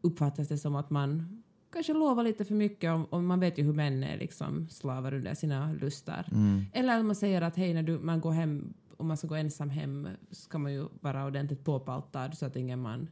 uppfattas 0.00 0.48
det 0.48 0.58
som 0.58 0.76
att 0.76 0.90
man 0.90 1.42
kanske 1.72 1.92
lovar 1.92 2.22
lite 2.22 2.44
för 2.44 2.54
mycket 2.54 2.92
och, 2.92 3.12
och 3.12 3.22
man 3.22 3.40
vet 3.40 3.58
ju 3.58 3.62
hur 3.62 3.72
män 3.72 4.02
är 4.02 4.18
liksom 4.18 4.68
slavar 4.68 5.14
under 5.14 5.34
sina 5.34 5.72
lustar. 5.72 6.26
Eller 6.72 6.98
att 6.98 7.04
man 7.04 7.16
säger 7.16 7.42
att 7.42 7.56
hej 7.56 7.74
när 7.74 7.82
du, 7.82 7.98
man 7.98 8.20
går 8.20 8.32
hem, 8.32 8.74
om 8.96 9.06
man 9.08 9.16
ska 9.16 9.26
gå 9.26 9.34
ensam 9.34 9.70
hem 9.70 10.08
ska 10.30 10.58
man 10.58 10.72
ju 10.72 10.86
vara 11.00 11.26
ordentligt 11.26 11.64
påpaltad 11.64 12.30
så 12.38 12.46
att 12.46 12.56
ingen 12.56 12.80
man 12.82 13.08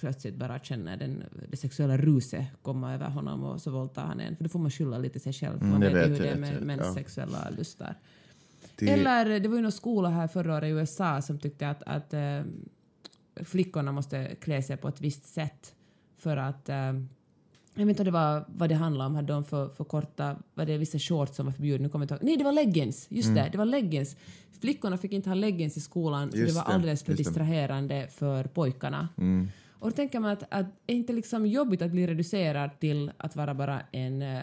plötsligt 0.00 0.34
bara 0.34 0.58
känner 0.58 0.96
den, 0.96 1.24
det 1.48 1.56
sexuella 1.56 1.96
ruset 1.96 2.46
komma 2.62 2.94
över 2.94 3.08
honom 3.08 3.44
och 3.44 3.60
så 3.60 3.70
våldtar 3.70 4.02
han 4.02 4.20
en. 4.20 4.36
För 4.36 4.44
då 4.44 4.50
får 4.50 4.58
man 4.58 4.70
skylla 4.70 4.98
lite 4.98 5.20
sig 5.20 5.32
själv. 5.32 5.56
Mm, 5.60 5.70
man 5.70 5.82
jag 5.82 5.90
vet 5.90 6.08
ju 6.08 6.12
hur 6.12 6.18
det 6.18 6.28
är 6.28 6.36
med 6.36 6.62
mäns 6.62 6.82
ja. 6.84 6.94
sexuella 6.94 7.50
lustar. 7.58 7.94
det 8.76 8.88
Eller 8.88 9.40
det 9.40 9.48
var 9.48 9.56
ju 9.56 9.62
någon 9.62 9.72
skola 9.72 10.08
här 10.08 10.28
förra 10.28 10.56
året 10.56 10.68
i 10.68 10.70
USA 10.70 11.22
som 11.22 11.38
tyckte 11.38 11.68
att, 11.68 11.82
att 11.82 12.14
eh, 12.14 12.42
flickorna 13.44 13.92
måste 13.92 14.34
klä 14.40 14.62
sig 14.62 14.76
på 14.76 14.88
ett 14.88 15.00
visst 15.00 15.26
sätt 15.26 15.74
för 16.16 16.36
att 16.36 16.68
eh, 16.68 16.92
jag 17.74 17.86
vet 17.86 17.88
inte 17.88 18.04
det 18.04 18.10
var 18.10 18.44
vad 18.48 18.68
det 18.68 18.74
handlade 18.74 19.06
om. 19.06 19.14
Hade 19.14 19.32
de 19.32 19.44
för, 19.44 19.68
för 19.68 19.84
korta, 19.84 20.36
var 20.54 20.66
det 20.66 20.78
vissa 20.78 20.98
shorts 20.98 21.36
som 21.36 21.46
var 21.46 21.52
förbjudna? 21.52 21.82
Nu 21.82 21.88
kommer 21.88 22.02
jag 22.02 22.04
inte 22.04 22.14
ihåg. 22.14 22.24
Nej, 22.24 22.36
det 22.36 22.44
var 22.44 22.52
leggings! 22.52 23.06
Just 23.10 23.34
det, 23.34 23.48
det 23.52 23.58
var 23.58 23.64
leggings. 23.64 24.16
Flickorna 24.60 24.98
fick 24.98 25.12
inte 25.12 25.30
ha 25.30 25.34
leggings 25.34 25.76
i 25.76 25.80
skolan 25.80 26.22
Mm. 26.22 26.40
Just 26.40 26.54
det 26.54 26.60
var 26.60 26.74
alldeles 26.74 27.02
för. 27.02 27.12
Mm. 27.12 27.16
distraherande 27.16 28.08
för 28.10 28.44
pojkarna. 28.44 29.08
Och 29.80 29.90
då 29.90 29.96
tänker 29.96 30.20
man 30.20 30.30
att, 30.30 30.42
att 30.50 30.66
är 30.86 30.94
inte 30.94 31.12
liksom 31.12 31.46
jobbigt 31.46 31.82
att 31.82 31.90
bli 31.90 32.06
reducerad 32.06 32.80
till 32.80 33.12
att 33.16 33.36
vara 33.36 33.54
bara 33.54 33.80
en 33.92 34.22
eh, 34.22 34.42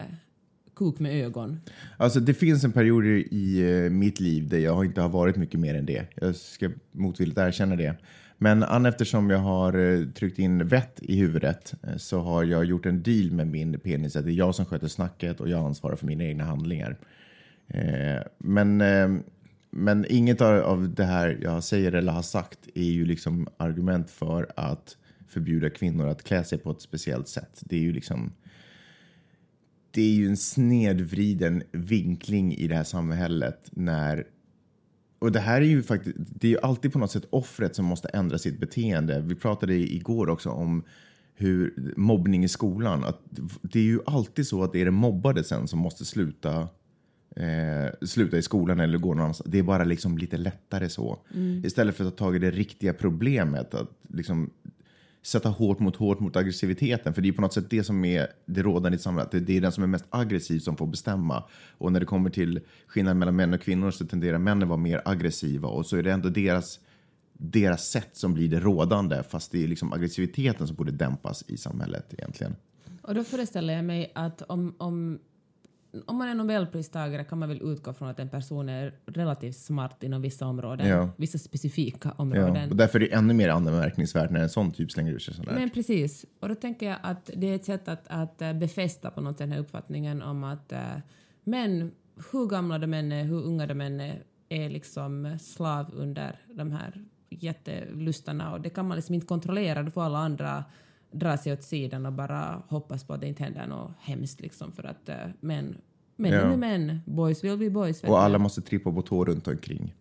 kuk 0.76 0.98
med 0.98 1.24
ögon? 1.24 1.60
Alltså 1.96 2.20
det 2.20 2.34
finns 2.34 2.64
en 2.64 2.72
period 2.72 3.04
i 3.06 3.70
eh, 3.70 3.90
mitt 3.90 4.20
liv 4.20 4.48
där 4.48 4.58
jag 4.58 4.84
inte 4.84 5.00
har 5.00 5.08
varit 5.08 5.36
mycket 5.36 5.60
mer 5.60 5.74
än 5.74 5.86
det. 5.86 6.06
Jag 6.14 6.36
ska 6.36 6.70
motvilligt 6.92 7.38
erkänna 7.38 7.76
det. 7.76 7.96
Men 8.38 8.62
an 8.62 8.86
eftersom 8.86 9.30
jag 9.30 9.38
har 9.38 9.78
eh, 9.78 10.06
tryckt 10.06 10.38
in 10.38 10.68
vett 10.68 10.98
i 11.02 11.16
huvudet 11.16 11.74
eh, 11.82 11.96
så 11.96 12.20
har 12.20 12.44
jag 12.44 12.64
gjort 12.64 12.86
en 12.86 13.02
deal 13.02 13.30
med 13.30 13.46
min 13.46 13.80
penis 13.80 14.16
att 14.16 14.24
det 14.24 14.32
är 14.32 14.34
jag 14.34 14.54
som 14.54 14.66
sköter 14.66 14.88
snacket 14.88 15.40
och 15.40 15.48
jag 15.48 15.66
ansvarar 15.66 15.96
för 15.96 16.06
mina 16.06 16.24
egna 16.24 16.44
handlingar. 16.44 16.96
Eh, 17.68 18.22
men, 18.38 18.80
eh, 18.80 19.08
men 19.70 20.06
inget 20.08 20.40
av, 20.40 20.60
av 20.60 20.94
det 20.94 21.04
här 21.04 21.38
jag 21.42 21.64
säger 21.64 21.92
eller 21.92 22.12
har 22.12 22.22
sagt 22.22 22.58
är 22.74 22.90
ju 22.90 23.04
liksom 23.04 23.48
argument 23.56 24.10
för 24.10 24.46
att 24.56 24.96
förbjuda 25.28 25.70
kvinnor 25.70 26.06
att 26.06 26.24
klä 26.24 26.44
sig 26.44 26.58
på 26.58 26.70
ett 26.70 26.80
speciellt 26.80 27.28
sätt. 27.28 27.62
Det 27.64 27.76
är 27.76 27.80
ju 27.80 27.92
liksom 27.92 28.32
det 29.90 30.02
är 30.02 30.12
ju 30.12 30.26
en 30.26 30.36
snedvriden 30.36 31.62
vinkling 31.72 32.54
i 32.54 32.68
det 32.68 32.74
här 32.74 32.84
samhället 32.84 33.68
när 33.72 34.26
och 35.18 35.32
det 35.32 35.40
här 35.40 35.60
är 35.60 35.66
ju 35.66 35.82
faktiskt, 35.82 36.16
det 36.18 36.46
är 36.46 36.50
ju 36.50 36.58
alltid 36.62 36.92
på 36.92 36.98
något 36.98 37.10
sätt 37.10 37.26
offret 37.30 37.76
som 37.76 37.84
måste 37.84 38.08
ändra 38.08 38.38
sitt 38.38 38.60
beteende. 38.60 39.20
Vi 39.20 39.34
pratade 39.34 39.74
igår 39.74 40.28
också 40.28 40.50
om 40.50 40.82
hur 41.34 41.92
mobbning 41.96 42.44
i 42.44 42.48
skolan, 42.48 43.04
att 43.04 43.20
det 43.62 43.78
är 43.78 43.84
ju 43.84 44.00
alltid 44.06 44.46
så 44.46 44.62
att 44.62 44.72
det 44.72 44.80
är 44.80 44.84
den 44.84 44.94
mobbade 44.94 45.44
sen 45.44 45.68
som 45.68 45.78
måste 45.78 46.04
sluta 46.04 46.68
eh, 47.36 48.06
sluta 48.06 48.38
i 48.38 48.42
skolan 48.42 48.80
eller 48.80 48.98
gå 48.98 49.08
någon 49.08 49.20
annanstans. 49.20 49.50
Det 49.50 49.58
är 49.58 49.62
bara 49.62 49.84
liksom 49.84 50.18
lite 50.18 50.36
lättare 50.36 50.88
så. 50.88 51.18
Istället 51.64 51.96
för 51.96 52.04
att 52.04 52.16
ta 52.16 52.24
tag 52.24 52.36
i 52.36 52.38
det 52.38 52.50
riktiga 52.50 52.92
problemet, 52.92 53.74
att 53.74 53.90
liksom 54.08 54.50
sätta 55.22 55.48
hårt 55.48 55.78
mot 55.78 55.96
hårt 55.96 56.20
mot 56.20 56.36
aggressiviteten. 56.36 57.14
För 57.14 57.22
det 57.22 57.28
är 57.28 57.32
på 57.32 57.40
något 57.42 57.52
sätt 57.52 57.70
det 57.70 57.84
som 57.84 58.04
är 58.04 58.26
det 58.46 58.62
rådande 58.62 58.96
i 58.96 58.98
samhället. 58.98 59.30
Det- 59.46 59.56
är 59.56 59.60
den 59.60 59.72
som 59.72 59.82
är 59.82 59.86
mest 59.86 60.04
aggressiv 60.10 60.58
som 60.58 60.76
får 60.76 60.86
bestämma. 60.86 61.44
Och 61.78 61.92
när 61.92 62.00
det 62.00 62.06
kommer 62.06 62.30
till 62.30 62.60
skillnaden 62.86 63.18
mellan 63.18 63.36
män 63.36 63.54
och 63.54 63.60
kvinnor 63.60 63.90
så 63.90 64.06
tenderar 64.06 64.38
männen 64.38 64.62
att 64.62 64.68
vara 64.68 64.78
mer 64.80 65.02
aggressiva. 65.04 65.68
Och 65.68 65.86
så 65.86 65.96
är 65.96 66.02
det 66.02 66.12
ändå 66.12 66.28
deras, 66.28 66.80
deras 67.32 67.88
sätt 67.88 68.10
som 68.12 68.34
blir 68.34 68.48
det 68.48 68.60
rådande. 68.60 69.22
Fast 69.22 69.52
det 69.52 69.64
är 69.64 69.68
liksom 69.68 69.92
aggressiviteten 69.92 70.66
som 70.66 70.76
borde 70.76 70.92
dämpas 70.92 71.44
i 71.46 71.56
samhället 71.56 72.14
egentligen. 72.18 72.56
Och 73.02 73.14
då 73.14 73.24
föreställer 73.24 73.74
jag 73.74 73.84
mig 73.84 74.12
att 74.14 74.42
om, 74.42 74.74
om, 74.78 75.18
om 76.06 76.16
man 76.16 76.28
är 76.28 76.34
nobelpristagare 76.34 77.24
kan 77.24 77.38
man 77.38 77.48
väl 77.48 77.62
utgå 77.62 77.92
från 77.92 78.08
att 78.08 78.18
en 78.20 78.28
person 78.28 78.68
är 78.68 78.94
relativt 79.06 79.56
smart 79.56 80.02
inom 80.02 80.22
vissa 80.22 80.46
områden, 80.46 80.88
Ja. 80.88 81.08
vissa 81.16 81.38
specifika 81.38 82.08
Ja. 82.08 82.14
områden. 82.22 82.70
Och 82.70 82.76
därför 82.76 83.00
är 83.02 83.08
det 83.08 83.14
ännu 83.14 83.34
mer 83.34 83.48
anmärkningsvärt 83.48 84.30
när 84.30 84.40
en 84.40 84.48
sån 84.48 84.70
typ 84.72 84.90
slänger 84.92 85.12
ur 85.12 85.18
sig 85.18 85.34
sådär. 85.34 85.52
Men 85.54 85.70
precis. 85.70 86.24
Och 86.40 86.48
då 86.48 86.54
tänker 86.54 86.86
jag 86.86 86.98
att 87.02 87.30
det 87.36 87.46
är 87.50 87.54
ett 87.54 87.64
sätt 87.64 87.88
att, 87.88 88.04
att 88.08 88.42
eh, 88.42 88.52
befästa 88.52 89.10
på 89.10 89.20
något 89.20 89.32
sätt 89.34 89.38
den 89.38 89.52
här 89.52 89.58
uppfattningen 89.60 90.22
om 90.22 90.44
att 90.44 90.72
äh, 90.72 90.78
män, 91.44 91.90
hur 92.32 92.46
gamla 92.46 92.78
de 92.78 92.94
än 92.94 93.12
är, 93.12 93.24
hur 93.24 93.42
unga 93.42 93.66
de 93.66 93.80
än 93.80 94.00
är, 94.00 94.22
är 94.48 94.68
liksom 94.70 95.38
slav 95.40 95.90
under 95.94 96.40
de 96.54 96.72
här 96.72 97.04
jättelustarna 97.30 98.52
och 98.52 98.60
det 98.60 98.70
kan 98.70 98.88
man 98.88 98.96
liksom 98.96 99.14
inte 99.14 99.26
kontrollera. 99.26 99.82
Då 99.82 99.90
får 99.90 100.02
alla 100.02 100.18
andra 100.18 100.64
dra 101.10 101.36
sig 101.36 101.52
åt 101.52 101.62
sidan 101.62 102.06
och 102.06 102.12
bara 102.12 102.62
hoppas 102.68 103.04
på 103.04 103.12
att 103.14 103.20
det 103.20 103.26
inte 103.26 103.42
händer 103.44 103.66
något 103.66 103.90
hemskt 103.98 104.40
liksom 104.40 104.72
för 104.72 104.84
att 104.84 105.08
äh, 105.08 105.16
män, 105.40 105.76
män 106.16 106.32
Ja. 106.32 106.40
är 106.40 106.56
män, 106.56 107.00
boys 107.06 107.44
will 107.44 107.58
be 107.58 107.70
boys. 107.70 108.02
Och 108.04 108.22
alla 108.22 108.38
måste 108.38 108.60
trippa 108.60 108.92
på 108.92 109.02
tå 109.02 109.24
runt 109.24 109.48
omkring. 109.48 109.94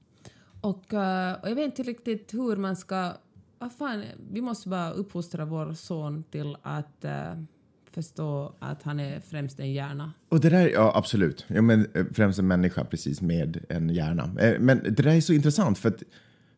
Och, 0.61 0.93
eh, 0.93 1.33
och 1.41 1.49
jag 1.49 1.55
vet 1.55 1.65
inte 1.65 1.83
riktigt 1.83 2.33
hur 2.33 2.55
man 2.55 2.75
ska... 2.75 3.11
Vad 3.59 3.73
fan, 3.73 4.03
vi 4.31 4.41
måste 4.41 4.69
bara 4.69 4.91
uppfostra 4.91 5.45
vår 5.45 5.73
son 5.73 6.23
till 6.31 6.57
att 6.61 7.05
eh, 7.05 7.33
förstå 7.91 8.53
att 8.59 8.83
han 8.83 8.99
är 8.99 9.19
främst 9.19 9.59
en 9.59 9.73
hjärna. 9.73 10.13
Och 10.29 10.39
det 10.39 10.49
där, 10.49 10.67
ja 10.69 10.91
absolut. 10.95 11.45
Ja, 11.47 11.61
men, 11.61 11.87
eh, 11.93 12.05
främst 12.13 12.39
en 12.39 12.47
människa 12.47 12.83
precis 12.85 13.21
med 13.21 13.65
en 13.69 13.89
hjärna. 13.89 14.23
Eh, 14.39 14.59
Men 14.59 14.77
det 14.83 14.89
där 15.03 15.07
är 15.15 15.21
så 15.21 15.33
intressant 15.33 15.77
för 15.77 15.89
att 15.89 16.03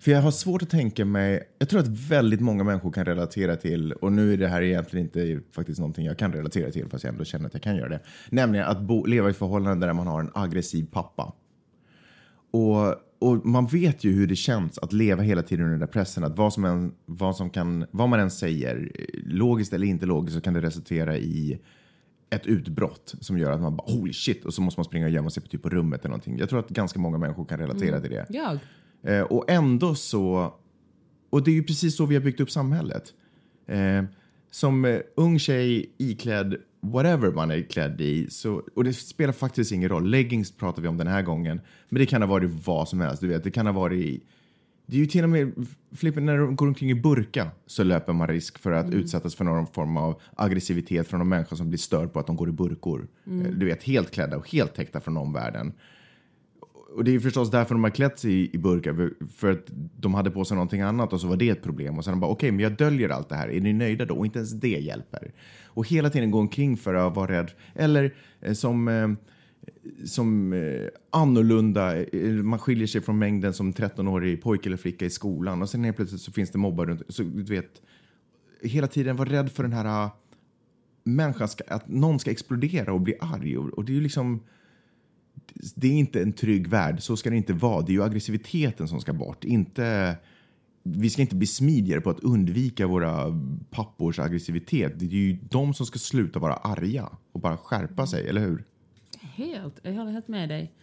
för 0.01 0.11
jag 0.11 0.21
har 0.21 0.31
svårt 0.31 0.61
att 0.61 0.69
tänka 0.69 1.05
mig, 1.05 1.43
jag 1.59 1.69
tror 1.69 1.79
att 1.79 1.87
väldigt 1.87 2.41
många 2.41 2.63
människor 2.63 2.91
kan 2.91 3.05
relatera 3.05 3.55
till, 3.55 3.93
och 3.93 4.11
nu 4.11 4.33
är 4.33 4.37
det 4.37 4.47
här 4.47 4.61
egentligen 4.61 5.05
inte 5.05 5.39
faktiskt 5.51 5.79
någonting 5.79 6.05
jag 6.05 6.17
kan 6.17 6.33
relatera 6.33 6.71
till 6.71 6.89
fast 6.89 7.03
jag 7.03 7.11
ändå 7.11 7.25
känner 7.25 7.45
att 7.45 7.53
jag 7.53 7.63
kan 7.63 7.75
göra 7.75 7.89
det. 7.89 7.99
Nämligen 8.29 8.65
att 8.65 8.81
bo, 8.81 9.05
leva 9.05 9.27
i 9.27 9.31
ett 9.31 9.37
förhållande 9.37 9.85
där 9.85 9.93
man 9.93 10.07
har 10.07 10.19
en 10.19 10.31
aggressiv 10.33 10.87
pappa. 10.91 11.33
Och, 12.51 12.87
och 13.19 13.45
man 13.45 13.67
vet 13.67 14.03
ju 14.03 14.11
hur 14.11 14.27
det 14.27 14.35
känns 14.35 14.77
att 14.77 14.93
leva 14.93 15.23
hela 15.23 15.43
tiden 15.43 15.65
under 15.65 15.77
den 15.77 15.87
där 15.87 15.93
pressen. 15.93 16.23
Att 16.23 16.37
vad, 16.37 16.53
som 16.53 16.65
än, 16.65 16.93
vad, 17.05 17.35
som 17.35 17.49
kan, 17.49 17.85
vad 17.91 18.09
man 18.09 18.19
än 18.19 18.31
säger, 18.31 18.91
logiskt 19.25 19.73
eller 19.73 19.87
inte 19.87 20.05
logiskt, 20.05 20.35
så 20.35 20.41
kan 20.41 20.53
det 20.53 20.61
resultera 20.61 21.17
i 21.17 21.59
ett 22.29 22.45
utbrott 22.45 23.15
som 23.19 23.37
gör 23.37 23.51
att 23.51 23.61
man 23.61 23.75
bara 23.75 23.91
holy 23.91 24.13
shit 24.13 24.45
och 24.45 24.53
så 24.53 24.61
måste 24.61 24.79
man 24.79 24.85
springa 24.85 25.05
och 25.05 25.11
gömma 25.11 25.29
sig 25.29 25.43
på, 25.43 25.49
typ 25.49 25.63
på 25.63 25.69
rummet 25.69 25.99
eller 25.99 26.09
någonting. 26.09 26.37
Jag 26.37 26.49
tror 26.49 26.59
att 26.59 26.69
ganska 26.69 26.99
många 26.99 27.17
människor 27.17 27.45
kan 27.45 27.59
relatera 27.59 28.01
till 28.01 28.11
det. 28.11 28.25
Jag? 28.29 28.59
Eh, 29.03 29.21
och 29.21 29.51
ändå 29.51 29.95
så, 29.95 30.53
och 31.29 31.43
det 31.43 31.51
är 31.51 31.55
ju 31.55 31.63
precis 31.63 31.95
så 31.95 32.05
vi 32.05 32.15
har 32.15 32.21
byggt 32.21 32.39
upp 32.39 32.51
samhället. 32.51 33.13
Eh, 33.67 34.03
som 34.51 34.85
eh, 34.85 34.99
ung 35.15 35.39
tjej 35.39 35.93
iklädd 35.97 36.55
whatever 36.81 37.31
man 37.31 37.51
är 37.51 37.61
klädd 37.61 38.01
i, 38.01 38.29
så, 38.29 38.63
och 38.75 38.83
det 38.83 38.93
spelar 38.93 39.33
faktiskt 39.33 39.71
ingen 39.71 39.89
roll. 39.89 40.09
Leggings 40.09 40.51
pratar 40.51 40.81
vi 40.81 40.87
om 40.87 40.97
den 40.97 41.07
här 41.07 41.21
gången, 41.21 41.61
men 41.89 41.99
det 41.99 42.05
kan 42.05 42.21
ha 42.21 42.29
varit 42.29 42.51
vad 42.65 42.87
som 42.87 43.01
helst. 43.01 43.21
Du 43.21 43.27
vet, 43.27 43.43
det 43.43 43.51
kan 43.51 43.65
ha 43.65 43.73
varit 43.73 44.23
det 44.89 44.95
är 44.95 44.99
ju 44.99 45.05
till 45.05 45.23
och 45.23 45.29
med, 45.29 45.67
Flippen, 45.95 46.25
när 46.25 46.37
de 46.37 46.55
går 46.55 46.67
omkring 46.67 46.91
i 46.91 46.95
burka 46.95 47.51
så 47.65 47.83
löper 47.83 48.13
man 48.13 48.27
risk 48.27 48.59
för 48.59 48.71
att 48.71 48.93
utsättas 48.93 49.35
för 49.35 49.45
någon 49.45 49.67
form 49.67 49.97
av 49.97 50.21
aggressivitet 50.35 51.07
från 51.07 51.19
de 51.19 51.29
människor 51.29 51.55
som 51.55 51.69
blir 51.69 51.77
störd 51.77 52.13
på 52.13 52.19
att 52.19 52.27
de 52.27 52.35
går 52.35 52.49
i 52.49 52.51
burkor. 52.51 53.07
Eh, 53.25 53.31
Du 53.31 53.65
vet, 53.65 53.83
helt 53.83 54.11
klädda 54.11 54.37
och 54.37 54.51
helt 54.51 54.75
täckta 54.75 54.99
från 54.99 55.17
omvärlden 55.17 55.73
och 56.95 57.03
det 57.03 57.15
är 57.15 57.19
förstås 57.19 57.51
därför 57.51 57.75
de 57.75 57.83
har 57.83 57.91
klätt 57.91 58.19
sig 58.19 58.31
i, 58.31 58.55
i 58.55 58.57
burkar, 58.57 59.09
för, 59.35 59.51
att 59.51 59.65
de 59.97 60.13
hade 60.13 60.31
på 60.31 60.45
sig 60.45 60.55
någonting 60.55 60.81
annat 60.81 61.13
och 61.13 61.21
så 61.21 61.27
var 61.27 61.37
det 61.37 61.49
ett 61.49 61.63
problem. 61.63 61.97
Och 61.97 62.05
sen 62.05 62.19
bara, 62.19 62.31
okej, 62.31 62.47
okay, 62.47 62.51
men 62.51 62.59
jag 62.59 62.77
döljer 62.77 63.09
allt 63.09 63.29
det 63.29 63.35
här. 63.35 63.49
Är 63.49 63.61
ni 63.61 63.73
nöjda 63.73 64.05
då? 64.05 64.15
Och 64.15 64.25
inte 64.25 64.39
ens 64.39 64.51
det 64.51 64.67
hjälper. 64.67 65.31
Och 65.65 65.87
hela 65.87 66.09
tiden 66.09 66.31
gå 66.31 66.39
omkring 66.39 66.77
för 66.77 66.93
att 66.93 67.15
vara 67.15 67.31
rädd. 67.31 67.51
Eller 67.75 68.13
eh, 68.41 68.53
som, 68.53 68.87
eh, 68.87 69.09
som 70.05 70.53
eh, 70.53 70.87
annorlunda, 71.11 72.03
eh, 72.03 72.31
man 72.31 72.59
skiljer 72.59 72.87
sig 72.87 73.01
från 73.01 73.19
mängden 73.19 73.53
som 73.53 73.73
13-årig 73.73 74.41
pojke 74.41 74.69
eller 74.69 74.77
flicka 74.77 75.05
i 75.05 75.09
skolan. 75.09 75.61
Och 75.61 75.69
sen 75.69 75.83
helt 75.83 75.95
plötsligt 75.95 76.21
så 76.21 76.31
finns 76.31 76.51
det 76.51 76.57
mobbar 76.57 76.85
runt. 76.85 77.01
Så 77.09 77.23
du 77.23 77.43
vet, 77.43 77.81
hela 78.61 78.87
tiden 78.87 79.15
vara 79.15 79.29
rädd 79.29 79.51
för 79.51 79.63
den 79.63 79.73
här 79.73 79.85
ah, 79.85 80.17
människan, 81.03 81.47
ska, 81.47 81.63
att 81.67 81.87
någon 81.87 82.19
ska 82.19 82.31
explodera 82.31 82.93
och 82.93 83.01
bli 83.01 83.15
arg. 83.19 83.57
Och, 83.57 83.69
och 83.69 83.85
det 83.85 83.91
är 83.91 83.95
ju 83.95 84.01
liksom 84.01 84.41
det 85.75 85.87
är 85.87 85.91
inte 85.91 86.21
en 86.21 86.33
trygg 86.33 86.67
värld. 86.67 87.01
Så 87.01 87.17
ska 87.17 87.29
det 87.29 87.37
inte 87.37 87.53
vara. 87.53 87.81
Det 87.81 87.91
är 87.91 87.93
ju 87.93 88.03
aggressiviteten 88.03 88.87
som 88.87 89.01
ska 89.01 89.13
bort. 89.13 89.43
Inte, 89.43 90.17
vi 90.83 91.09
ska 91.09 91.21
inte 91.21 91.35
bli 91.35 91.47
smidigare 91.47 92.01
på 92.01 92.09
att 92.09 92.19
undvika 92.19 92.87
våra 92.87 93.25
pappors 93.69 94.19
aggressivitet. 94.19 94.99
Det 94.99 95.05
är 95.05 95.09
ju 95.09 95.37
de 95.49 95.73
som 95.73 95.85
ska 95.85 95.99
sluta 95.99 96.39
vara 96.39 96.53
arga 96.53 97.09
och 97.31 97.39
bara 97.39 97.57
skärpa 97.57 98.07
sig, 98.07 98.27
eller 98.27 98.41
hur? 98.41 98.63
Helt, 99.21 99.79
jag 99.83 99.93
håller 99.93 100.11
helt 100.11 100.27
med 100.27 100.49
dig. 100.49 100.73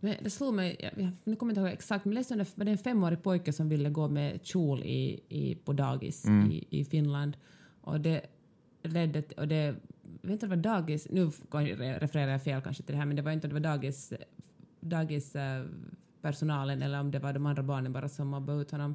Men 0.00 0.14
det 0.22 0.30
slog 0.30 0.54
mig, 0.54 0.76
jag, 0.96 1.10
nu 1.24 1.36
kommer 1.36 1.52
jag 1.52 1.58
inte 1.58 1.60
ihåg 1.60 1.78
exakt, 1.78 2.04
men 2.04 2.14
läste 2.14 2.46
var 2.54 2.64
det 2.64 2.70
en 2.70 2.78
femårig 2.78 3.22
pojke 3.22 3.52
som 3.52 3.68
ville 3.68 3.90
gå 3.90 4.08
med 4.08 4.40
kjol 4.42 4.82
i, 4.82 5.20
i, 5.28 5.54
på 5.54 5.72
dagis 5.72 6.26
i, 6.50 6.66
i 6.70 6.84
Finland. 6.84 7.36
Och 7.80 8.00
det 8.00 8.26
ledde 8.82 9.22
och 9.36 9.48
det, 9.48 9.74
jag 10.22 10.28
vet 10.28 10.32
inte 10.42 10.46
om 10.46 10.62
det 10.62 10.68
var 10.68 10.76
dagis, 10.76 11.06
nu 11.10 11.30
refererar 11.98 12.32
jag 12.32 12.42
fel 12.42 12.62
kanske 12.62 12.82
till 12.82 12.92
det 12.92 12.98
här, 12.98 13.06
men 13.06 13.16
det 13.16 13.22
var 13.22 13.32
inte 13.32 13.46
om 13.46 13.54
det 13.54 13.60
var 13.60 13.76
dagis, 13.76 14.12
dagis 14.80 15.36
personalen 16.22 16.82
eller 16.82 17.00
om 17.00 17.10
det 17.10 17.18
var 17.18 17.32
de 17.32 17.46
andra 17.46 17.62
barnen 17.62 17.92
bara 17.92 18.08
som 18.08 18.28
mobbade 18.28 18.60
ut 18.60 18.70
honom. 18.70 18.94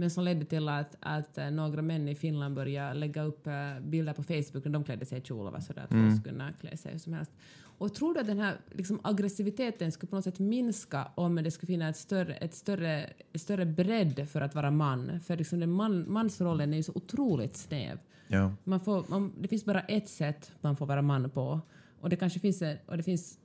Men 0.00 0.10
som 0.10 0.24
ledde 0.24 0.44
till 0.44 0.68
att, 0.68 0.96
att 1.00 1.38
eh, 1.38 1.50
några 1.50 1.82
män 1.82 2.08
i 2.08 2.14
Finland 2.14 2.54
började 2.54 2.94
lägga 2.94 3.22
upp 3.22 3.46
eh, 3.46 3.80
bilder 3.80 4.12
på 4.12 4.22
Facebook 4.22 4.64
när 4.64 4.72
de 4.72 4.84
klädde 4.84 5.06
sig 5.06 5.18
i 5.18 5.22
kjol 5.22 5.46
och 5.46 5.52
var 5.52 5.60
sådär 5.60 5.82
att 5.82 5.88
folk 5.88 6.20
skulle 6.20 6.34
kunna 6.34 6.52
klä 6.52 6.76
sig 6.76 6.92
hur 6.92 6.98
som 6.98 7.12
helst. 7.12 7.32
Och 7.78 7.94
tror 7.94 8.14
du 8.14 8.20
att 8.20 8.26
den 8.26 8.38
här 8.38 8.56
liksom, 8.72 9.00
aggressiviteten 9.02 9.92
skulle 9.92 10.10
på 10.10 10.16
något 10.16 10.24
sätt 10.24 10.38
minska 10.38 11.08
om 11.14 11.34
det 11.34 11.50
skulle 11.50 11.66
finnas 11.66 11.90
ett 11.90 11.96
större, 11.96 12.34
ett 12.34 12.54
större, 12.54 13.10
ett 13.32 13.40
större 13.40 13.66
bredd 13.66 14.28
för 14.28 14.40
att 14.40 14.54
vara 14.54 14.70
man? 14.70 15.20
För 15.20 15.36
liksom 15.36 15.60
den 15.60 15.70
man, 15.70 16.12
mansrollen 16.12 16.72
är 16.72 16.76
ju 16.76 16.82
så 16.82 16.92
otroligt 16.94 17.56
snäv. 17.56 17.98
Ja. 18.28 18.52
Man 18.64 18.80
får, 18.80 19.04
man, 19.08 19.32
det 19.40 19.48
finns 19.48 19.64
bara 19.64 19.80
ett 19.80 20.08
sätt 20.08 20.52
man 20.60 20.76
får 20.76 20.86
vara 20.86 21.02
man 21.02 21.30
på. 21.30 21.60
Och 22.00 22.08
det 22.08 22.16
kanske 22.16 22.40
finns, 22.40 22.62
och 22.86 22.96
det 22.96 23.02
finns 23.02 23.38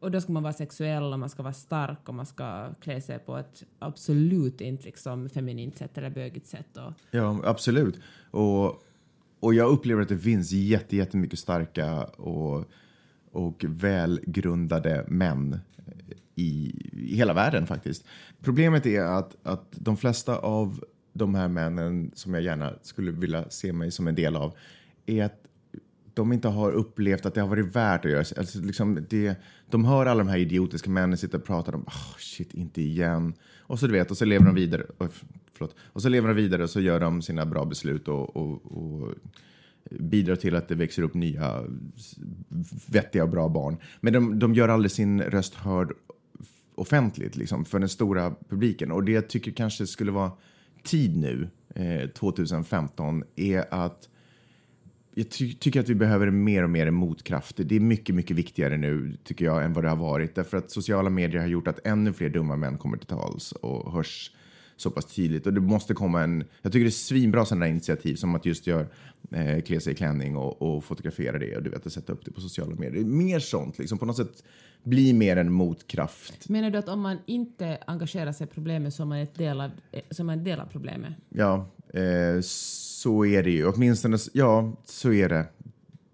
och 0.00 0.10
då 0.10 0.20
ska 0.20 0.32
man 0.32 0.42
vara 0.42 0.52
sexuell 0.52 1.12
och 1.12 1.18
man 1.18 1.30
ska 1.30 1.42
vara 1.42 1.52
stark 1.52 2.08
och 2.08 2.14
man 2.14 2.26
ska 2.26 2.74
klä 2.74 3.00
sig 3.00 3.18
på 3.18 3.36
ett 3.36 3.64
absolut 3.78 4.60
inte 4.60 4.84
liksom 4.84 5.28
feminint 5.28 5.76
sätt 5.76 5.98
eller 5.98 6.10
bögigt 6.10 6.46
sätt. 6.46 6.76
Och, 6.76 6.92
Ja, 7.10 7.40
absolut. 7.44 8.00
Och, 8.30 8.82
och 9.40 9.54
jag 9.54 9.70
upplever 9.70 10.02
att 10.02 10.08
det 10.08 10.18
finns 10.18 10.52
jätte, 10.52 10.96
jättemycket 10.96 11.38
starka 11.38 12.04
och, 12.04 12.64
och 13.32 13.64
välgrundade 13.68 15.04
män 15.08 15.60
i, 16.34 16.74
i 16.92 17.16
hela 17.16 17.34
världen 17.34 17.66
faktiskt. 17.66 18.04
Problemet 18.42 18.86
är 18.86 19.02
att, 19.02 19.36
att 19.42 19.66
de 19.70 19.96
flesta 19.96 20.38
av 20.38 20.84
de 21.16 21.34
här 21.34 21.48
männen 21.48 22.10
som 22.14 22.34
jag 22.34 22.42
gärna 22.42 22.72
skulle 22.82 23.10
vilja 23.10 23.50
se 23.50 23.72
mig 23.72 23.90
som 23.90 24.08
en 24.08 24.14
del 24.14 24.36
av 24.36 24.56
är 25.06 25.24
att 25.24 25.42
de 26.14 26.32
inte 26.32 26.48
har 26.48 26.72
upplevt 26.72 27.26
att 27.26 27.34
det 27.34 27.40
har 27.40 27.48
varit 27.48 27.76
värt 27.76 28.04
att 28.04 28.10
göra. 28.10 28.24
Alltså, 28.36 28.60
liksom, 28.60 29.06
det, 29.08 29.36
de 29.70 29.84
hör 29.84 30.06
alla 30.06 30.24
de 30.24 30.28
här 30.28 30.38
idiotiska 30.38 30.90
männen 30.90 31.18
sitta 31.18 31.36
och 31.36 31.44
prata 31.44 31.72
om 31.72 31.80
oh, 31.80 31.86
ah, 31.86 32.16
shit, 32.18 32.54
inte 32.54 32.82
igen. 32.82 33.34
Och 33.58 33.78
så 33.78 33.86
du 33.86 33.92
vet, 33.92 34.10
och 34.10 34.16
så 34.16 34.24
lever 34.24 34.46
de 34.46 34.54
vidare. 34.54 34.86
Oh, 34.98 35.08
förlåt. 35.52 35.74
Och 35.82 36.02
så 36.02 36.08
lever 36.08 36.28
de 36.28 36.34
vidare 36.34 36.62
och 36.62 36.70
så 36.70 36.80
gör 36.80 37.00
de 37.00 37.22
sina 37.22 37.46
bra 37.46 37.64
beslut 37.64 38.08
och, 38.08 38.36
och, 38.36 38.76
och 38.76 39.14
bidrar 39.90 40.36
till 40.36 40.56
att 40.56 40.68
det 40.68 40.74
växer 40.74 41.02
upp 41.02 41.14
nya 41.14 41.64
vettiga 42.86 43.22
och 43.22 43.30
bra 43.30 43.48
barn. 43.48 43.76
Men 44.00 44.12
de, 44.12 44.38
de 44.38 44.54
gör 44.54 44.68
aldrig 44.68 44.90
sin 44.90 45.22
röst 45.22 45.54
hörd 45.54 45.92
offentligt 46.74 47.36
liksom, 47.36 47.64
för 47.64 47.78
den 47.78 47.88
stora 47.88 48.34
publiken. 48.48 48.92
Och 48.92 49.04
det 49.04 49.12
jag 49.12 49.28
tycker 49.28 49.52
kanske 49.52 49.86
skulle 49.86 50.12
vara 50.12 50.32
tid 50.86 51.16
nu, 51.16 51.48
eh, 51.74 52.08
2015, 52.08 53.24
är 53.36 53.74
att 53.74 54.08
jag 55.14 55.30
ty 55.30 55.52
tycker 55.52 55.80
att 55.80 55.88
vi 55.88 55.94
behöver 55.94 56.30
mer 56.30 56.62
och 56.62 56.70
mer 56.70 56.90
motkraft. 56.90 57.56
Det 57.56 57.76
är 57.76 57.80
mycket, 57.80 58.14
mycket 58.14 58.36
viktigare 58.36 58.76
nu, 58.76 59.16
tycker 59.24 59.44
jag, 59.44 59.64
än 59.64 59.72
vad 59.72 59.84
det 59.84 59.88
har 59.88 59.96
varit. 59.96 60.34
Därför 60.34 60.56
att 60.56 60.70
sociala 60.70 61.10
medier 61.10 61.40
har 61.40 61.48
gjort 61.48 61.68
att 61.68 61.86
ännu 61.86 62.12
fler 62.12 62.28
dumma 62.28 62.56
män 62.56 62.78
kommer 62.78 62.96
till 62.96 63.06
tals 63.06 63.52
och 63.52 63.92
hörs 63.92 64.30
så 64.76 64.90
pass 64.90 65.04
tydligt. 65.04 65.46
Och 65.46 65.52
det 65.52 65.60
måste 65.60 65.94
komma 65.94 66.22
en... 66.22 66.44
Jag 66.62 66.72
tycker 66.72 66.84
det 66.84 66.88
är 66.88 66.90
svinbra 66.90 67.44
sådana 67.44 67.68
initiativ 67.68 68.14
som 68.14 68.34
att 68.34 68.46
just 68.46 68.66
gör, 68.66 68.88
eh, 69.30 69.60
klä 69.60 69.80
sig 69.80 69.92
i 69.92 69.96
klänning 69.96 70.36
och, 70.36 70.62
och 70.62 70.84
fotografera 70.84 71.38
det 71.38 71.56
och 71.56 71.62
du 71.62 71.70
vet, 71.70 71.86
och 71.86 71.92
sätta 71.92 72.12
upp 72.12 72.24
det 72.24 72.30
på 72.30 72.40
sociala 72.40 72.74
medier. 72.74 73.04
Mer 73.04 73.38
sånt, 73.38 73.78
liksom 73.78 73.98
på 73.98 74.06
något 74.06 74.16
sätt 74.16 74.42
bli 74.82 75.12
mer 75.12 75.36
en 75.36 75.52
motkraft. 75.52 76.48
menar 76.48 76.70
du 76.70 76.78
att 76.78 76.88
om 76.88 77.00
man 77.00 77.18
inte 77.26 77.78
engagerar 77.86 78.32
sig 78.32 78.46
i 78.46 78.50
problemet 78.50 78.94
så 78.94 79.02
är 79.02 79.06
man, 79.06 79.18
ett 79.18 79.34
del 79.34 79.60
av, 79.60 79.70
eh, 79.92 80.00
så 80.10 80.24
man 80.24 80.38
en 80.38 80.44
del 80.44 80.60
av 80.60 80.66
problemet? 80.66 81.12
Ja, 81.28 81.70
eh, 81.94 82.40
så 82.42 83.24
är 83.24 83.42
det 83.42 83.50
ju. 83.50 83.66
Åtminstone, 83.66 84.18
ja, 84.32 84.72
så 84.84 85.12
är 85.12 85.28
det. 85.28 85.46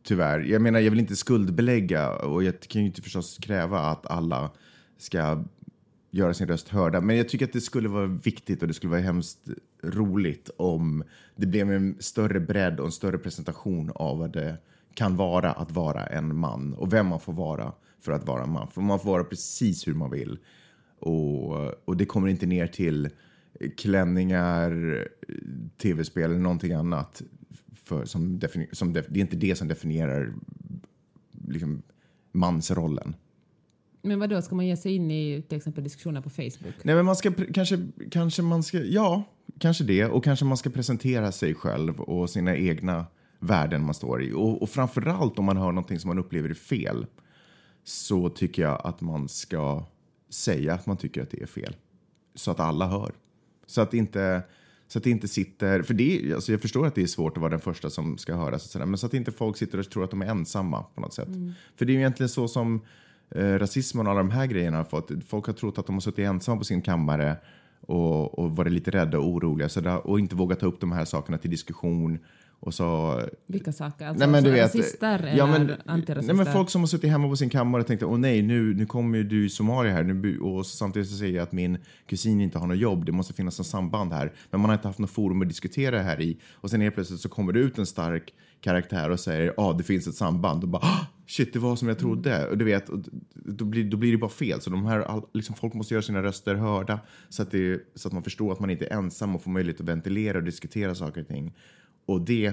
Tyvärr. 0.04 0.40
Jag 0.40 0.62
menar, 0.62 0.80
jag 0.80 0.90
vill 0.90 1.00
inte 1.00 1.16
skuldbelägga 1.16 2.16
och 2.16 2.44
jag 2.44 2.60
kan 2.60 2.80
ju 2.82 2.86
inte 2.86 3.02
förstås 3.02 3.38
kräva 3.42 3.80
att 3.80 4.06
alla 4.06 4.50
ska 4.98 5.44
göra 6.14 6.34
sin 6.34 6.46
röst 6.46 6.68
hörda. 6.68 7.00
Men 7.00 7.16
jag 7.16 7.28
tycker 7.28 7.44
att 7.44 7.52
det 7.52 7.60
skulle 7.60 7.88
vara 7.88 8.06
viktigt 8.06 8.62
och 8.62 8.68
det 8.68 8.74
skulle 8.74 8.90
vara 8.90 9.00
hemskt 9.00 9.48
roligt 9.82 10.50
om 10.56 11.04
det 11.36 11.46
blev 11.46 11.72
en 11.72 11.96
större 12.00 12.40
bredd 12.40 12.80
och 12.80 12.86
en 12.86 12.92
större 12.92 13.18
presentation 13.18 13.90
av 13.94 14.18
vad 14.18 14.32
det 14.32 14.56
kan 14.94 15.16
vara 15.16 15.52
att 15.52 15.72
vara 15.72 16.06
en 16.06 16.36
man 16.36 16.74
och 16.74 16.92
vem 16.92 17.06
man 17.06 17.20
får 17.20 17.32
vara 17.32 17.72
för 18.00 18.12
att 18.12 18.26
vara 18.26 18.42
en 18.42 18.52
man. 18.52 18.68
För 18.68 18.80
man 18.80 19.00
får 19.00 19.10
vara 19.10 19.24
precis 19.24 19.88
hur 19.88 19.94
man 19.94 20.10
vill. 20.10 20.38
Och, 20.98 21.88
och 21.88 21.96
det 21.96 22.04
kommer 22.04 22.28
inte 22.28 22.46
ner 22.46 22.66
till 22.66 23.10
klänningar, 23.76 25.08
tv-spel 25.82 26.30
eller 26.30 26.40
någonting 26.40 26.72
annat. 26.72 27.22
För, 27.84 28.04
som 28.04 28.40
som 28.72 28.92
det 28.92 29.08
är 29.08 29.18
inte 29.18 29.36
det 29.36 29.56
som 29.56 29.68
definierar 29.68 30.34
liksom, 31.48 31.82
mansrollen. 32.32 33.16
Men 34.02 34.18
vad 34.18 34.30
då 34.30 34.42
ska 34.42 34.54
man 34.54 34.66
ge 34.66 34.76
sig 34.76 34.94
in 34.94 35.10
i 35.10 35.42
till 35.48 35.58
exempel 35.58 35.84
diskussioner 35.84 36.20
på 36.20 36.30
Facebook? 36.30 36.74
Nej, 36.82 36.94
men 36.94 37.04
man 37.04 37.16
ska 37.16 37.32
kanske, 37.54 37.88
kanske 38.10 38.42
man 38.42 38.62
ska, 38.62 38.78
ja, 38.78 39.24
kanske 39.58 39.84
det. 39.84 40.04
Och 40.04 40.24
kanske 40.24 40.44
man 40.44 40.56
ska 40.56 40.70
presentera 40.70 41.32
sig 41.32 41.54
själv 41.54 42.00
och 42.00 42.30
sina 42.30 42.56
egna 42.56 43.06
värden 43.38 43.84
man 43.84 43.94
står 43.94 44.22
i. 44.22 44.32
Och, 44.32 44.62
och 44.62 44.70
framförallt 44.70 45.38
om 45.38 45.44
man 45.44 45.56
hör 45.56 45.72
någonting 45.72 45.98
som 45.98 46.08
man 46.08 46.18
upplever 46.18 46.48
är 46.48 46.54
fel 46.54 47.06
så 47.84 48.28
tycker 48.28 48.62
jag 48.62 48.80
att 48.84 49.00
man 49.00 49.28
ska 49.28 49.84
säga 50.30 50.74
att 50.74 50.86
man 50.86 50.96
tycker 50.96 51.22
att 51.22 51.30
det 51.30 51.42
är 51.42 51.46
fel. 51.46 51.76
Så 52.34 52.50
att 52.50 52.60
alla 52.60 52.86
hör. 52.86 53.12
Så 53.66 53.80
att 53.80 53.94
inte, 53.94 54.42
så 54.88 54.98
att 54.98 55.04
det 55.04 55.10
inte 55.10 55.28
sitter, 55.28 55.82
för 55.82 55.94
det, 55.94 56.34
alltså 56.34 56.52
jag 56.52 56.60
förstår 56.60 56.86
att 56.86 56.94
det 56.94 57.02
är 57.02 57.06
svårt 57.06 57.36
att 57.36 57.40
vara 57.40 57.50
den 57.50 57.60
första 57.60 57.90
som 57.90 58.18
ska 58.18 58.34
höras, 58.34 58.64
och 58.64 58.70
sådär, 58.70 58.86
men 58.86 58.98
så 58.98 59.06
att 59.06 59.14
inte 59.14 59.32
folk 59.32 59.56
sitter 59.56 59.78
och 59.78 59.90
tror 59.90 60.04
att 60.04 60.10
de 60.10 60.22
är 60.22 60.26
ensamma 60.26 60.82
på 60.94 61.00
något 61.00 61.14
sätt. 61.14 61.28
För 61.76 61.84
det 61.84 61.92
är 61.92 61.94
ju 61.94 62.00
egentligen 62.00 62.28
så 62.28 62.48
som 62.48 62.80
eh, 63.30 63.58
rasismen 63.58 64.06
och 64.06 64.12
alla 64.12 64.20
de 64.20 64.30
här 64.30 64.46
grejerna 64.46 64.76
har 64.76 64.84
fått. 64.84 65.10
Folk 65.26 65.46
har 65.46 65.52
trott 65.52 65.78
att 65.78 65.86
de 65.86 65.94
har 65.94 66.00
suttit 66.00 66.18
ensamma 66.18 66.58
på 66.58 66.64
sin 66.64 66.82
kammare 66.82 67.36
och, 67.80 68.38
och 68.38 68.56
varit 68.56 68.72
lite 68.72 68.90
rädda 68.90 69.18
och 69.18 69.28
oroliga 69.28 69.68
så 69.68 69.80
där, 69.80 70.06
och 70.06 70.18
inte 70.18 70.36
vågat 70.36 70.60
ta 70.60 70.66
upp 70.66 70.80
de 70.80 70.92
här 70.92 71.04
sakerna 71.04 71.38
till 71.38 71.50
diskussion. 71.50 72.18
Och 72.64 72.74
så 72.74 73.20
Vilka 73.46 73.72
saker? 73.72 74.06
Alltså, 74.06 74.26
Nej, 74.26 74.28
men 74.32 74.44
du 74.44 74.60
alltså 74.60 74.78
vet, 74.78 74.86
rasister 74.86 75.34
ja, 75.36 75.54
eller 75.54 75.58
men, 75.64 75.76
antirasister? 75.86 76.34
nej, 76.34 76.44
men 76.44 76.52
folk 76.54 76.70
som 76.70 76.80
har 76.82 76.86
suttit 76.86 77.10
hemma 77.10 77.28
på 77.28 77.36
sin 77.36 77.50
kammare 77.50 77.80
och 77.80 77.86
tänkt 77.86 78.02
åh 78.02 78.18
nej, 78.18 78.42
nu, 78.42 78.74
nu 78.74 78.86
kommer 78.86 79.18
ju 79.18 79.24
du 79.24 79.48
somalier 79.48 79.92
här 79.92 80.02
nu, 80.02 80.38
och 80.40 80.66
samtidigt 80.66 81.08
så 81.08 81.16
säger 81.16 81.34
jag 81.36 81.42
att 81.42 81.52
min 81.52 81.78
kusin 82.06 82.40
inte 82.40 82.58
har 82.58 82.66
något 82.66 82.78
jobb, 82.78 83.04
det 83.06 83.12
måste 83.12 83.34
finnas 83.34 83.58
något 83.58 83.66
samband 83.66 84.12
här. 84.12 84.32
Men 84.50 84.60
man 84.60 84.70
har 84.70 84.74
inte 84.74 84.88
haft 84.88 84.98
något 84.98 85.10
forum 85.10 85.42
att 85.42 85.48
diskutera 85.48 85.96
det 85.96 86.02
här 86.02 86.20
i. 86.20 86.38
Och 86.52 86.70
sen 86.70 86.80
helt 86.80 86.94
plötsligt 86.94 87.20
så 87.20 87.28
kommer 87.28 87.52
det 87.52 87.60
ut 87.60 87.78
en 87.78 87.86
stark 87.86 88.34
karaktär 88.60 89.10
och 89.10 89.20
säger 89.20 89.54
ja, 89.56 89.72
det 89.78 89.84
finns 89.84 90.06
ett 90.06 90.14
samband. 90.14 90.62
Och 90.62 90.68
bara 90.68 90.82
"Ah, 90.82 91.06
shit, 91.26 91.52
det 91.52 91.58
var 91.58 91.76
som 91.76 91.88
jag 91.88 91.98
trodde. 91.98 92.48
Och 92.48 92.58
du 92.58 92.64
vet, 92.64 92.88
och 92.88 92.98
då, 93.34 93.64
blir, 93.64 93.84
då 93.84 93.96
blir 93.96 94.12
det 94.12 94.18
bara 94.18 94.30
fel. 94.30 94.60
Så 94.60 94.70
de 94.70 94.86
här, 94.86 95.00
all, 95.00 95.22
liksom, 95.34 95.54
folk 95.54 95.74
måste 95.74 95.94
göra 95.94 96.02
sina 96.02 96.22
röster 96.22 96.54
hörda 96.54 97.00
så 97.28 97.42
att, 97.42 97.50
det, 97.50 97.80
så 97.94 98.08
att 98.08 98.14
man 98.14 98.22
förstår 98.22 98.52
att 98.52 98.60
man 98.60 98.70
inte 98.70 98.86
är 98.86 98.92
ensam 98.96 99.34
och 99.34 99.42
får 99.42 99.50
möjlighet 99.50 99.80
att 99.80 99.86
ventilera 99.88 100.38
och 100.38 100.44
diskutera 100.44 100.94
saker 100.94 101.20
och 101.20 101.28
ting. 101.28 101.52
Och 102.06 102.20
det 102.20 102.46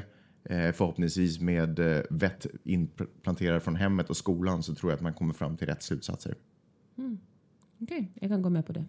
eh, 0.43 0.71
förhoppningsvis 0.71 1.39
med 1.39 1.79
eh, 1.79 2.01
vett 2.09 2.45
inplanterad 2.63 3.63
från 3.63 3.75
hemmet 3.75 4.09
och 4.09 4.17
skolan 4.17 4.63
så 4.63 4.75
tror 4.75 4.91
jag 4.91 4.97
att 4.97 5.03
man 5.03 5.13
kommer 5.13 5.33
fram 5.33 5.57
till 5.57 5.67
rätt 5.67 5.83
slutsatser. 5.83 6.35
Okej, 7.81 8.11
jag 8.15 8.29
kan 8.29 8.41
gå 8.41 8.49
med 8.49 8.65
på 8.65 8.73
det. 8.73 8.85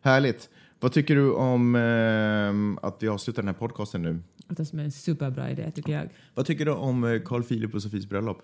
Härligt. 0.00 0.50
Vad 0.80 0.92
tycker 0.92 1.14
du 1.14 1.32
om 1.32 1.74
ehm, 1.74 2.78
att 2.82 3.02
vi 3.02 3.08
avslutar 3.08 3.42
den 3.42 3.48
här 3.48 3.54
podcasten 3.54 4.02
nu? 4.02 4.12
Det 4.12 4.44
låter 4.48 4.64
som 4.64 4.78
en 4.78 4.92
superbra 4.92 5.50
idé 5.50 5.70
tycker 5.70 5.92
jag. 5.92 6.08
Vad 6.34 6.46
tycker 6.46 6.64
du 6.64 6.72
om 6.72 7.04
eh, 7.04 7.22
Carl 7.24 7.42
Philip 7.42 7.74
och 7.74 7.82
Sofies 7.82 8.08
bröllop? 8.08 8.42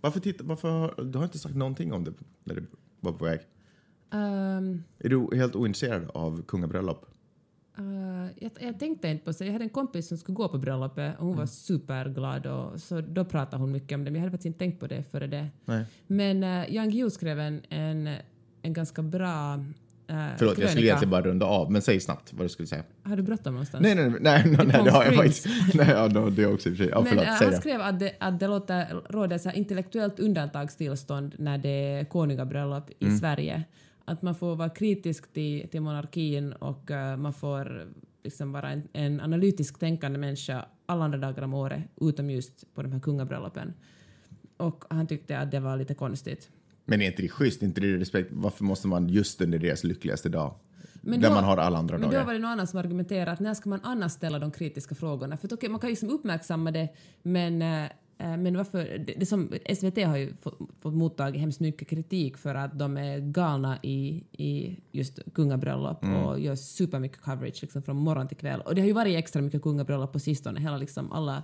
Varför 0.00 0.20
titta, 0.20 0.44
varför, 0.44 1.04
du 1.04 1.18
har 1.18 1.24
inte 1.24 1.38
sagt 1.38 1.54
någonting 1.54 1.92
om 1.92 2.04
det 2.04 2.12
när 2.44 2.54
det 2.54 2.64
var 3.00 3.12
på 3.12 3.24
väg. 3.24 3.40
Ehm, 4.12 4.82
Är 4.98 5.08
du 5.08 5.36
helt 5.36 5.56
ointresserad 5.56 6.10
av 6.14 6.42
kungabröllop? 6.42 7.06
Eh, 7.78 8.30
jag, 8.38 8.50
jag 8.60 8.78
tänkte 8.78 9.08
inte 9.08 9.24
på 9.24 9.30
det. 9.38 9.44
Jag 9.44 9.52
hade 9.52 9.64
en 9.64 9.68
kompis 9.70 10.08
som 10.08 10.18
skulle 10.18 10.36
gå 10.36 10.48
på 10.48 10.58
bröllopet 10.58 11.18
och 11.18 11.26
hon 11.26 11.36
var 11.36 11.46
superglad 11.46 12.46
och 12.46 12.80
så 12.80 13.00
då 13.00 13.24
pratade 13.24 13.62
hon 13.62 13.72
mycket 13.72 13.94
om 13.96 14.04
det 14.04 14.10
men 14.10 14.14
jag 14.14 14.20
hade 14.20 14.30
faktiskt 14.30 14.46
inte 14.46 14.58
tänkt 14.58 14.80
på 14.80 14.86
det 14.86 15.02
före 15.10 15.26
det. 15.26 15.46
Nej. 15.64 15.84
Men 16.06 16.44
uh, 16.44 16.74
Jan 16.74 16.90
Guillou 16.90 17.10
skrev 17.10 17.40
en, 17.40 17.60
en, 17.68 18.08
en 18.62 18.72
ganska 18.72 19.02
bra 19.02 19.54
uh, 19.54 19.60
Förlåt, 20.08 20.40
jag 20.40 20.40
skulle 20.40 20.54
krönika. 20.66 20.80
egentligen 20.80 21.10
bara 21.10 21.22
runda 21.22 21.46
av, 21.46 21.72
men 21.72 21.82
säg 21.82 22.00
snabbt 22.00 22.32
vad 22.32 22.44
du 22.44 22.48
skulle 22.48 22.66
säga. 22.66 22.82
Har 23.02 23.16
du 23.16 23.22
bråttom 23.22 23.52
någonstans? 23.54 23.82
Nej, 23.82 23.94
nej, 23.94 24.10
nej, 24.10 24.20
nej, 24.20 24.42
nej, 24.56 24.66
nej 24.66 24.80
det 24.84 24.90
har 24.90 25.04
jag 25.04 25.14
faktiskt. 25.14 25.46
Nej, 25.74 25.88
ja, 25.90 26.06
no, 26.08 26.30
det 26.30 26.46
också 26.46 26.68
i 26.68 26.72
och 26.72 26.76
för 26.76 26.84
sig. 26.84 26.92
Ja, 26.92 27.00
Men 27.00 27.08
förlåt, 27.08 27.24
eh, 27.26 27.30
han 27.32 27.50
det. 27.50 27.56
skrev 27.56 27.80
att 27.80 27.98
det, 28.00 28.12
att 28.20 28.40
det 28.40 28.46
låter, 28.48 28.86
råder 29.10 29.38
så 29.38 29.48
här 29.48 29.56
intellektuellt 29.56 30.20
undantagstillstånd 30.20 31.34
när 31.38 31.58
det 31.58 31.68
är 31.68 32.04
konungabröllop 32.04 32.90
i 32.98 33.04
Mm. 33.04 33.18
Sverige. 33.18 33.64
Att 34.08 34.22
man 34.22 34.34
får 34.34 34.56
vara 34.56 34.68
kritisk 34.68 35.32
till, 35.32 35.68
till 35.68 35.80
monarkin 35.80 36.52
och 36.52 36.90
eh, 36.90 37.16
man 37.16 37.32
får 37.32 37.88
liksom 38.24 38.52
vara 38.52 38.70
en, 38.70 38.88
en 38.92 39.20
analytisk 39.20 39.78
tänkande 39.78 40.18
människa 40.18 40.66
alla 40.86 41.04
andra 41.04 41.18
dagar 41.18 41.42
om 41.42 41.54
året 41.54 41.82
utom 42.00 42.30
just 42.30 42.74
på 42.74 42.82
de 42.82 42.92
här 42.92 43.00
kungabröllopen. 43.00 43.72
Och 44.56 44.84
han 44.90 45.06
tyckte 45.06 45.38
att 45.38 45.50
det 45.50 45.60
var 45.60 45.76
lite 45.76 45.94
konstigt. 45.94 46.50
Men 46.84 47.02
är 47.02 47.06
inte 47.06 47.22
det 47.22 47.28
schysst? 47.28 47.62
Inte 47.62 47.80
det 47.80 47.96
respekt? 47.98 48.28
Varför 48.32 48.64
måste 48.64 48.88
man 48.88 49.08
just 49.08 49.40
under 49.40 49.58
deras 49.58 49.84
lyckligaste 49.84 50.28
dag? 50.28 50.54
Men 51.02 51.20
där 51.20 51.28
då- 51.28 51.34
man 51.34 51.44
har 51.44 51.56
alla 51.56 51.78
andra 51.78 51.98
Men 51.98 52.08
dagar. 52.08 52.20
då 52.20 52.26
var 52.26 52.32
det 52.32 52.38
någon 52.38 52.50
annan 52.50 52.66
som 52.66 52.78
argumenterade 52.78 53.30
att 53.32 53.40
när 53.40 53.54
ska 53.54 53.70
man 53.70 53.80
annars 53.82 54.12
ställa 54.12 54.38
de 54.38 54.50
kritiska 54.50 54.94
frågorna? 54.94 55.36
För 55.36 55.46
att, 55.48 55.52
okej, 55.52 55.68
man 55.68 55.80
kan 55.80 55.88
ju 55.88 55.92
liksom 55.92 56.10
uppmärksamma 56.10 56.70
det, 56.70 56.88
men, 57.22 57.62
eh, 57.62 57.90
men 58.18 58.56
varför... 58.56 59.04
Det, 59.16 59.26
som, 59.26 59.52
SVT 59.74 60.04
har 60.04 60.16
ju 60.16 60.34
fått, 60.40 60.58
fått 60.80 60.94
mottagit 60.94 61.40
hemskt 61.40 61.60
mycket 61.60 61.88
kritik 61.88 62.36
för 62.38 62.54
att 62.54 62.78
de 62.78 62.96
är 62.96 63.18
galna 63.18 63.78
i, 63.82 64.24
i 64.32 64.76
just 64.92 65.18
kungabröllop 65.34 66.04
Mm. 66.04 66.16
och 66.22 66.40
gör 66.40 66.54
supermycket 66.54 67.20
coverage 67.20 67.58
liksom 67.62 67.82
från 67.82 67.96
morgon 67.96 68.28
till 68.28 68.36
kväll. 68.36 68.60
Och 68.60 68.74
det 68.74 68.80
har 68.80 68.86
ju 68.86 68.92
varit 68.92 69.16
extra 69.16 69.42
mycket 69.42 69.62
kungabröllop 69.62 70.12
på 70.12 70.18
sistone. 70.18 70.60
Hela 70.60 70.76
liksom 70.76 71.12
alla, 71.12 71.42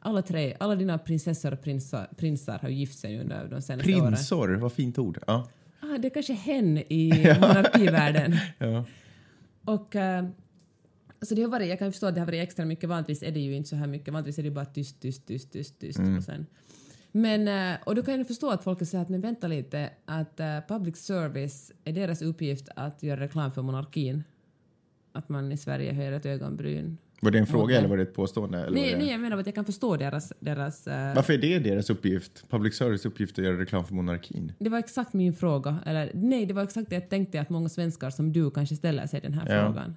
alla 0.00 0.22
tre, 0.22 0.56
alla 0.60 0.74
dina 0.76 0.98
prinsessor 0.98 1.52
och 1.52 1.62
prinsar, 1.62 2.08
prinsar 2.16 2.58
har 2.58 2.68
gift 2.68 2.98
sig 2.98 3.20
under 3.20 3.48
de 3.48 3.62
senaste 3.62 3.94
åren. 3.94 4.12
Prinsor, 4.12 4.48
vad 4.48 4.72
fint 4.72 4.98
ord. 4.98 5.18
Ja. 5.26 5.48
Ah, 5.80 5.98
det 5.98 6.08
är 6.08 6.14
kanske 6.14 6.32
hen 6.32 6.78
i 6.78 7.08
monarkivärlden. 7.40 8.36
Ja. 8.58 8.84
Och 9.64 9.96
eh, 11.20 11.26
så 11.26 11.34
det 11.34 11.42
har 11.42 11.48
varit, 11.48 11.68
jag 11.68 11.78
kan 11.78 11.92
förstå 11.92 12.06
att 12.06 12.14
det 12.14 12.20
har 12.20 12.26
varit 12.26 12.42
extra 12.42 12.64
mycket, 12.64 12.88
vanligtvis 12.88 13.22
är 13.22 13.30
det 13.30 13.40
ju 13.40 13.54
inte 13.56 13.68
så 13.68 13.76
här 13.76 13.86
mycket, 13.86 14.14
vanligtvis 14.14 14.38
är 14.38 14.42
det 14.42 14.50
bara 14.50 14.64
tyst, 14.64 15.00
tyst, 15.00 15.26
tyst, 15.26 15.52
tyst, 15.52 15.78
tyst 15.80 15.98
och 16.18 16.22
sen. 16.24 16.46
Men, 17.12 17.48
eh, 17.72 17.78
och 17.84 17.94
då 17.94 18.02
kan 18.02 18.18
jag 18.18 18.26
förstå 18.26 18.50
att 18.50 18.64
folk 18.64 18.86
säger 18.86 19.02
att 19.02 19.08
men 19.08 19.20
vänta 19.20 19.46
lite, 19.48 19.90
att 20.04 20.40
eh, 20.40 20.58
public 20.68 20.96
service, 20.96 21.72
är 21.84 21.92
deras 21.92 22.22
uppgift 22.22 22.68
att 22.76 23.02
göra 23.02 23.20
reklam 23.20 23.52
för 23.52 23.62
monarkin? 23.62 24.24
Att 25.12 25.28
man 25.28 25.52
i 25.52 25.56
Sverige 25.56 25.92
höjer 25.92 26.12
ett 26.12 26.26
ögonbryn? 26.26 26.98
Var 27.20 27.30
det 27.30 27.38
en 27.38 27.46
fråga 27.46 27.64
Okej. 27.64 27.76
eller 27.76 27.88
var 27.88 27.96
det 27.96 28.02
ett 28.02 28.14
påstående? 28.14 28.58
Eller 28.58 28.70
Nej, 28.80 28.92
det... 28.92 28.98
nej, 28.98 29.10
jag 29.10 29.20
menar 29.20 29.38
att 29.38 29.46
jag 29.46 29.54
kan 29.54 29.64
förstå 29.64 29.96
deras... 29.96 30.32
deras 30.40 30.86
eh, 30.86 31.14
Varför 31.14 31.32
är 31.32 31.38
det 31.38 31.58
deras 31.58 31.90
uppgift? 31.90 32.44
Public 32.50 32.74
service 32.76 33.06
uppgift 33.06 33.38
att 33.38 33.44
göra 33.44 33.60
reklam 33.60 33.84
för 33.84 33.94
monarkin? 33.94 34.52
det 34.58 34.70
var 34.70 34.78
exakt 34.78 35.12
min 35.12 35.34
fråga. 35.34 35.78
Eller 35.86 36.10
nej, 36.14 36.46
det 36.46 36.54
var 36.54 36.62
exakt 36.62 36.88
det 36.90 36.94
jag 36.94 37.08
tänkte 37.10 37.40
att 37.40 37.50
många 37.50 37.68
svenskar 37.68 38.10
som 38.10 38.32
du 38.32 38.50
kanske 38.50 38.76
ställer 38.76 39.06
sig 39.06 39.20
den 39.20 39.32
här 39.34 39.56
Ja. 39.56 39.66
frågan. 39.66 39.96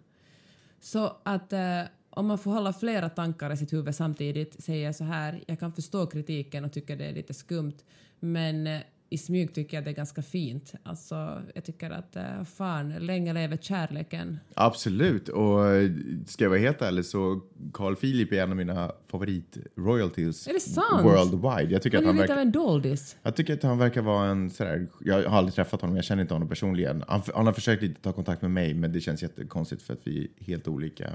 Så 0.79 1.17
att 1.23 1.53
eh, 1.53 1.81
om 2.09 2.27
man 2.27 2.37
får 2.37 2.51
hålla 2.51 2.73
flera 2.73 3.09
tankar 3.09 3.53
i 3.53 3.57
sitt 3.57 3.73
huvud 3.73 3.95
samtidigt 3.95 4.63
säger 4.63 4.85
jag 4.85 4.95
så 4.95 5.03
här, 5.03 5.43
jag 5.47 5.59
kan 5.59 5.73
förstå 5.73 6.07
kritiken 6.07 6.65
och 6.65 6.73
tycker 6.73 6.95
det 6.95 7.05
är 7.05 7.13
lite 7.13 7.33
skumt, 7.33 7.77
men 8.19 8.67
eh, 8.67 8.81
i 9.11 9.17
smyg 9.17 9.53
tycker 9.53 9.77
jag 9.77 9.83
det 9.83 9.89
är 9.89 9.93
ganska 9.95 10.21
fint. 10.21 10.73
Alltså, 10.83 11.41
jag 11.55 11.63
tycker 11.63 11.89
att 11.91 12.15
eh, 12.15 12.43
fan, 12.43 12.89
länge 12.89 13.33
lever 13.33 13.57
kärleken. 13.57 14.39
Absolut. 14.53 15.29
Och 15.29 15.65
eh, 15.67 15.91
ska 16.27 16.43
jag 16.43 16.49
vara 16.49 16.59
helt 16.59 16.81
ärlig 16.81 17.05
så 17.05 17.41
Carl 17.73 17.95
Philip 17.95 18.31
är 18.33 18.43
en 18.43 18.49
av 18.49 18.55
mina 18.57 18.91
favorit-royalties 19.11 20.47
Är 20.49 20.53
det 20.53 20.59
sant? 20.59 21.03
worldwide. 21.03 21.73
Jag 21.73 21.81
tycker, 21.81 21.97
Han 21.97 22.05
att 22.05 22.05
är 22.05 22.07
han 22.07 22.15
ju 22.15 22.21
lite 22.21 22.33
av 22.33 22.37
verkar, 22.37 22.41
en 22.41 22.51
doldis. 22.51 23.15
jag 23.23 23.35
tycker 23.35 23.53
att 23.53 23.63
han 23.63 23.77
verkar 23.77 24.01
vara 24.01 24.27
en 24.27 24.49
sådär, 24.49 24.87
jag 25.05 25.29
har 25.29 25.37
aldrig 25.37 25.53
träffat 25.55 25.81
honom, 25.81 25.95
jag 25.95 26.05
känner 26.05 26.21
inte 26.21 26.33
honom 26.33 26.49
personligen. 26.49 27.03
Han, 27.07 27.21
han 27.35 27.45
har 27.45 27.53
försökt 27.53 27.81
lite 27.83 28.01
ta 28.01 28.11
kontakt 28.13 28.41
med 28.41 28.51
mig 28.51 28.73
men 28.73 28.91
det 28.93 29.01
känns 29.01 29.21
jättekonstigt 29.21 29.81
för 29.81 29.93
att 29.93 30.01
vi 30.07 30.31
är 30.39 30.45
helt 30.45 30.67
olika. 30.67 31.11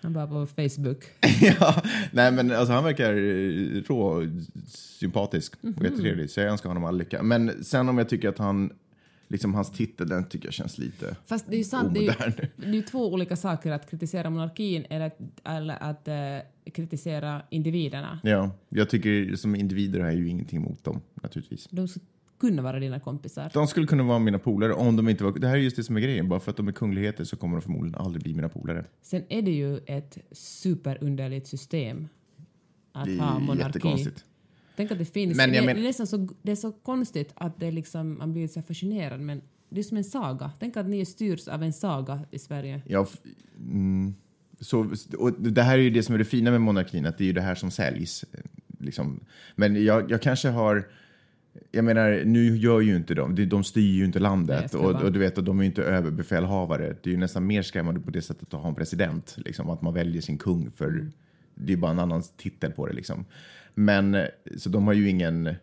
Han 0.00 0.12
bara 0.12 0.26
på 0.26 0.46
Facebook. 0.46 1.04
ja, 1.40 1.82
nej 2.12 2.32
men 2.32 2.52
alltså 2.52 2.72
han 2.72 2.84
verkar 2.84 3.12
eh, 3.12 3.82
rå, 3.82 4.22
sympatisk 4.68 5.54
och 5.60 5.64
Mhm. 5.64 5.84
jättetrevlig 5.84 6.30
så 6.30 6.40
jag 6.40 6.50
önskar 6.50 6.68
honom 6.70 6.84
all 6.84 6.98
lycka. 6.98 7.22
Men 7.22 7.64
sen 7.64 7.88
om 7.88 7.98
jag 7.98 8.08
tycker 8.08 8.28
att 8.28 8.38
han, 8.38 8.72
liksom 9.28 9.54
hans 9.54 9.70
titel, 9.72 10.08
den 10.08 10.28
tycker 10.28 10.46
jag 10.46 10.54
känns 10.54 10.78
lite 10.78 11.16
Fast 11.26 11.46
det 11.48 11.56
är 11.56 11.58
ju 11.58 11.64
sant, 11.64 11.94
det 11.94 12.06
är, 12.06 12.26
ju, 12.56 12.70
det 12.72 12.78
är 12.78 12.82
två 12.82 13.12
olika 13.12 13.36
saker 13.36 13.72
att 13.72 13.90
kritisera 13.90 14.30
monarkin 14.30 14.86
eller 14.90 15.06
att, 15.06 15.18
eller 15.44 15.82
att 15.82 16.08
eh, 16.08 16.72
kritisera 16.72 17.42
individerna. 17.50 18.20
Ja, 18.22 18.50
jag 18.68 18.90
tycker 18.90 19.36
som 19.36 19.56
individer 19.56 20.00
har 20.00 20.06
jag 20.06 20.16
ju 20.16 20.28
ingenting 20.28 20.58
emot 20.58 20.84
dem 20.84 21.00
naturligtvis. 21.22 21.68
De 21.70 21.88
kunna 22.38 22.62
vara 22.62 22.78
dina 22.80 23.00
kompisar. 23.00 23.50
De 23.54 23.66
skulle 23.66 23.86
kunna 23.86 24.02
vara 24.02 24.18
mina 24.18 24.38
polare 24.38 24.72
om 24.72 24.96
de 24.96 25.08
inte 25.08 25.24
var... 25.24 25.32
Det 25.38 25.46
här 25.48 25.54
är 25.54 25.60
just 25.60 25.76
det 25.76 25.84
som 25.84 25.96
är 25.96 26.00
grejen. 26.00 26.28
Bara 26.28 26.40
för 26.40 26.50
att 26.50 26.56
de 26.56 26.68
är 26.68 26.72
kungligheter 26.72 27.24
så 27.24 27.36
kommer 27.36 27.56
de 27.56 27.62
förmodligen 27.62 27.94
aldrig 28.00 28.22
bli 28.22 28.34
mina 28.34 28.48
polare. 28.48 28.84
Sen 29.02 29.22
är 29.28 29.42
det 29.42 29.50
ju 29.50 29.78
ett 29.86 30.18
superunderligt 30.32 31.46
system 31.46 32.08
att 32.92 33.06
Det 33.06 33.18
ha 33.18 33.36
är 33.36 33.40
monarki. 33.40 33.62
jättekonstigt. 33.66 34.24
Tänk 34.76 34.90
att 34.92 34.98
det 34.98 35.04
finns. 35.04 35.36
Men 35.36 35.54
jag 35.54 35.62
det, 35.62 35.66
men- 35.66 35.76
det, 35.76 35.82
är 35.82 35.86
nästan 35.86 36.06
så, 36.06 36.28
det 36.42 36.52
är 36.52 36.56
så 36.56 36.72
konstigt 36.72 37.32
att 37.34 37.60
det 37.60 37.70
liksom, 37.70 38.18
man 38.18 38.32
blir 38.32 38.48
så 38.48 38.60
här 38.60 38.66
fascinerad 38.66 39.20
men 39.20 39.42
det 39.68 39.80
är 39.80 39.84
som 39.84 39.96
en 39.96 40.04
saga. 40.04 40.50
Tänk 40.60 40.76
att 40.76 40.86
ni 40.88 41.04
styrs 41.04 41.48
av 41.48 41.62
en 41.62 41.72
saga 41.72 42.20
i 42.30 42.38
Sverige. 42.38 42.82
Ja, 42.86 43.06
mm, 43.58 44.14
så, 44.60 44.90
och 45.18 45.32
det 45.32 45.62
här 45.62 45.78
är 45.78 45.82
ju 45.82 45.90
det 45.90 46.02
som 46.02 46.14
är 46.14 46.18
det 46.18 46.24
fina 46.24 46.50
med 46.50 46.60
monarkin, 46.60 47.06
att 47.06 47.18
det 47.18 47.24
är 47.24 47.26
ju 47.26 47.32
det 47.32 47.40
här 47.40 47.54
som 47.54 47.70
säljs. 47.70 48.24
eh, 48.32 48.40
Liksom. 48.78 49.20
Men 49.54 49.84
jag, 49.84 50.10
jag 50.10 50.22
kanske 50.22 50.48
har... 50.48 50.88
Jag 51.76 51.84
menar, 51.84 52.22
nu 52.24 52.56
gör 52.56 52.80
ju 52.80 52.96
inte 52.96 53.14
de, 53.14 53.48
de- 53.48 53.64
styr 53.64 53.92
ju 53.92 54.04
inte 54.04 54.18
Nej, 54.18 54.22
landet 54.28 54.70
skojar 54.70 54.94
och, 54.94 55.02
och 55.02 55.12
du 55.12 55.18
vet 55.18 55.38
att 55.38 55.44
de 55.44 55.58
är 55.58 55.62
ju 55.62 55.66
inte 55.68 55.82
överbefälhavare. 55.82 56.96
Det 57.02 57.10
är 57.10 57.12
ju 57.12 57.18
nästan 57.20 57.46
mer 57.46 57.62
skrämmande 57.62 58.00
på 58.00 58.10
det 58.10 58.22
sättet 58.22 58.54
att 58.54 58.60
ha 58.60 58.68
en 58.68 58.74
president, 58.74 59.36
liksom, 59.44 59.70
att 59.70 59.82
man 59.82 59.94
väljer 59.94 60.22
sin 60.22 60.38
kung 60.38 60.70
för 60.70 60.86
Mm. 60.88 61.12
det 61.54 61.72
är 61.72 61.76
bara 61.76 61.90
en 61.90 61.98
annan 61.98 62.22
titel 62.36 62.72
på 62.72 62.86
det 62.86 62.92
liksom. 62.92 63.24
Men 63.74 64.16
så 64.56 64.68
de 64.68 64.86
har 64.86 64.92
ju 64.94 65.08
ingen 65.08 65.54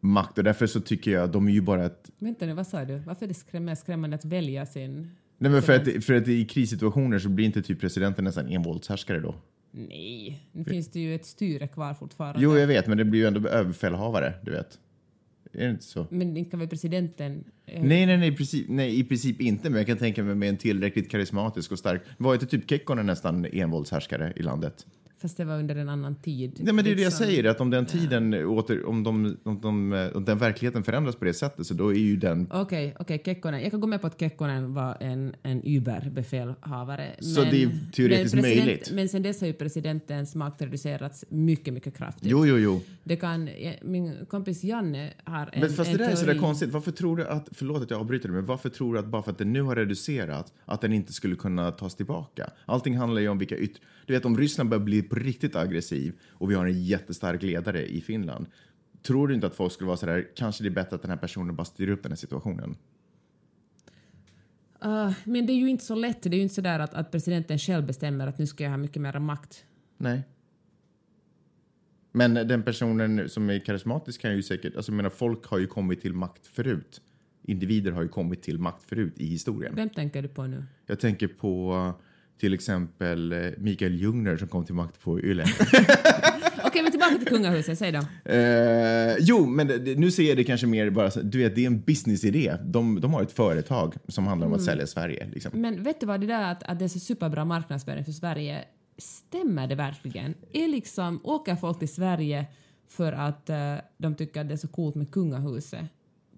makt 0.00 0.38
och 0.38 0.44
därför 0.44 0.66
så 0.66 0.80
tycker 0.80 1.10
jag 1.10 1.30
de 1.30 1.48
är 1.48 1.52
ju 1.52 1.60
bara 1.60 1.84
ett 1.86 2.10
Vänta 2.18 2.46
nu, 2.46 2.52
vad 2.52 2.66
sa 2.66 2.84
du? 2.84 2.96
Varför 2.98 3.24
är 3.26 3.28
det 3.28 3.34
skräm- 3.34 3.60
mer 3.60 3.74
skrämmande 3.74 4.16
att 4.16 4.24
välja 4.24 4.66
sin... 4.66 5.10
Nej, 5.38 5.50
men 5.50 5.62
för 5.62 5.72
att, 5.76 6.04
för 6.04 6.14
att 6.14 6.28
i 6.28 6.44
krissituationer 6.44 7.18
så 7.18 7.28
blir 7.28 7.46
inte 7.46 7.62
typ 7.62 7.80
presidenten 7.80 8.24
nästan 8.24 8.48
en 8.48 8.62
våldshärskare 8.62 9.20
då. 9.20 9.34
Nej, 9.72 10.48
nu 10.52 10.64
finns 10.64 10.88
det 10.90 11.00
ju 11.00 11.14
ett 11.14 11.26
styre 11.26 11.68
kvar 11.68 11.94
fortfarande. 11.94 12.42
Jo, 12.42 12.56
jag 12.58 12.66
vet, 12.66 12.86
men 12.86 12.98
det 12.98 13.04
blir 13.04 13.20
ju 13.20 13.26
ändå 13.26 13.48
överbefälhavare, 13.48 14.34
du 14.42 14.50
vet. 14.50 14.78
Är 15.52 15.64
det 15.64 15.70
inte 15.70 15.84
så? 15.84 16.06
Men 16.10 16.36
inte 16.36 16.50
kan 16.50 16.60
väl 16.60 16.68
presidenten... 16.68 17.44
eh, 17.66 17.82
Nej, 17.82 18.06
nej, 18.06 18.16
nej, 18.16 18.28
i 18.28 18.32
princip, 18.36 18.66
nej, 18.68 19.00
i 19.00 19.04
princip 19.04 19.40
inte, 19.40 19.70
men 19.70 19.78
jag 19.78 19.86
kan 19.86 19.96
tänka 19.98 20.24
mig 20.24 20.34
med 20.34 20.48
en 20.48 20.56
tillräckligt 20.56 21.10
karismatisk 21.10 21.72
och 21.72 21.78
stark... 21.78 22.02
Var 22.18 22.34
inte 22.34 22.46
typ 22.46 22.70
Kekkonen 22.70 23.06
nästan 23.06 23.44
envåldshärskare 23.44 24.32
i 24.36 24.42
landet? 24.42 24.86
Fast 25.20 25.36
det 25.36 25.44
var 25.44 25.58
under 25.58 25.76
en 25.76 25.88
annan 25.88 26.14
tid. 26.14 26.60
Nej, 26.62 26.74
men 26.74 26.84
det 26.84 26.90
är 26.90 26.94
det 26.94 27.02
jag 27.02 27.08
liksom. 27.08 27.26
säger, 27.26 27.44
att 27.44 27.60
om 27.60 27.70
den 27.70 27.86
tiden 27.86 28.34
åter, 28.34 28.86
om, 28.86 29.04
de, 29.04 29.36
om, 29.42 29.60
de, 29.60 30.10
om 30.14 30.24
den 30.24 30.38
verkligheten 30.38 30.84
förändras 30.84 31.16
på 31.16 31.24
det 31.24 31.34
sättet 31.34 31.66
så 31.66 31.74
då 31.74 31.88
är 31.88 31.98
ju 31.98 32.16
den... 32.16 32.48
Okej, 32.52 32.94
okej, 32.98 33.22
Kekkonen. 33.24 33.62
Jag 33.62 33.70
kan 33.70 33.80
gå 33.80 33.86
med 33.86 34.00
på 34.00 34.06
att 34.06 34.20
Kekkonen 34.20 34.74
var 34.74 34.96
en, 35.00 35.34
en 35.42 35.62
Uber-befälhavare. 35.64 37.16
Så 37.20 37.40
det 37.42 37.62
är 37.62 37.70
teoretiskt 37.92 38.34
men 38.34 38.42
möjligt. 38.42 38.90
Men 38.92 39.08
sen 39.08 39.22
dess 39.22 39.40
har 39.40 39.46
ju 39.46 39.52
presidentens 39.52 40.34
makt 40.34 40.62
reducerats 40.62 41.24
mycket, 41.28 41.74
mycket 41.74 41.96
kraftigt. 41.96 42.30
Jo, 42.30 42.46
jo, 42.46 42.58
jo. 42.58 42.80
Det 43.04 43.16
kan, 43.16 43.48
ja, 43.58 43.72
min 43.82 44.26
kompis 44.28 44.64
Janne 44.64 45.12
har 45.24 45.50
en 45.52 45.60
Men 45.60 45.70
fast 45.70 45.90
en 45.90 45.96
det 45.96 46.04
där 46.04 46.10
är 46.10 46.16
sådär 46.16 46.32
teori. 46.32 46.38
konstigt. 46.38 46.70
Varför 46.72 46.90
tror 46.92 47.16
du 47.16 47.26
att, 47.26 47.48
förlåt 47.52 47.82
att 47.82 47.90
jag 47.90 48.00
avbryter 48.00 48.28
dig, 48.28 48.34
men 48.36 48.46
varför 48.46 48.68
tror 48.68 48.94
du 48.94 49.00
att 49.00 49.06
bara 49.06 49.22
för 49.22 49.30
att 49.30 49.38
den 49.38 49.52
nu 49.52 49.62
har 49.62 49.76
reducerat, 49.76 50.52
att 50.64 50.80
den 50.80 50.92
inte 50.92 51.12
skulle 51.12 51.36
kunna 51.36 51.70
tas 51.70 51.94
tillbaka? 51.94 52.50
Allting 52.66 52.96
handlar 52.96 53.20
ju 53.20 53.28
om 53.28 53.38
vilka 53.38 53.56
yttre... 53.56 53.82
Du 54.10 54.14
vet, 54.14 54.24
om 54.24 54.38
Ryssland 54.38 54.70
börjar 54.70 54.84
bli 54.84 55.02
på 55.02 55.14
riktigt 55.14 55.56
aggressiv 55.56 56.14
och 56.30 56.50
vi 56.50 56.54
har 56.54 56.66
en 56.66 56.82
jättestark 56.82 57.42
ledare 57.42 57.86
i 57.86 58.00
Finland, 58.00 58.46
tror 59.02 59.28
du 59.28 59.34
inte 59.34 59.46
att 59.46 59.54
folk 59.54 59.72
skulle 59.72 59.86
vara 59.86 59.96
sådär, 59.96 60.28
kanske 60.34 60.62
det 60.62 60.68
är 60.68 60.70
bättre 60.70 60.96
att 60.96 61.02
den 61.02 61.10
här 61.10 61.18
personen 61.18 61.56
bara 61.56 61.64
styr 61.64 61.88
upp 61.88 62.02
den 62.02 62.12
här 62.12 62.16
situationen? 62.16 62.76
Ah, 64.78 65.12
men 65.24 65.46
det 65.46 65.52
är 65.52 65.54
ju 65.54 65.70
inte 65.70 65.84
så 65.84 65.94
lätt. 65.94 66.22
Det 66.22 66.28
är 66.28 66.34
ju 66.34 66.42
inte 66.42 66.54
sådär 66.54 66.78
att, 66.78 66.94
att 66.94 67.10
presidenten 67.10 67.58
själv 67.58 67.86
bestämmer 67.86 68.26
att 68.26 68.38
nu 68.38 68.46
ska 68.46 68.64
jag 68.64 68.70
ha 68.70 68.76
mycket 68.76 69.02
mer 69.02 69.18
makt. 69.18 69.64
Nej. 69.96 70.22
Men 72.12 72.34
den 72.34 72.62
personen 72.62 73.28
som 73.28 73.50
är 73.50 73.58
karismatisk 73.58 74.20
kan 74.20 74.36
ju 74.36 74.42
säkert, 74.42 74.76
alltså 74.76 74.92
jag 74.92 74.96
menar 74.96 75.10
folk 75.10 75.46
har 75.46 75.58
ju 75.58 75.66
kommit 75.66 76.00
till 76.00 76.14
makt 76.14 76.46
förut. 76.46 77.00
Individer 77.42 77.92
har 77.92 78.02
ju 78.02 78.08
kommit 78.08 78.42
till 78.42 78.58
makt 78.58 78.84
förut 78.84 79.14
i 79.16 79.26
historien. 79.26 79.74
Vem 79.74 79.90
tänker 79.90 80.22
du 80.22 80.28
på 80.28 80.46
nu? 80.46 80.64
Jag 80.86 81.00
tänker 81.00 81.28
på 81.28 81.94
till 82.40 82.54
exempel 82.54 83.32
eh, 83.32 83.38
Mikael 83.58 83.94
Ljungner 83.94 84.36
som 84.36 84.48
kom 84.48 84.64
till 84.64 84.74
makt 84.74 85.00
på 85.02 85.20
Yle. 85.20 85.44
Okej, 86.64 86.82
men 86.82 86.90
tillbaka 86.90 87.14
till 87.18 87.26
kungahuset. 87.26 87.78
Säg 87.78 87.92
då. 87.92 88.30
Eh, 88.32 89.16
jo, 89.20 89.46
men 89.46 89.66
det- 89.66 89.98
nu 89.98 90.10
ser 90.10 90.22
jag 90.22 90.36
det 90.36 90.44
kanske 90.44 90.66
mer 90.66 90.90
bara 90.90 91.10
så, 91.10 91.20
du 91.22 91.38
vet, 91.38 91.54
det 91.54 91.62
är 91.62 91.66
en 91.66 91.80
businessidé. 91.80 92.56
De, 92.64 93.00
de 93.00 93.14
har 93.14 93.22
ett 93.22 93.32
företag 93.32 93.94
som 94.08 94.26
handlar 94.26 94.46
om 94.46 94.52
att 94.52 94.62
sälja 94.62 94.86
Sverige. 94.86 95.28
Liksom. 95.32 95.60
Men 95.60 95.82
vet 95.82 96.00
du 96.00 96.06
vad, 96.06 96.20
det 96.20 96.26
där 96.26 96.52
att, 96.52 96.62
att 96.62 96.78
det 96.78 96.84
är 96.84 96.88
så 96.88 96.98
superbra 96.98 97.44
marknadsföring 97.44 98.04
för 98.04 98.12
Sverige, 98.12 98.64
stämmer 98.98 99.66
det 99.66 99.74
verkligen? 99.74 100.34
Är 100.52 100.68
liksom, 100.68 101.20
åker 101.24 101.56
folk 101.56 101.78
till 101.78 101.92
Sverige 101.92 102.46
för 102.88 103.12
att 103.12 103.50
eh, 103.50 103.74
de 103.98 104.14
tycker 104.14 104.40
att 104.40 104.48
det 104.48 104.54
är 104.54 104.56
så 104.56 104.68
coolt 104.68 104.94
med 104.94 105.10
kungahuset? 105.10 105.80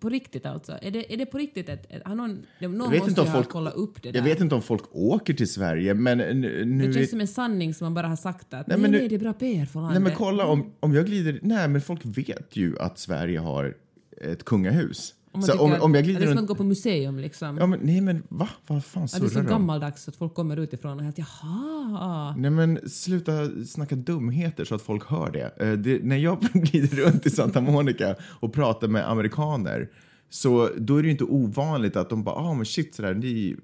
På 0.02 0.08
riktigt 0.08 0.46
alltså? 0.46 0.78
Är 0.82 0.90
det, 0.90 1.12
är 1.14 1.16
det 1.16 1.26
på 1.26 1.38
riktigt 1.38 1.68
ett... 1.68 1.86
ett 1.90 2.02
har 2.04 2.14
någon 2.14 2.46
någon 2.60 2.90
vet 2.90 3.02
måste 3.02 3.20
ju 3.20 3.26
folk- 3.26 3.46
ha 3.46 3.52
kollat 3.52 3.74
upp 3.74 4.02
det 4.02 4.10
där. 4.10 4.18
Jag 4.18 4.24
vet 4.24 4.40
inte 4.40 4.54
om 4.54 4.62
folk 4.62 4.82
åker 4.92 5.34
till 5.34 5.48
Sverige, 5.48 5.94
men 5.94 6.18
nu... 6.18 6.64
nu 6.64 6.86
det 6.86 6.92
känns 6.94 7.10
som 7.10 7.20
en 7.20 7.28
sanning 7.28 7.74
som 7.74 7.84
man 7.84 7.94
bara 7.94 8.06
har 8.08 8.16
sagt 8.16 8.54
att 8.54 8.66
nej, 8.66 8.78
men 8.78 8.90
nej, 8.90 9.00
nu- 9.00 9.08
det 9.08 9.14
är 9.14 9.18
bra 9.18 9.32
PR 9.32 9.64
för 9.66 9.80
landet. 9.80 10.02
Nej 10.02 10.02
men 10.02 10.16
kolla 10.18 10.46
om, 10.46 10.72
om 10.80 10.94
jag 10.94 11.06
glider... 11.06 11.38
Nej 11.42 11.68
men 11.68 11.80
folk 11.80 12.00
vet 12.04 12.56
ju 12.56 12.78
att 12.78 12.98
Sverige 12.98 13.38
har 13.38 13.76
ett 14.20 14.44
kungahus. 14.44 15.14
Om, 15.34 15.40
man 15.40 15.42
så 15.42 15.58
om, 15.58 15.72
att- 15.72 15.80
om 15.80 15.94
jag 15.94 16.04
glider 16.04 16.20
Det 16.20 16.26
är 16.26 16.34
som 16.34 16.38
att 16.38 16.46
gå 16.48 16.54
på 16.54 16.64
museum 16.64 17.18
liksom. 17.18 17.58
Ja 17.58 17.66
men 17.66 17.80
nej 17.82 18.00
men 18.00 18.22
va? 18.28 18.48
Vad 18.66 18.84
fan 18.84 19.02
att 19.04 19.20
det 19.20 19.26
är 19.26 19.28
så 19.28 19.42
gammaldags 19.42 20.08
att 20.08 20.16
folk 20.16 20.34
kommer 20.34 20.56
utifrån 20.56 20.98
och 20.98 21.04
helt 21.04 21.18
jaha. 21.18 22.34
Nej 22.36 22.50
men 22.50 22.88
sluta 22.90 23.64
snacka 23.66 23.96
dumheter 23.96 24.64
så 24.64 24.74
att 24.74 24.82
folk 24.82 25.04
hör 25.04 25.30
det. 25.30 25.66
Eh, 25.66 25.72
det 25.72 26.04
när 26.04 26.16
jag 26.16 26.40
glider 26.52 26.96
runt 26.96 27.26
i 27.26 27.30
Santa 27.30 27.60
Monica 27.60 28.14
och 28.22 28.52
pratar 28.52 28.88
med 28.88 29.10
amerikaner 29.10 29.88
så 30.28 30.70
då 30.78 30.96
är 30.96 31.02
det 31.02 31.06
ju 31.06 31.12
inte 31.12 31.24
ovanligt 31.24 31.96
att 31.96 32.10
de 32.10 32.24
bara 32.24 32.34
ah 32.34 32.54
men 32.54 32.66
shit 32.66 32.94
sådär, 32.94 33.14
ni, 33.14 33.56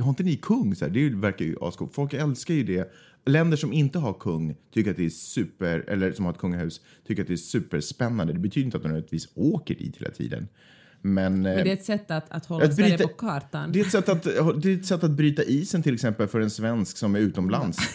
har 0.00 0.08
inte 0.08 0.22
ni 0.22 0.36
kung? 0.36 0.74
Så 0.74 0.84
här, 0.84 0.92
det 0.92 1.10
verkar 1.10 1.44
ju 1.44 1.56
ascoolt. 1.60 1.94
Folk 1.94 2.14
älskar 2.14 2.54
ju 2.54 2.64
det. 2.64 2.92
Länder 3.26 3.56
som 3.56 3.72
inte 3.72 3.98
har 3.98 4.12
kung 4.12 4.56
tycker 4.74 4.90
att 4.90 4.96
det 4.96 5.04
är 5.04 5.10
super, 5.10 5.84
eller 5.88 6.12
som 6.12 6.24
har 6.24 6.32
ett 6.32 6.38
kungahus, 6.38 6.80
tycker 7.06 7.22
att 7.22 7.28
det 7.28 7.34
är 7.34 7.36
superspännande. 7.36 8.32
Det 8.32 8.38
betyder 8.38 8.64
inte 8.64 8.76
att 8.76 8.82
de 8.82 8.88
nödvändigtvis 8.88 9.28
åker 9.34 9.74
dit 9.74 9.96
hela 9.96 10.10
tiden. 10.10 10.48
Men, 11.02 11.42
Men 11.42 11.58
eh, 11.58 11.64
det 11.64 11.70
är 11.70 11.74
ett 11.74 11.84
sätt 11.84 12.10
att, 12.10 12.30
att 12.30 12.46
hålla 12.46 12.64
Att 12.64 12.74
Sverige 12.74 12.96
bryta- 12.96 13.08
på 13.08 13.14
kartan. 13.14 13.72
det 13.72 13.80
är, 13.80 13.84
ett 13.84 13.90
sätt 13.90 14.08
att, 14.08 14.22
det 14.62 14.70
är 14.72 14.74
ett 14.74 14.86
sätt 14.86 15.04
att 15.04 15.10
bryta 15.10 15.42
isen 15.42 15.82
till 15.82 15.94
exempel 15.94 16.28
för 16.28 16.40
en 16.40 16.50
svensk 16.50 16.96
som 16.96 17.14
är 17.14 17.18
utomlands. 17.18 17.78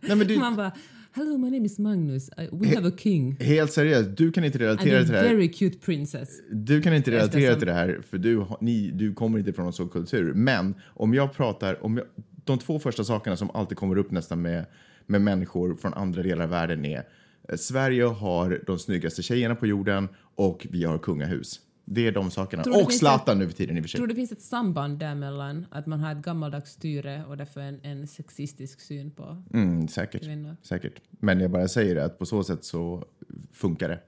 Nej, 0.00 0.16
men 0.16 0.26
det, 0.26 0.36
Man 0.38 0.56
bara 0.56 0.72
Hello, 1.12 1.38
my 1.38 1.50
name 1.50 1.66
is 1.66 1.78
Magnus. 1.78 2.30
We 2.52 2.74
have 2.74 2.88
a 2.88 2.92
king. 2.98 3.36
Helt 3.40 3.72
seriöst, 3.72 4.16
du 4.16 4.32
kan 4.32 4.44
inte 4.44 4.58
relatera 4.58 5.04
till 5.04 5.12
det 5.12 5.18
här. 5.18 5.28
very 5.28 5.52
cute 5.52 5.78
princess. 5.78 6.28
Du 6.50 6.82
kan 6.82 6.94
inte 6.94 7.10
relatera 7.10 7.54
till 7.54 7.66
det 7.66 7.72
här 7.72 8.00
för 8.10 8.18
du, 8.18 8.44
ni, 8.60 8.90
du 8.90 9.14
kommer 9.14 9.38
inte 9.38 9.52
från 9.52 9.66
en 9.66 9.72
sån 9.72 9.88
kultur. 9.88 10.32
Men 10.34 10.74
om 10.86 11.14
jag 11.14 11.32
pratar, 11.32 11.84
om 11.84 11.96
jag, 11.96 12.06
de 12.44 12.58
två 12.58 12.78
första 12.78 13.04
sakerna 13.04 13.36
som 13.36 13.50
alltid 13.50 13.78
kommer 13.78 13.98
upp 13.98 14.10
nästan 14.10 14.42
med, 14.42 14.66
med 15.06 15.20
människor 15.20 15.76
från 15.76 15.94
andra 15.94 16.22
delar 16.22 16.44
av 16.44 16.50
världen 16.50 16.84
är 16.84 17.02
eh, 17.48 17.56
Sverige 17.56 18.04
har 18.04 18.62
de 18.66 18.78
snyggaste 18.78 19.22
tjejerna 19.22 19.54
på 19.54 19.66
jorden 19.66 20.08
och 20.34 20.66
vi 20.70 20.84
har 20.84 20.98
kungahus. 20.98 21.60
Det 21.92 22.06
är 22.06 22.12
de 22.12 22.30
sakerna. 22.30 22.62
Och 22.84 22.92
Zlatan 22.92 23.38
nu 23.38 23.46
för 23.46 23.54
tiden 23.54 23.76
i 23.76 23.80
och 23.80 23.84
för 23.84 23.88
sig. 23.88 23.98
Tror 23.98 24.06
du 24.06 24.12
det 24.12 24.16
finns 24.16 24.32
ett 24.32 24.42
samband 24.42 24.98
däremellan? 24.98 25.66
Att 25.70 25.86
man 25.86 26.00
har 26.00 26.12
ett 26.12 26.22
gammaldags 26.22 26.70
styre 26.70 27.24
och 27.28 27.36
därför 27.36 27.60
en, 27.60 27.80
en 27.82 28.06
sexistisk 28.06 28.80
syn 28.80 29.10
på 29.10 29.42
Mm, 29.52 29.88
säkert. 29.88 30.22
kvinnor? 30.24 30.56
säkert. 30.62 31.00
Men 31.10 31.40
jag 31.40 31.50
bara 31.50 31.68
säger 31.68 31.94
det 31.94 32.04
att 32.04 32.18
på 32.18 32.26
så 32.26 32.44
sätt 32.44 32.64
så 32.64 33.04
funkar 33.52 33.88
det. 33.88 34.00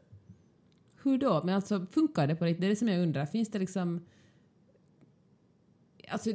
Hur 1.02 1.18
då? 1.18 1.42
Men 1.44 1.54
alltså 1.54 1.86
funkar 1.90 2.26
det 2.26 2.34
på 2.34 2.44
riktigt? 2.44 2.60
Det 2.60 2.66
är 2.66 2.70
det 2.70 2.76
som 2.76 2.88
jag 2.88 3.02
undrar. 3.02 3.26
Finns 3.26 3.50
det 3.50 3.58
liksom... 3.58 4.00
Alltså... 6.08 6.30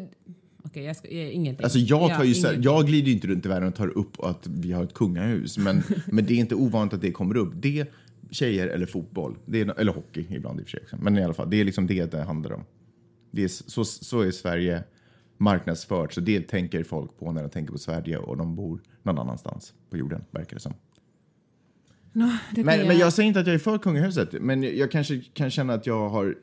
Okej, 0.64 0.84
jag 0.84 0.96
ska... 0.96 1.12
Jag, 1.12 1.32
ingenting. 1.32 1.64
Alltså 1.64 1.80
jag, 1.80 2.10
tar 2.10 2.24
ju, 2.24 2.34
ingenting. 2.34 2.62
jag 2.62 2.86
glider 2.86 3.08
ju 3.08 3.14
inte 3.14 3.28
runt 3.28 3.46
i 3.46 3.50
världen 3.50 3.68
och 3.68 3.76
tar 3.76 3.98
upp 3.98 4.20
att 4.24 4.48
vi 4.48 4.72
har 4.72 4.84
ett 4.84 4.94
kungahus, 4.94 5.58
men, 5.58 5.84
men 6.08 6.26
det 6.26 6.34
är 6.34 6.38
inte 6.38 6.56
ovanligt 6.56 6.94
att 6.94 7.02
det 7.02 7.12
kommer 7.12 7.38
upp. 7.38 7.52
Det, 7.56 7.88
tjejer 8.32 8.68
eller 8.68 8.86
fotboll, 8.86 9.38
det 9.46 9.62
är, 9.62 9.80
eller 9.80 9.94
hockey 9.94 10.26
ibland 10.30 10.60
i 10.60 10.64
och 10.64 10.68
för 10.68 10.78
sig. 10.78 11.00
Men 11.00 11.18
i 11.18 11.24
alla 11.24 11.34
fall, 11.34 11.50
det 11.50 11.58
är 11.62 11.66
liksom 11.66 11.88
det 11.88 12.12
det 12.12 12.22
handlar 12.22 12.52
om. 12.52 12.64
Det 13.32 13.44
är, 13.44 13.48
så, 13.48 13.86
så 13.86 14.22
är 14.22 14.32
Sverige 14.32 14.84
marknadsfört, 15.38 16.14
så 16.14 16.22
det 16.22 16.42
tänker 16.48 16.84
folk 16.84 17.18
på 17.20 17.32
när 17.32 17.44
de 17.44 17.50
tänker 17.50 17.72
på 17.72 17.78
Sverige 17.78 18.18
och 18.18 18.38
de 18.38 18.56
bor 18.56 18.82
någon 19.04 19.20
annanstans 19.20 19.74
på 19.90 19.98
jorden, 19.98 20.24
verkar 20.32 20.56
det 20.56 20.62
som. 20.62 20.74
Nå, 22.12 22.32
det 22.56 22.64
Men, 22.64 22.88
men 22.88 22.98
jag 22.98 23.14
säger 23.14 23.28
inte 23.28 23.40
att 23.40 23.48
jag 23.48 23.54
är 23.54 23.60
för 23.60 23.78
kungahuset, 23.78 24.34
men 24.42 24.64
jag 24.64 24.92
kanske 24.92 25.22
kan 25.34 25.50
känna 25.50 25.74
att 25.74 25.88
jag 25.88 26.10
har 26.10 26.36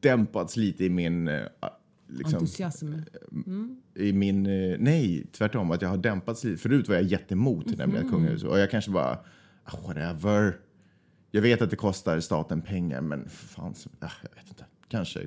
dämpats 0.00 0.56
lite 0.56 0.84
i 0.84 0.90
min... 0.90 1.28
eh, 1.28 1.42
Liksom, 2.10 2.34
Entusiasm. 2.34 2.92
i 3.94 4.12
min... 4.12 4.46
eh, 4.46 4.76
Nej, 4.78 5.26
tvärtom. 5.32 5.70
Att 5.70 5.82
jag 5.82 5.88
har 5.88 5.96
dämpats 5.96 6.44
lite. 6.44 6.58
Förut 6.62 6.88
var 6.88 6.94
jag 6.94 7.04
jättemot 7.04 7.66
nämligen 7.78 8.06
ett 8.06 8.12
kungahus. 8.12 8.44
Och 8.44 8.58
jag 8.58 8.70
kanske 8.70 8.90
bara, 8.90 9.18
ah, 9.64 9.76
whatever. 9.86 10.56
Jag 11.30 11.42
vet 11.42 11.62
att 11.62 11.70
det 11.70 11.76
kostar 11.76 12.20
staten 12.20 12.62
pengar, 12.62 13.00
men 13.00 13.28
fan, 13.28 13.74
ah, 14.00 14.10
jag 14.22 14.36
vet 14.42 14.48
inte. 14.48 14.64
Kanske. 14.88 15.20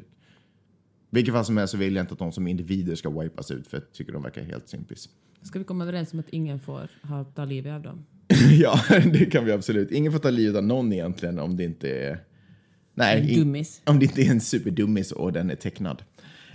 Vilket 1.09 1.33
fall 1.33 1.45
som 1.45 1.57
helst 1.57 1.71
så 1.71 1.77
vill 1.77 1.95
jag 1.95 2.03
inte 2.03 2.13
att 2.13 2.19
de 2.19 2.31
som 2.31 2.47
individer 2.47 2.95
ska 2.95 3.09
wipas 3.09 3.51
ut, 3.51 3.67
för 3.67 3.77
jag 3.77 3.91
tycker 3.93 4.13
de 4.13 4.23
verkar 4.23 4.43
helt 4.43 4.69
sympis. 4.69 5.09
Ska 5.41 5.59
vi 5.59 5.65
komma 5.65 5.83
överens 5.83 6.13
om 6.13 6.19
att 6.19 6.29
ingen 6.29 6.59
får 6.59 6.89
ha, 7.03 7.23
ta 7.23 7.45
livet 7.45 7.73
av 7.73 7.81
dem? 7.81 8.05
ja, 8.51 8.79
det 9.13 9.25
kan 9.25 9.45
vi 9.45 9.51
absolut. 9.51 9.91
Ingen 9.91 10.11
får 10.11 10.19
ta 10.19 10.29
livet 10.29 10.55
av 10.57 10.63
någon 10.63 10.93
egentligen 10.93 11.39
om 11.39 11.57
det 11.57 11.63
inte 11.63 11.89
är... 11.89 12.23
Nej, 12.93 13.31
in- 13.39 13.65
om 13.85 13.99
det 13.99 14.05
inte 14.05 14.21
är 14.21 14.31
en 14.31 14.41
superdummis 14.41 15.11
och 15.11 15.33
den 15.33 15.49
är 15.49 15.55
tecknad. 15.55 16.03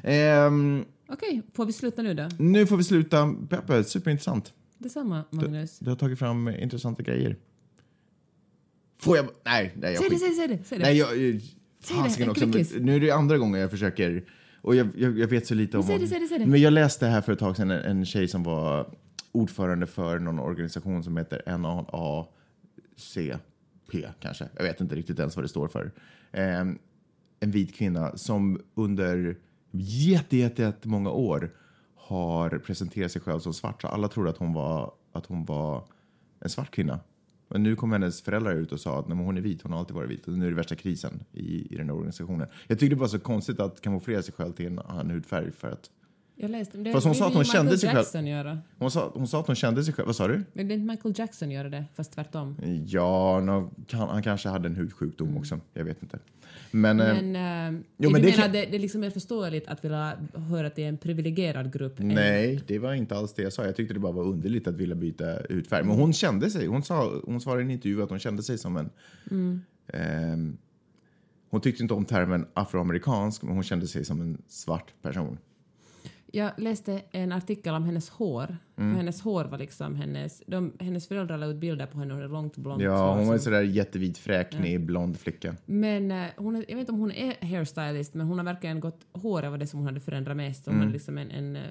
Ehm, 0.03 0.85
Okej, 1.09 1.43
får 1.55 1.67
vi 1.67 1.73
sluta 1.73 2.03
nu 2.03 2.15
då? 2.15 2.29
nu 2.39 2.67
får 2.67 2.77
vi 2.77 2.85
sluta. 2.85 3.35
Peppe, 3.49 3.85
superintressant. 3.85 4.53
Detsamma, 4.79 5.25
Magnus. 5.31 5.79
Du 5.79 5.91
har 5.91 5.97
tagit 5.97 6.19
fram 6.19 6.49
intressanta 6.49 7.03
grejer. 7.03 7.37
Får 8.99 9.17
jag... 9.17 9.27
Nej, 9.45 9.73
nej. 9.77 9.93
Jag 9.93 10.03
Säg 10.03 10.11
det, 10.11 10.19
säg 10.19 10.29
det, 10.29 10.35
säg 10.35 10.49
det. 10.49 10.65
Säg 10.65 10.79
det. 10.79 10.85
Nej, 10.85 10.99
jag... 10.99 11.19
det, 11.19 11.41
fasiken 11.81 12.25
en 12.25 12.31
också. 12.31 12.47
men. 12.47 12.65
Nu 12.85 12.97
är 12.97 13.01
det 13.01 13.11
andra 13.11 13.39
gången 13.39 13.61
jag 13.61 13.71
försöker... 13.71 14.25
Och 14.61 14.75
jag, 14.75 14.89
jag, 14.97 15.19
jag 15.19 15.29
vet 15.29 15.47
så 15.47 15.55
lite 15.55 15.79
om... 15.79 15.83
säg 15.83 15.99
det, 15.99 16.07
säg 16.07 16.21
det, 16.21 16.27
säg 16.27 16.39
det. 16.39 16.47
Men 16.47 16.61
jag 16.61 16.73
läste 16.73 17.07
här 17.07 17.21
för 17.21 17.33
ett 17.33 17.39
tag 17.39 17.57
sedan 17.57 17.71
en, 17.71 17.83
en 17.83 18.07
tjej 18.07 18.29
som 18.29 18.43
var 18.43 18.91
ordförande 19.33 19.87
för 19.87 20.19
någon 20.19 20.39
organisation 20.39 21.05
som 21.05 21.17
heter 21.17 21.59
NAACP 21.59 22.33
kanske. 24.21 24.49
Jag 24.57 24.63
vet 24.63 24.81
inte 24.81 24.95
riktigt 24.95 25.19
ens 25.19 25.37
vad 25.37 25.45
det 25.45 25.49
står 25.49 25.69
för. 25.69 25.93
Ehm, 26.33 26.79
en 27.41 27.51
vit 27.51 27.75
kvinna 27.75 28.17
som 28.17 28.61
under 28.75 29.37
jätte, 29.71 30.37
jätte, 30.37 30.63
jätte 30.63 30.89
många 30.89 31.11
år 31.11 31.51
har 31.95 32.59
presenterat 32.59 33.13
sig 33.13 33.23
själv 33.23 33.41
som 33.41 33.55
svart. 33.55 33.83
Så 33.83 33.89
alla 33.89 34.09
trodde 34.09 34.31
att 34.31 34.39
hon 34.39 34.53
var, 34.53 34.93
att 35.13 35.27
hon 35.27 35.45
var 35.45 35.85
en 36.41 36.51
svart 36.51 36.71
kvinna. 36.71 37.01
Men 37.49 37.63
nu 37.63 37.77
kom 37.77 37.93
hennes 37.93 38.23
föräldrar 38.23 38.53
ut 38.55 38.73
och 38.73 38.81
sa 38.81 38.99
att 38.99 39.09
nej, 39.09 39.19
hon 39.19 39.37
är 39.37 39.41
vit, 39.41 39.63
hon 39.63 39.73
har 39.73 39.79
alltid 39.79 39.97
varit 39.97 40.11
vit. 40.11 40.29
Och 40.29 40.33
nu 40.39 40.47
är 40.47 40.51
det 40.51 40.57
värsta 40.57 40.75
krisen 40.75 41.21
i, 41.33 41.75
i 41.75 41.77
den 41.77 41.87
här 41.89 41.95
organisationen. 41.97 42.49
Jag 42.67 42.79
tyckte 42.79 42.95
det 42.97 43.01
var 43.01 43.09
så 43.09 43.19
konstigt 43.19 43.61
att 43.61 43.81
kamouflera 43.81 44.23
sig 44.23 44.35
själv 44.35 44.53
till 44.53 44.67
en 44.67 44.79
annan 44.79 45.11
hudfärg 45.11 45.51
för 45.53 45.69
att 45.71 45.91
Jag 46.37 46.51
läste, 46.51 46.79
det, 46.79 46.93
Fast 46.93 47.07
hon 47.07 47.15
sa 47.15 47.25
att 47.25 47.31
vill 47.31 47.37
hon 47.37 47.41
Michael 47.41 47.57
kände 47.65 47.79
sig 47.79 47.89
själv- 47.89 47.99
Jackson 47.99 48.27
göra. 48.27 48.59
hon 48.79 48.91
sa, 48.91 49.11
hon 49.15 49.29
sa 49.29 49.41
att 49.41 49.47
hon 49.47 49.57
kände 49.57 49.85
sig 49.85 49.95
själv. 49.95 50.07
Vad 50.07 50.17
sa 50.17 50.29
du? 50.29 50.35
Är 50.55 50.61
inte 50.61 50.77
Michael 50.77 51.15
Jackson 51.19 51.51
göra 51.51 51.69
det, 51.69 51.85
fast 51.95 52.13
tvärtom. 52.13 52.57
Ja, 52.87 53.41
kan, 53.87 54.09
han 54.09 54.23
kanske 54.23 54.49
hade 54.49 54.69
en 54.69 54.77
hudsjukdom 54.77 55.37
också. 55.37 55.61
Jag 55.75 55.85
vet 55.85 56.03
inte. 56.03 56.19
Men, 56.71 57.01
eh, 57.01 57.07
Men, 57.07 57.37
eh, 57.77 57.81
jo, 57.97 58.09
du 58.09 58.13
men 58.13 58.23
det 58.23 58.31
menar 58.31 58.49
det, 58.49 58.67
det 58.67 58.79
liksom 58.79 59.05
är 59.05 59.11
förståeligt 59.11 59.69
att 59.69 59.85
vilja 59.85 60.13
höra 60.35 60.71
till 60.71 60.85
en 60.85 60.99
privilegierad 60.99 61.73
grupp? 61.73 61.95
nej, 61.99 62.61
det 62.67 62.79
var 62.79 62.95
inte 62.95 63.17
alls 63.17 63.35
det 63.35 63.43
jag 63.43 63.53
sa. 63.53 63.65
Jag 63.65 63.77
tyckte 63.77 63.95
det 63.95 64.01
bara 64.01 64.13
var 64.13 64.25
underligt 64.25 64.67
att 64.67 64.75
vilja 64.75 64.95
byta 64.95 65.39
hudfärg. 65.51 65.85
Men 65.85 65.97
hon 65.97 66.13
kände 66.13 66.51
sig, 66.51 66.67
hon, 66.67 66.83
sa, 66.83 67.21
hon 67.25 67.41
svarade 67.41 67.63
i 67.63 67.65
en 67.65 67.71
intervju 67.71 68.03
att 68.03 68.11
hon 68.11 68.19
kände 68.19 68.43
sig 68.43 68.59
som 68.59 68.77
en... 68.77 68.91
ehm, 69.93 70.57
hon 71.51 71.61
tyckte 71.61 71.83
inte 71.83 71.95
om 71.95 72.05
termen 72.05 72.47
afroamerikansk, 72.55 73.43
men 73.43 73.55
hon 73.55 73.63
kände 73.63 73.87
sig 73.87 74.05
som 74.05 74.21
en 74.21 74.43
svart 74.49 75.03
person. 75.03 75.39
Jag 76.37 76.53
läste 76.57 77.03
en 77.11 77.33
artikel 77.33 77.75
om 77.75 77.85
hennes 77.85 78.09
hår. 78.09 78.57
Mm. 78.77 78.91
För 78.93 78.97
hennes 78.97 79.21
hår 79.21 79.45
var 79.45 79.59
liksom 79.59 79.95
hennes... 79.95 80.43
De, 80.47 80.73
hennes 80.81 81.09
föräldrar 81.09 81.39
la 81.39 81.47
ut 81.47 81.57
bilder 81.57 81.87
på 81.87 81.99
henne 81.99 82.15
och 82.15 82.21
det 82.21 82.27
är 82.27 82.29
långt 82.29 82.57
blont 82.57 82.83
Ja, 82.83 83.15
hon 83.17 83.27
var 83.27 83.35
en 83.35 83.41
sådär 83.41 83.63
jättevit, 83.63 84.19
fräknig, 84.19 84.87
blond 84.87 85.19
flicka. 85.19 85.57
Men 85.67 86.11
eh, 86.11 86.27
hon 86.37 86.55
jag 86.55 86.77
vet 86.77 86.79
inte 86.79 86.93
om 86.93 86.99
hon 86.99 87.13
är 87.13 87.47
hairstylist, 87.47 88.15
men 88.15 88.27
hon 88.27 88.39
har 88.39 88.45
verkligen 88.45 88.81
gått... 88.81 89.07
Håret 89.13 89.51
var 89.51 89.59
det 89.59 89.67
som 89.67 89.79
hon 89.79 89.87
hade 89.87 90.01
förändrat 90.01 90.37
mest. 90.37 90.67
Hon 90.67 90.75
Mm. 90.75 90.81
hade 90.87 90.93
liksom 90.93 91.19
en, 91.19 91.31
en 91.31 91.57
uh, 91.57 91.63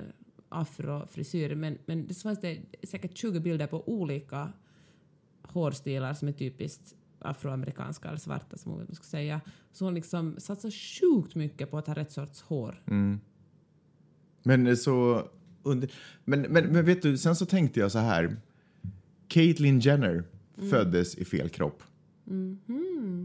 afrofrisyr. 0.49 1.55
Men, 1.55 1.77
men 1.85 2.07
det 2.07 2.13
fanns 2.13 2.41
det 2.41 2.57
säkert 2.83 3.17
20 3.17 3.39
bilder 3.39 3.67
på 3.67 3.89
olika 3.89 4.53
hårstilar 5.41 6.13
som 6.13 6.27
är 6.27 6.31
typiskt 6.31 6.95
afroamerikanska 7.19 8.07
eller 8.07 8.19
svarta 8.19 8.57
som 8.57 8.71
man 8.71 8.95
ska 8.95 9.03
säga. 9.03 9.41
Så 9.71 9.85
hon 9.85 9.93
liksom 9.93 10.35
satsar 10.37 10.71
sjukt 10.71 11.35
mycket 11.35 11.71
på 11.71 11.77
att 11.77 11.87
ha 11.87 11.93
rätt 11.93 12.11
sorts 12.11 12.41
hår. 12.41 12.81
Mm. 12.87 13.19
Men 14.45 14.67
eh, 14.67 14.75
så... 14.75 15.27
Under, 15.63 15.91
men, 16.25 16.41
men, 16.41 16.65
men 16.65 16.85
vet 16.85 17.01
du, 17.01 17.17
sen 17.17 17.35
så 17.35 17.45
tänkte 17.45 17.79
jag 17.79 17.91
så 17.91 17.99
här. 17.99 18.35
Caitlyn 19.27 19.79
Jenner 19.79 20.23
föddes 20.69 21.15
i 21.15 21.25
fel 21.25 21.49
kropp. 21.49 21.83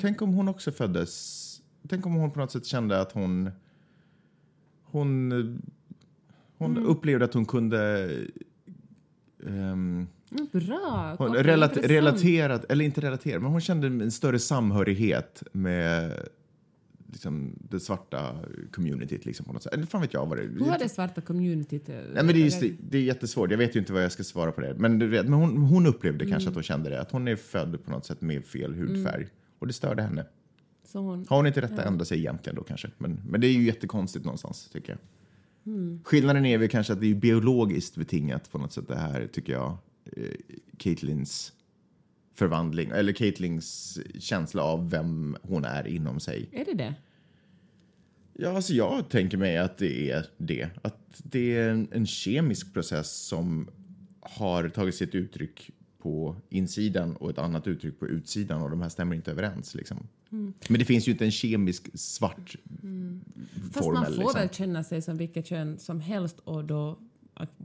Tänk 0.01 0.23
om 0.23 0.35
hon 0.35 0.49
också 0.49 0.73
föddes... 0.73 1.47
Tänk 1.89 2.07
om 2.07 2.15
hon 2.15 2.31
på 2.31 2.39
något 2.39 2.53
sätt 2.53 2.67
kände 2.67 3.01
att 3.01 3.13
hon... 3.13 3.51
Hon, 4.83 5.63
hon 6.59 6.79
upplevde 6.79 7.25
att 7.25 7.35
hon 7.35 7.47
kunde... 7.47 8.11
Mm, 9.47 10.07
Bra! 10.53 11.15
Hon 11.19 11.35
relat, 11.35 11.77
relaterat, 11.77 12.65
eller 12.69 12.85
inte 12.85 13.01
relaterat, 13.01 13.43
men 13.43 13.51
hon 13.51 13.61
kände 13.61 13.87
en 13.87 14.11
större 14.11 14.39
samhörighet 14.39 15.43
med 15.53 16.29
liksom, 17.13 17.59
det 17.71 17.81
svarta 17.81 18.39
communityt 18.73 19.25
liksom, 19.25 19.47
på 19.47 19.53
något 19.53 19.63
sätt. 19.63 19.73
Eller 19.73 19.87
fan 19.87 20.01
vet 20.01 20.15
jag 20.15 20.27
vad 20.27 20.39
det 20.39 20.43
Hur 20.43 20.61
har 20.61 20.79
det 20.79 20.89
svarta 20.89 21.21
communityt... 21.21 21.89
Nej, 21.89 22.05
men 22.15 22.27
det, 22.27 22.33
är 22.33 22.45
just, 22.45 22.61
det, 22.61 22.75
det 22.91 22.99
är 22.99 23.03
jättesvårt. 23.03 23.51
Jag 23.51 23.59
vet 23.59 23.77
ju 23.77 23.81
inte 23.81 23.93
vad 23.93 24.05
jag 24.05 24.13
ska 24.13 24.25
svara 24.25 24.53
på 24.53 24.61
det. 24.61 24.75
Men, 24.79 24.99
du 24.99 25.07
vet, 25.07 25.29
men 25.29 25.33
hon, 25.33 25.57
hon 25.57 25.87
upplevde 25.87 26.27
kanske 26.27 26.49
att 26.49 26.55
hon 26.55 26.65
kände 26.65 26.91
det. 26.91 27.01
Att 27.01 27.13
hon 27.13 27.29
är 27.29 27.37
född 27.37 27.85
på 27.85 27.91
något 27.91 28.07
sätt 28.07 28.21
med 28.21 28.45
fel 28.45 28.75
hudfärg. 28.75 29.27
Och 29.59 29.67
det 29.67 29.73
störde 29.73 30.03
henne. 30.03 30.27
Så 30.85 30.99
hon, 30.99 31.27
Har 31.29 31.37
hon 31.37 31.47
inte 31.47 31.61
rätt 31.61 31.73
att 31.73 31.87
ändra 31.87 32.05
sig 32.05 32.19
egentligen 32.19 32.57
då 32.57 32.63
kanske? 32.63 32.91
Men, 32.99 33.21
men 33.29 33.41
det 33.41 33.47
är 33.47 33.53
ju 33.53 33.63
jättekonstigt 33.63 34.25
någonstans 34.25 34.69
tycker 34.73 34.93
jag. 34.93 34.99
Skillnaden 36.05 36.47
är 36.47 36.59
väl 36.59 36.69
kanske 36.69 36.93
att 36.93 37.01
det 37.01 37.11
är 37.11 37.15
biologiskt 37.15 37.97
betingat 37.97 38.51
på 38.53 38.59
något 38.59 38.73
sätt 38.73 38.89
det 38.89 38.97
här 38.97 39.27
tycker 39.27 39.53
jag. 39.53 39.77
Eh, 40.17 40.25
Caitlins 40.77 41.53
förvandling, 42.35 42.91
eller 42.91 43.13
Caitlins 43.13 43.99
känsla 44.19 44.63
av 44.63 44.91
vem 44.91 45.37
hon 45.43 45.65
är 45.65 45.87
inom 45.87 46.21
sig. 46.21 46.49
är 46.53 46.65
det 46.65 46.75
det? 46.75 46.95
Ja, 48.33 48.57
alltså 48.57 48.73
jag 48.73 49.09
tänker 49.09 49.37
mig 49.37 49.59
att 49.59 49.79
det 49.79 50.11
är 50.11 50.27
det. 50.37 50.69
Att 50.83 51.23
det 51.25 51.57
är 51.57 51.69
en, 51.69 51.89
en 51.93 52.07
kemisk 52.07 52.73
process 52.73 53.11
som 53.11 53.71
har 54.21 54.69
tagit 54.69 54.95
sitt 54.95 55.15
uttryck 55.15 55.71
på 55.99 56.37
insidan 56.49 57.17
och 57.17 57.31
ett 57.31 57.39
annat 57.39 57.67
uttryck 57.67 57.99
på 57.99 58.09
utsidan 58.09 58.63
och 58.63 58.71
de 58.71 58.83
här 58.83 58.89
stämmer 58.89 59.17
inte 59.17 59.31
överens. 59.31 59.75
Liksom. 59.75 60.09
Mm. 60.33 60.53
Men 60.69 60.79
det 60.79 60.85
finns 60.85 61.09
ju 61.09 61.13
inte 61.13 61.25
en 61.25 61.31
kemisk 61.31 61.89
svart 61.95 62.57
Fast 63.73 63.85
formel. 63.85 63.95
man 63.95 64.05
får 64.05 64.13
liksom. 64.13 64.41
väl 64.41 64.49
känna 64.49 64.85
sig 64.85 65.03
som 65.03 65.17
vilket 65.17 65.47
kön 65.47 65.79
som 65.79 66.01
helst 66.01 66.39
och 66.39 66.65
då 66.65 66.99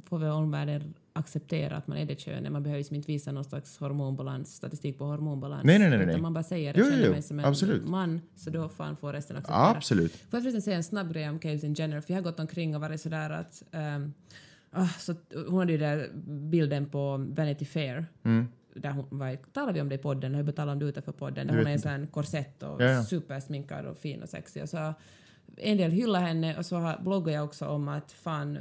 får 0.06 0.20
väl 0.20 0.32
omvärlden 0.32 0.94
acceptera 1.16 1.78
att 1.78 1.88
man 1.88 1.98
är 1.98 2.06
det 2.06 2.20
könet. 2.20 2.52
Man 2.52 2.64
behöver 2.64 2.80
liksom 2.80 2.96
inte 2.96 3.08
visa 3.08 3.32
någon 3.32 3.44
slags 3.44 3.78
hormonbalans, 3.78 4.56
statistik 4.56 4.98
på 4.98 5.06
hormonbalans. 5.06 5.64
Nej, 5.64 5.80
nej, 5.80 5.90
nej, 5.90 6.06
nej. 6.06 6.22
Man 6.22 6.34
bara 6.34 6.44
säger 6.44 6.70
att 6.70 6.78
Jo, 6.78 6.84
jag 6.84 6.92
känner 6.94 7.06
jo. 7.06 7.12
mig 7.12 7.22
som 7.22 7.40
en 7.40 7.46
Absolut. 7.46 7.88
man, 7.88 8.22
så 8.36 8.50
då 8.50 8.70
fan 8.70 8.98
får 8.98 9.14
resten 9.14 9.38
acceptera. 9.38 9.68
Absolut. 9.70 10.12
Får 10.12 10.28
jag 10.38 10.44
förresten 10.44 10.62
säga 10.62 10.78
en 10.78 10.84
snabb 10.84 11.14
grej 11.14 11.30
om 11.30 11.40
Caitlyn 11.40 11.74
Jenner? 11.74 12.02
För 12.02 12.14
jag 12.14 12.18
har 12.18 12.24
gått 12.24 12.40
omkring 12.40 12.76
och 12.76 12.82
varit 12.82 13.02
sådär 13.02 13.30
att... 13.30 13.64
ehm, 13.72 14.14
ah, 14.72 14.88
så, 15.00 15.16
hon 15.48 15.60
hade 15.60 15.72
ju 15.72 15.78
där 15.78 16.10
bilden 16.28 16.90
på 16.90 17.26
Vanity 17.30 17.66
Fair. 17.66 18.06
Mm. 18.24 18.48
Där 18.74 18.92
hon 18.92 19.06
var, 19.10 19.36
talade 19.54 19.74
vi 19.74 19.82
om 19.82 19.90
det 19.90 19.96
i 19.96 19.98
podden? 19.98 20.36
Har 20.36 20.44
vi 20.44 20.52
talat 20.54 20.74
om 20.74 20.80
det 20.80 20.86
utanför 20.86 21.12
podden? 21.12 21.48
Där 21.48 21.58
hon 21.58 21.68
är 21.68 21.72
en 21.72 21.80
sån 21.80 22.08
korsett 22.08 22.64
och 22.64 22.82
Ja, 22.82 22.86
ja. 22.86 23.04
supersminkad 23.04 23.86
och 23.86 23.98
fin 23.98 24.24
och 24.24 24.30
sexig. 24.30 24.64
Och 24.64 24.70
så 24.70 24.94
en 25.58 25.78
del 25.78 25.92
hyllar 25.92 26.22
henne 26.22 26.58
och 26.58 26.66
så 26.66 26.94
bloggar 27.02 27.34
jag 27.34 27.44
också 27.46 27.68
om 27.68 27.88
att 27.88 28.12
fan 28.12 28.58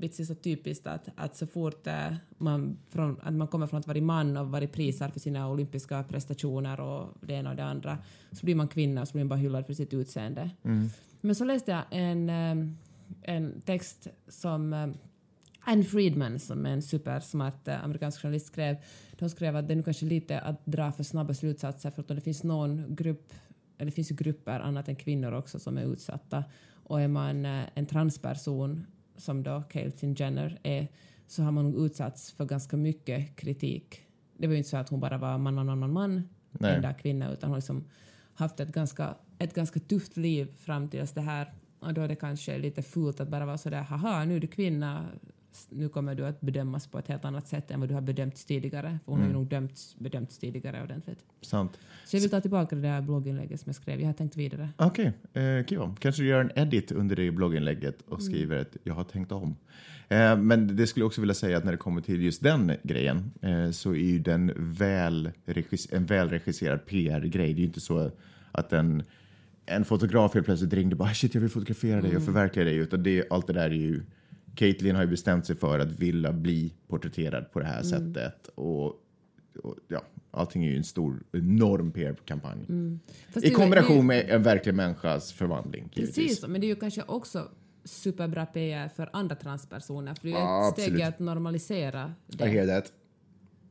det 0.00 0.20
är 0.20 0.24
så 0.24 0.34
typiskt 0.34 0.86
att, 0.86 1.08
att 1.16 1.36
så 1.36 1.46
fort 1.46 1.86
eh, 1.86 2.14
man, 2.38 2.78
från, 2.88 3.20
att 3.22 3.34
man 3.34 3.48
kommer 3.48 3.66
från 3.66 3.80
att 3.80 3.86
vara 3.86 4.00
man 4.00 4.36
och 4.36 4.48
varit 4.48 4.72
prisad 4.72 5.12
för 5.12 5.20
sina 5.20 5.50
olympiska 5.50 6.02
prestationer 6.02 6.80
och 6.80 7.08
det 7.20 7.34
ena 7.34 7.50
och 7.50 7.56
det 7.56 7.64
andra 7.64 7.98
så 8.32 8.44
blir 8.44 8.54
man 8.54 8.68
kvinna 8.68 9.00
och 9.00 9.08
så 9.08 9.12
blir 9.12 9.24
man 9.24 9.28
bara 9.28 9.38
hyllad 9.38 9.66
för 9.66 9.74
sitt 9.74 9.94
utseende. 9.94 10.50
Men 11.20 11.34
så 11.34 11.44
läste 11.44 11.70
jag 11.70 11.82
en, 11.90 12.30
eh, 12.30 12.72
en 13.22 13.60
text 13.60 14.08
som 14.28 14.72
eh, 14.72 14.86
Anne 15.60 15.84
Friedman, 15.84 16.38
som 16.38 16.66
är 16.66 16.70
en 16.70 16.82
supersmart 16.82 17.68
amerikansk 17.68 18.22
journalist, 18.22 18.46
skrev. 18.46 18.76
De 19.18 19.30
skrev 19.30 19.56
att 19.56 19.68
det 19.68 19.74
är 19.74 19.76
nu 19.76 19.82
kanske 19.82 20.06
lite 20.06 20.40
att 20.40 20.66
dra 20.66 20.92
för 20.92 21.02
snabba 21.02 21.34
slutsatser 21.34 21.90
för 21.90 22.02
att 22.02 22.08
det 22.08 22.20
finns 22.20 22.44
någon 22.44 22.96
grupp, 22.96 23.32
eller 23.78 23.86
det 23.90 23.94
finns 23.94 24.10
ju 24.10 24.14
grupper 24.14 24.60
annat 24.60 24.88
än 24.88 24.96
kvinnor 24.96 25.32
också 25.32 25.58
som 25.58 25.78
är 25.78 25.82
utsatta 25.92 26.44
och 26.84 27.00
är 27.00 27.08
man 27.08 27.44
en 27.44 27.86
transperson 27.86 28.86
som 29.18 29.42
då 29.42 29.62
Caitlyn 29.68 30.14
Jenner 30.14 30.58
är 30.62 30.88
så 31.26 31.42
har 31.42 31.52
man 31.52 31.84
utsatts 31.84 32.32
för 32.32 32.44
ganska 32.44 32.76
mycket 32.76 33.36
kritik. 33.36 34.02
Det 34.36 34.46
var 34.46 34.52
ju 34.52 34.58
inte 34.58 34.70
så 34.70 34.76
att 34.76 34.88
hon 34.88 35.00
bara 35.00 35.18
var 35.18 35.38
man, 35.38 35.54
man, 35.54 35.66
man, 35.66 35.78
man, 35.78 35.92
man, 35.92 36.28
Nej. 36.50 36.74
enda 36.74 36.92
kvinna 36.92 37.32
utan 37.32 37.50
hon 37.50 37.58
liksom 37.58 37.84
haft 38.34 38.60
ett 38.60 38.72
ganska, 38.72 39.14
ett 39.38 39.54
ganska 39.54 39.80
tufft 39.80 40.16
liv 40.16 40.54
fram 40.56 40.88
tills 40.88 41.12
det 41.12 41.20
här 41.20 41.52
och 41.78 41.94
då 41.94 42.02
är 42.02 42.08
det 42.08 42.16
kanske 42.16 42.58
lite 42.58 42.82
fult 42.82 43.20
att 43.20 43.28
bara 43.28 43.46
vara 43.46 43.58
sådär 43.58 43.82
haha 43.82 44.24
nu 44.24 44.36
är 44.36 44.40
du 44.40 44.46
kvinna 44.46 45.06
nu 45.70 45.88
kommer 45.88 46.14
du 46.14 46.26
att 46.26 46.40
bedömas 46.40 46.86
på 46.86 46.98
ett 46.98 47.08
helt 47.08 47.24
annat 47.24 47.48
sätt 47.48 47.70
än 47.70 47.80
vad 47.80 47.88
du 47.88 47.94
har 47.94 48.00
bedömts 48.00 48.44
tidigare. 48.44 48.98
För 49.04 49.12
hon 49.12 49.20
har 49.20 49.26
ju 49.26 49.32
nog 49.32 49.46
dömts, 49.46 49.96
bedömts 49.98 50.38
tidigare 50.38 50.82
ordentligt. 50.82 51.18
Sant. 51.42 51.78
Så 52.06 52.16
jag 52.16 52.20
vill 52.20 52.30
ta 52.30 52.40
tillbaka 52.40 52.76
det 52.76 52.82
där 52.82 53.00
blogginlägget 53.00 53.60
som 53.60 53.68
jag 53.68 53.76
skrev. 53.76 54.00
Jag 54.00 54.06
har 54.06 54.12
tänkt 54.14 54.36
vidare. 54.36 54.68
Okej, 54.76 55.12
eh, 55.32 55.64
kul. 55.64 55.90
Kanske 55.98 56.22
du 56.22 56.28
gör 56.28 56.40
en 56.40 56.50
edit 56.58 56.92
under 56.92 57.16
det 57.16 57.30
blogginlägget 57.30 58.00
och 58.02 58.20
Mm. 58.20 58.32
skriver 58.32 58.58
att 58.60 58.76
jag 58.84 58.94
har 58.94 59.04
tänkt 59.04 59.32
om. 59.32 59.56
Eh, 60.08 60.36
men 60.38 60.76
det 60.76 60.86
skulle 60.86 61.02
jag 61.02 61.06
också 61.06 61.20
vilja 61.20 61.34
säga 61.34 61.58
att 61.58 61.64
när 61.64 61.72
det 61.72 61.78
kommer 61.78 62.00
till 62.00 62.22
just 62.22 62.42
den 62.42 62.72
grejen 62.82 63.30
eh, 63.42 63.70
så 63.70 63.90
är 63.90 63.96
ju 64.10 64.18
den 64.18 64.52
väl 64.56 65.30
en 65.90 66.06
välregisserad 66.06 66.86
PR-grej. 66.86 67.46
Det 67.54 67.58
är 67.58 67.60
ju 67.60 67.66
inte 67.66 67.80
så 67.80 68.10
att 68.52 68.72
en, 68.72 69.02
en 69.66 69.84
fotograf 69.84 70.34
helt 70.34 70.46
plötsligt 70.46 70.72
ringde 70.72 70.94
och 70.94 70.98
bara 70.98 71.14
shit 71.14 71.34
jag 71.34 71.40
vill 71.40 71.50
fotografera 71.50 72.00
dig 72.00 72.08
och 72.08 72.22
Mm. 72.22 72.22
förverkliga 72.26 72.64
dig. 72.64 72.76
Utan 72.76 73.02
det, 73.02 73.24
allt 73.30 73.46
det 73.46 73.52
där 73.52 73.70
är 73.70 73.74
ju 73.74 74.02
Caitlyn 74.56 74.96
har 74.96 75.02
ju 75.02 75.08
bestämt 75.08 75.46
sig 75.46 75.56
för 75.56 75.78
att 75.78 75.88
vilja 75.92 76.32
bli 76.32 76.72
porträtterad 76.88 77.52
på 77.52 77.58
det 77.60 77.66
här 77.66 77.82
Mm. 77.92 78.14
sättet. 78.14 78.48
Och, 78.54 78.86
och 79.62 79.76
ja, 79.88 80.02
allting 80.30 80.64
är 80.64 80.70
ju 80.70 80.76
en 80.76 80.84
stor, 80.84 81.22
enorm 81.32 81.90
PR-kampanj. 81.92 82.66
Fast 83.32 83.46
I 83.46 83.50
kombination 83.50 83.96
det, 83.96 84.02
med 84.02 84.30
en 84.30 84.42
verklig 84.42 84.74
människas 84.74 85.32
förvandling. 85.32 85.90
givetvis. 85.94 86.16
Precis, 86.16 86.46
men 86.48 86.60
det 86.60 86.66
är 86.66 86.68
ju 86.68 86.76
kanske 86.76 87.02
också 87.02 87.48
superbra 87.84 88.46
PR 88.46 88.88
för 88.88 89.10
andra 89.12 89.36
transpersoner. 89.36 90.14
För 90.14 90.22
det 90.22 90.28
är 90.28 90.32
ju 90.32 90.38
Ja, 90.38 90.68
ett 90.68 90.72
steg 90.72 90.84
absolut. 90.84 91.00
i 91.00 91.02
att 91.04 91.18
normalisera 91.18 92.14
det. 92.26 92.66
that. 92.66 92.92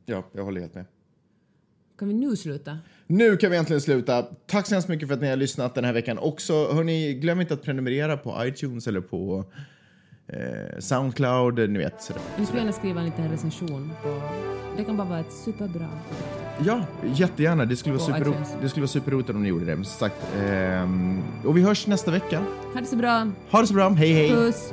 Ja, 0.06 0.24
jag 0.32 0.44
håller 0.44 0.60
helt 0.60 0.74
med. 0.74 0.84
Kan 1.98 2.08
vi 2.08 2.14
nu 2.14 2.36
sluta? 2.36 2.78
Nu 3.06 3.36
kan 3.36 3.50
vi 3.50 3.56
äntligen 3.56 3.80
sluta. 3.80 4.22
Tack 4.22 4.66
så 4.66 4.74
hemskt 4.74 4.88
mycket 4.88 5.08
för 5.08 5.14
att 5.14 5.20
ni 5.20 5.28
har 5.28 5.36
lyssnat 5.36 5.74
den 5.74 5.84
här 5.84 5.92
veckan 5.92 6.18
också. 6.18 6.52
Hörni, 6.72 7.14
glöm 7.14 7.40
inte 7.40 7.54
att 7.54 7.62
prenumerera 7.62 8.16
på 8.16 8.44
iTunes 8.46 8.86
eller 8.86 9.00
på 9.00 9.44
eh, 10.28 10.78
Soundcloud, 10.78 11.70
ni 11.70 11.78
vet. 11.78 12.02
Sådär. 12.02 12.22
Ni 12.38 12.46
får 12.46 12.56
gärna 12.56 12.72
skriva 12.72 13.00
en 13.00 13.06
liten 13.06 13.28
recension. 13.30 13.92
På, 14.02 14.20
det 14.76 14.84
kan 14.84 14.96
bara 14.96 15.08
vara 15.08 15.20
ett 15.20 15.32
superbra. 15.32 15.88
Ja, 16.66 16.80
jättegärna. 17.14 17.64
Det 17.64 17.76
skulle 17.76 17.94
vara, 17.96 18.14
superro- 18.14 18.44
det 18.62 18.68
skulle 18.68 18.82
vara 18.82 18.88
superroligt 18.88 19.30
om 19.30 19.42
ni 19.42 19.48
gjorde 19.48 19.64
det. 19.64 19.74
Som 19.74 19.84
sagt, 19.84 20.26
ehm, 20.46 21.22
och 21.44 21.56
vi 21.56 21.62
hörs 21.62 21.86
nästa 21.86 22.10
vecka. 22.10 22.42
Ha 22.74 22.80
det 22.80 22.86
så 22.86 22.96
bra. 22.96 23.28
Ha 23.50 23.60
det 23.60 23.66
så 23.66 23.74
bra. 23.74 23.88
Hej, 23.88 24.12
hej! 24.12 24.30
Puss! 24.30 24.72